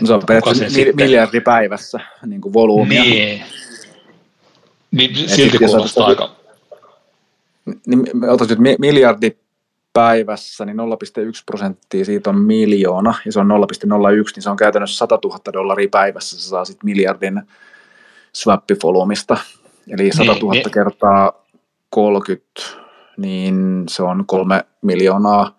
[0.00, 0.96] no se on periaatteessa sitten...
[0.96, 3.02] miljardi päivässä niin kuin volyymia.
[3.02, 3.42] Niin,
[4.90, 6.30] niin silti kuulostaa aika...
[7.86, 9.36] Niin, otat nyt miljardi
[9.92, 10.82] päivässä, niin 0,1
[11.46, 13.52] prosenttia siitä on miljoona, ja se on 0,01,
[14.34, 17.42] niin se on käytännössä 100 000 dollaria päivässä, se saa sitten miljardin
[18.32, 19.36] swappivolumista,
[19.90, 21.46] Eli 100 000 niin, kertaa
[21.90, 22.44] 30,
[23.16, 25.57] niin se on kolme miljoonaa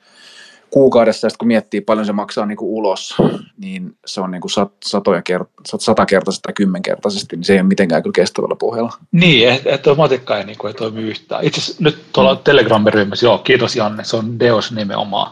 [0.69, 3.15] kuukaudessa, ja kun miettii paljon se maksaa niin kuin ulos,
[3.57, 7.67] niin se on niin kuin sat, satoja kert- satakertaisesti tai kymmenkertaisesti, niin se ei ole
[7.67, 8.93] mitenkään kyllä kestävällä pohjalla.
[9.11, 11.43] Niin, että et matikka ei, niin kuin, ei toimi yhtään.
[11.43, 12.39] Itse asiassa nyt tuolla mm.
[12.43, 15.31] Telegram-ryhmässä, joo, kiitos Janne, se on Deos nimenomaan,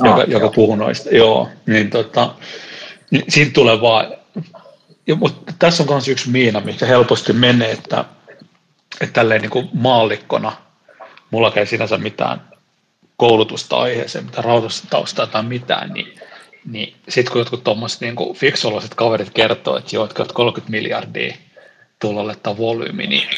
[0.00, 2.34] ah, joka, joka puhuu noista, joo, niin tota,
[3.10, 4.06] niin siitä tulee vaan
[5.08, 8.04] ja, mutta tässä on myös yksi miina, mikä helposti menee, että,
[9.00, 10.52] että tälleen niin kuin maallikkona,
[11.30, 12.47] mulla ei sinänsä mitään
[13.18, 16.14] koulutusta aiheeseen, mitä rautastaustaa tai mitään, niin,
[16.70, 21.34] niin sitten kun jotkut tuommoiset niin fiksuoloiset kaverit kertoo, että joo, että 30 miljardia
[21.98, 23.28] tulolle tai volyymi, niin,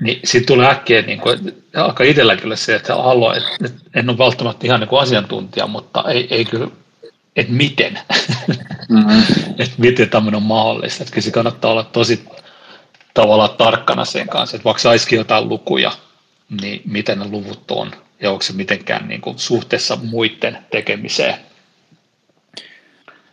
[0.00, 4.18] niin sitten tulee äkkiä niin kuin, aika itsellä kyllä se, että haluan, että en ole
[4.18, 6.68] välttämättä ihan niin kuin asiantuntija, mutta ei, ei kyllä
[7.38, 7.98] että miten,
[8.88, 9.22] mm-hmm.
[9.58, 11.04] että miten tämmöinen on mahdollista.
[11.04, 12.24] Että se kannattaa olla tosi
[13.14, 15.92] tavallaan tarkkana sen kanssa, että vaikka saisikin jotain lukuja,
[16.60, 17.90] niin miten ne luvut on
[18.20, 21.34] ja onko se mitenkään niin kuin suhteessa muiden tekemiseen.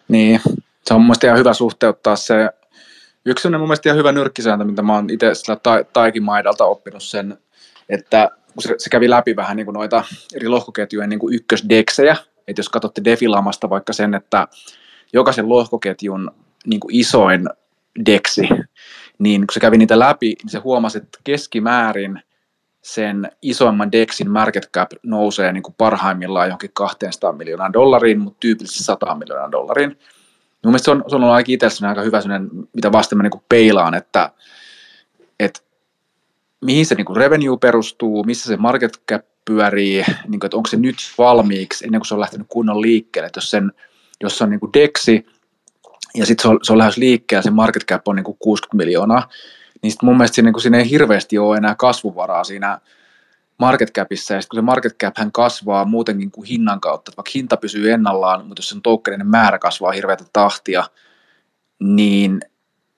[0.07, 0.41] Niin,
[0.85, 2.49] Se on mun ihan hyvä suhteuttaa se,
[3.25, 6.65] yksi on mun mielestä ihan hyvä nyrkkisääntö, mitä mä oon itse sillä ta, Taikin maidalta
[6.65, 7.37] oppinut sen,
[7.89, 10.03] että se, kävi läpi vähän niin kuin noita
[10.35, 12.17] eri lohkoketjujen niin kuin ykkösdeksejä,
[12.47, 14.47] että jos katsotte Defilamasta vaikka sen, että
[15.13, 16.31] jokaisen lohkoketjun
[16.65, 17.49] niin kuin isoin
[18.05, 18.41] deksi,
[19.19, 22.21] niin kun se kävi niitä läpi, niin se huomasi, että keskimäärin
[22.85, 28.83] sen isoimman dexin market cap nousee niin kuin parhaimmillaan johonkin 200 miljoonaa dollariin, mutta tyypillisesti
[28.83, 29.89] 100 miljoonaa dollariin.
[29.89, 32.19] Mun mielestä se on, se on ollut itse aika hyvä
[32.73, 34.31] mitä vasten mä niin kuin peilaan, että,
[35.39, 35.59] että
[36.61, 40.69] mihin se niin kuin revenue perustuu, missä se market cap pyörii, niin kuin, että onko
[40.69, 43.71] se nyt valmiiksi ennen kuin se on lähtenyt kunnon liikkeelle, että jos, sen,
[44.23, 45.25] jos se on niin kuin dexi
[46.15, 48.77] ja sitten se on, se on lähes liikkeelle, se market cap on niin kuin 60
[48.77, 49.29] miljoonaa,
[49.85, 52.79] niin sitten mun mielestä siinä, niin siinä ei hirveästi ole enää kasvuvaraa siinä
[53.57, 57.31] market capissa, ja kun se market cap hän kasvaa muutenkin kuin hinnan kautta, että vaikka
[57.35, 60.83] hinta pysyy ennallaan, mutta jos sen tokeninen määrä kasvaa hirveätä tahtia,
[61.79, 62.41] niin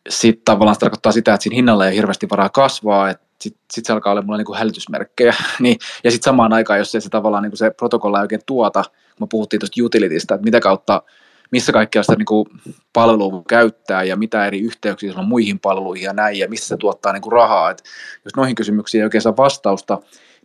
[0.10, 3.86] sitten tavallaan se tarkoittaa sitä, että siinä hinnalla ei hirveästi varaa kasvaa, että sitten sit
[3.86, 5.34] se alkaa olla mulle niin hälytysmerkkejä.
[5.60, 8.84] niin, ja sitten samaan aikaan, jos ei se tavallaan niin se protokolla ei oikein tuota,
[8.84, 11.02] kun me puhuttiin tuosta utilitista, että mitä kautta
[11.52, 12.49] missä kaikkea sitä niin kuin
[12.94, 17.14] palvelua käyttää ja mitä eri yhteyksiä on muihin palveluihin ja näin ja missä se tuottaa
[17.14, 17.72] niin kuin rahaa.
[17.72, 17.84] Et
[18.26, 19.98] jos noihin kysymyksiin ei oikein saa vastausta,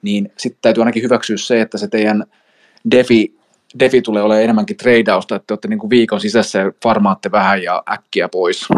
[0.03, 2.25] niin sitten täytyy ainakin hyväksyä se, että se teidän
[2.91, 3.39] defi,
[3.79, 7.63] defi tulee olemaan enemmänkin treidausta, että te olette niin kuin viikon sisässä ja farmaatte vähän
[7.63, 8.69] ja äkkiä pois.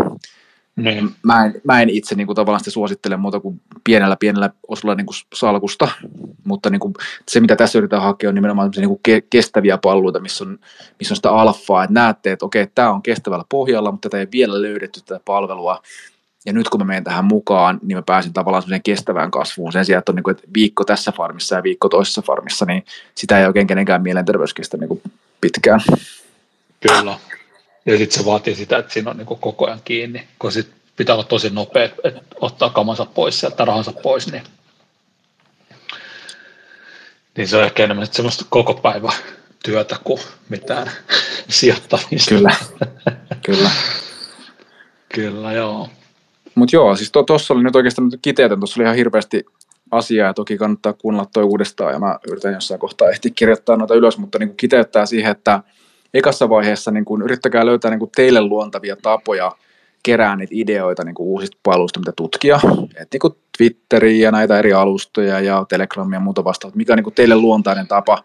[0.76, 1.10] Niin.
[1.22, 4.94] Mä, en, mä en itse niin kuin, tavallaan sitä suosittele muuta kuin pienellä pienellä osalla
[4.94, 5.88] niin kuin salkusta,
[6.44, 6.94] mutta niin kuin,
[7.28, 10.58] se mitä tässä yritetään hakea on nimenomaan niin kuin ke, kestäviä palveluita, missä on,
[10.98, 14.28] missä on sitä alfaa, että näette, että okei, tämä on kestävällä pohjalla, mutta tätä ei
[14.32, 15.82] vielä löydetty tätä palvelua,
[16.46, 19.84] ja nyt kun mä menen tähän mukaan, niin mä pääsin tavallaan semmoiseen kestävään kasvuun sen
[19.84, 22.84] sijaan, että on niin kuin, että viikko tässä farmissa ja viikko toisessa farmissa, niin
[23.14, 25.02] sitä ei oikein kenenkään mielenterveys kestä niin kuin
[25.40, 25.80] pitkään.
[26.80, 27.18] Kyllä.
[27.86, 31.14] Ja sitten se vaatii sitä, että siinä on niin koko ajan kiinni, kun sit pitää
[31.14, 34.42] olla tosi nopea, että ottaa kamansa pois sieltä rahansa pois, niin,
[37.36, 39.12] niin se on ehkä enemmän semmoista koko päivä
[39.64, 40.90] työtä kuin mitään
[41.48, 42.28] sijoittamista.
[42.28, 42.54] Kyllä,
[43.46, 43.70] kyllä.
[45.14, 45.88] kyllä, joo.
[46.54, 49.46] Mutta joo, siis tuossa to, oli nyt oikeastaan kiteytän, tuossa oli ihan hirveästi
[49.90, 53.94] asiaa ja toki kannattaa kuunnella toi uudestaan ja mä yritän jossain kohtaa ehtiä kirjoittaa noita
[53.94, 55.62] ylös, mutta niin kiteyttää siihen, että
[56.14, 59.52] ekassa vaiheessa niin kun yrittäkää löytää niin kun teille luontavia tapoja
[60.02, 62.60] kerää niitä ideoita niin kuin uusista palveluista, mitä tutkia.
[62.96, 66.96] Et niin kuin Twitteriä ja näitä eri alustoja ja Telegramia ja muuta vastaavaa, mikä on
[66.96, 68.22] niin kuin teille luontainen tapa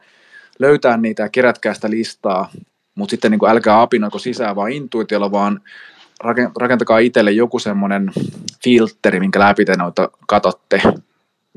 [0.59, 2.49] löytää niitä ja kerätkää sitä listaa,
[2.95, 5.61] mutta sitten niin kuin älkää apinoiko sisään vaan intuitiolla, vaan
[6.59, 8.11] rakentakaa itselle joku semmoinen
[8.63, 10.81] filteri, minkä läpi te noita katotte.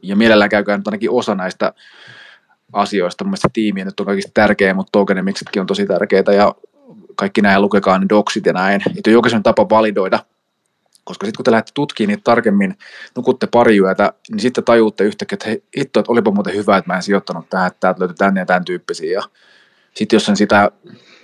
[0.02, 1.72] Ja mielellään käykää nyt ainakin osa näistä
[2.72, 3.24] asioista.
[3.24, 6.54] Mielestäni tiimi nyt on kaikista tärkeä, mutta tokenemiksetkin on tosi tärkeitä ja
[7.14, 8.82] kaikki nämä lukekaa ne doksit ja näin.
[8.96, 10.18] Että on jokaisen tapa validoida,
[11.04, 12.78] koska sitten kun te lähdette tutkimaan niitä tarkemmin,
[13.16, 16.90] nukutte pari yötä, niin sitten tajuutte yhtäkkiä, että hei, hitto, että olipa muuten hyvä, että
[16.92, 19.12] mä en sijoittanut tähän, että täältä löytyy tänne ja tämän tyyppisiä.
[19.12, 19.22] Ja
[19.94, 20.70] sitten jos sen sitä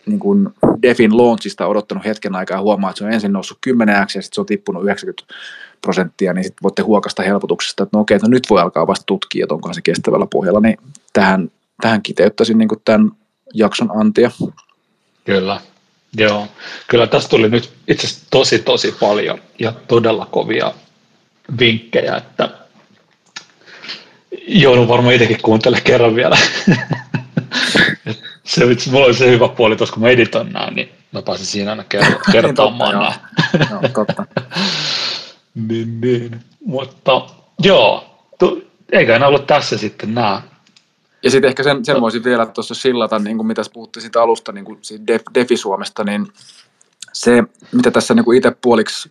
[0.07, 0.49] niin kuin
[0.83, 4.23] Defin launchista odottanut hetken aikaa ja huomaa, että se on ensin noussut 10 ja sitten
[4.33, 5.35] se on tippunut 90
[5.83, 9.45] prosenttia, niin sitten voitte huokasta helpotuksesta, että no okei, no nyt voi alkaa vasta tutkia,
[9.45, 10.79] että onko se kestävällä pohjalla, niin
[11.19, 11.51] tähän,
[11.81, 13.11] tähän kiteyttäisin niin kuin tämän
[13.55, 14.31] jakson antia.
[15.25, 15.61] Kyllä,
[16.17, 16.47] joo.
[16.89, 20.73] Kyllä tästä tuli nyt itse asiassa tosi tosi paljon ja todella kovia
[21.61, 22.51] vinkkejä, että
[24.49, 26.39] joudun varmaan itsekin kuuntelemaan kerran vielä.
[28.45, 31.71] se, mulla oli se hyvä puoli tuossa, kun mä editoin näin, niin mä pääsin siinä
[31.71, 31.85] aina
[32.33, 33.15] kertaamaan
[33.53, 34.27] niin joo, totta.
[35.69, 36.41] niin, niin.
[36.65, 37.27] Mutta
[37.63, 40.43] joo, tu, eikä enää ollut tässä sitten nämä
[41.23, 44.53] ja sitten ehkä sen, sen voisin vielä tuossa sillata, niin kuin mitä puhuttiin siitä alusta,
[44.53, 46.27] niin kuin siitä Def, Defi-Suomesta, niin
[47.13, 49.09] se, mitä tässä niin kuin itse puoliksi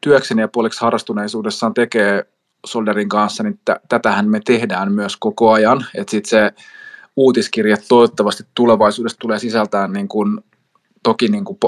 [0.00, 2.24] työkseni ja puoliksi harrastuneisuudessaan tekee
[2.66, 5.86] Solderin kanssa, niin t- tätähän me tehdään myös koko ajan.
[5.94, 6.52] Että sitten se
[7.16, 10.40] uutiskirja toivottavasti tulevaisuudessa tulee sisältää niin kuin,
[11.02, 11.58] toki niin kuin,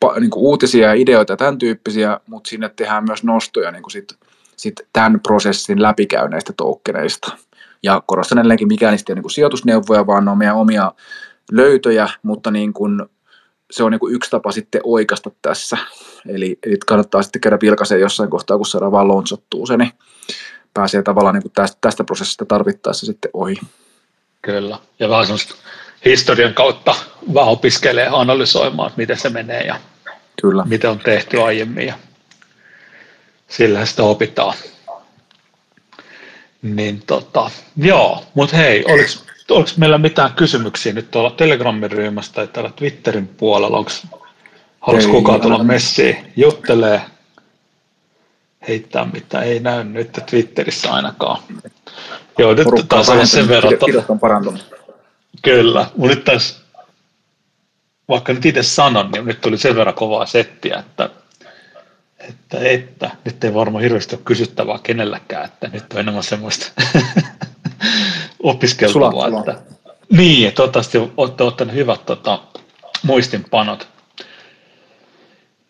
[0.00, 3.82] pa, niin kuin uutisia ja ideoita ja tämän tyyppisiä, mutta sinne tehdään myös nostoja niin
[3.82, 4.14] kuin sit,
[4.56, 7.36] sit tämän prosessin läpikäyneistä toukkeneista.
[7.86, 10.92] Ja korostan edelleenkin, mikään niistä ei ole niin kuin sijoitusneuvoja, vaan ne on meidän omia
[11.52, 13.02] löytöjä, mutta niin kuin
[13.70, 15.78] se on niin kuin yksi tapa sitten oikasta tässä.
[16.28, 19.92] Eli, eli kannattaa sitten käydä vilkaiseen jossain kohtaa, kun saadaan vaan launchattua se, niin
[20.74, 23.56] pääsee tavallaan niin kuin tästä, tästä prosessista tarvittaessa sitten ohi.
[24.42, 25.54] Kyllä, ja vähän semmoista
[26.04, 26.94] historian kautta
[27.34, 29.80] vähän opiskelee analysoimaan, että miten se menee ja
[30.42, 30.64] Kyllä.
[30.64, 31.94] miten on tehty aiemmin ja
[33.48, 34.54] sillä sitä opitaan.
[36.74, 39.10] Niin tota, joo, mutta hei, oliko,
[39.50, 43.78] oliko meillä mitään kysymyksiä nyt tuolla Telegramin ryhmästä tai täällä Twitterin puolella?
[43.78, 43.90] Onko
[44.80, 47.00] Haluaisi kukaan tulla messiin, juttelee,
[48.68, 51.42] heittää mitä ei näy nyt Twitterissä ainakaan.
[52.38, 53.72] Joo, nyt taas on sen verran.
[54.08, 54.76] on parantunut.
[55.42, 56.62] Kyllä, mutta nyt taas,
[58.08, 61.10] vaikka nyt itse sanon, niin nyt tuli sen verran kovaa settiä, että,
[62.28, 66.82] että, että nyt ei varmaan hirveästi ole kysyttävää kenelläkään, että nyt on enemmän semmoista
[68.42, 69.28] opiskeltavaa.
[69.28, 69.62] Että,
[70.10, 72.42] niin, toivottavasti olette ottaneet hyvät tota,
[73.02, 73.88] muistinpanot.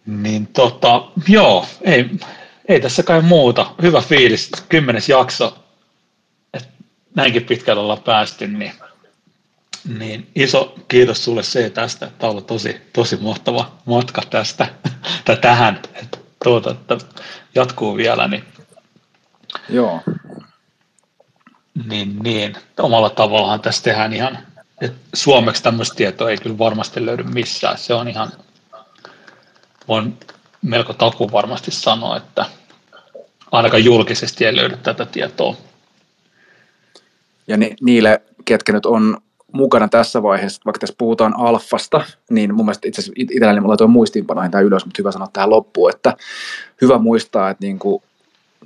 [0.06, 2.10] Niin tota, joo, ei,
[2.68, 3.66] ei tässä kai muuta.
[3.82, 5.58] Hyvä fiilis, kymmenes jakso,
[6.54, 6.68] että
[7.14, 8.72] näinkin pitkällä ollaan päästy, niin,
[9.98, 14.68] niin iso kiitos sulle se tästä, että on ollut tosi, tosi mahtava matka tästä
[15.24, 16.98] tai tähän, että, tuota, että
[17.54, 18.44] jatkuu vielä, niin
[19.68, 20.00] Joo.
[21.88, 22.56] Niin, niin.
[22.78, 24.38] Omalla tavallaan tässä tehdään ihan,
[24.80, 27.78] että suomeksi tämmöistä tietoa ei kyllä varmasti löydy missään.
[27.78, 28.32] Se on ihan,
[29.88, 30.18] voin
[30.62, 32.46] melko taku varmasti sanoa, että
[33.52, 35.56] ainakaan julkisesti ei löydy tätä tietoa.
[37.46, 42.66] Ja ni, niille, ketkä nyt on mukana tässä vaiheessa, vaikka tässä puhutaan alfasta, niin mun
[42.66, 46.16] mielestä itse asiassa itselläni mulla tuo muistiinpanoihin tämä ylös, mutta hyvä sanoa tähän loppuun, että
[46.82, 48.02] hyvä muistaa, että niin kuin,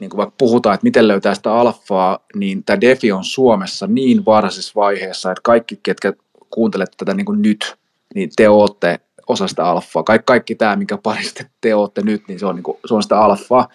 [0.01, 4.25] niin kuin vaikka puhutaan, että miten löytää sitä alfaa, niin tämä defi on Suomessa niin
[4.25, 6.13] varhaisessa vaiheessa, että kaikki, ketkä
[6.51, 7.77] kuuntelette tätä niin kuin nyt,
[8.15, 10.03] niin te olette osa sitä alfaa.
[10.03, 13.03] Kaikki, kaikki tämä, mikä parista te olette nyt, niin se on, niin kuin, se on
[13.03, 13.69] sitä alfaa.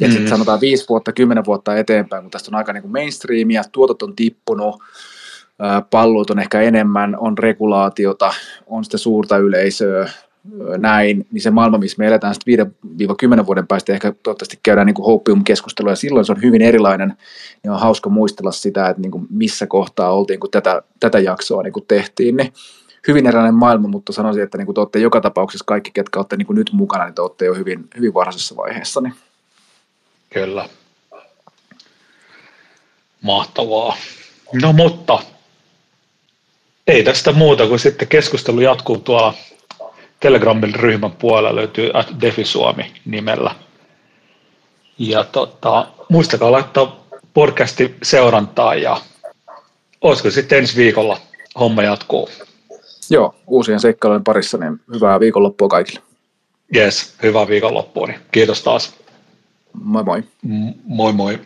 [0.00, 0.12] Ja mm.
[0.12, 4.02] sitten sanotaan viisi vuotta, kymmenen vuotta eteenpäin, kun tästä on aika niin kuin mainstreamia, tuotot
[4.02, 4.82] on tippunut,
[5.90, 8.34] pallut on ehkä enemmän, on regulaatiota,
[8.66, 10.10] on sitä suurta yleisöä,
[10.78, 12.74] näin, niin se maailma, missä me eletään sitten
[13.42, 17.16] 5-10 vuoden päästä, ehkä toivottavasti käydään niin Hopium-keskustelua, ja silloin se on hyvin erilainen,
[17.64, 21.62] ja on hauska muistella sitä, että niin kuin missä kohtaa oltiin, kun tätä, tätä jaksoa
[21.62, 22.52] niin kuin tehtiin, niin
[23.08, 26.36] hyvin erilainen maailma, mutta sanoisin, että niin kuin te olette joka tapauksessa kaikki, ketkä olette
[26.36, 29.00] niin kuin nyt mukana, niin te olette jo hyvin, hyvin varhaisessa vaiheessa.
[29.00, 29.14] Niin.
[30.30, 30.68] Kyllä.
[33.22, 33.96] Mahtavaa.
[34.62, 35.18] No mutta
[36.86, 39.34] ei tästä muuta kuin sitten keskustelu jatkuu tuolla
[40.20, 41.90] Telegramin ryhmän puolella löytyy
[42.20, 43.54] Defi Suomi nimellä.
[44.98, 48.96] Ja tota, muistakaa laittaa podcasti seurantaa ja
[50.00, 51.18] olisiko sitten ensi viikolla
[51.60, 52.28] homma jatkuu.
[53.10, 56.00] Joo, uusien seikkailujen parissa, niin hyvää viikonloppua kaikille.
[56.76, 58.06] Yes, hyvää viikonloppua.
[58.06, 58.94] Niin kiitos taas.
[59.72, 60.22] Moi moi.
[60.84, 61.38] moi moi.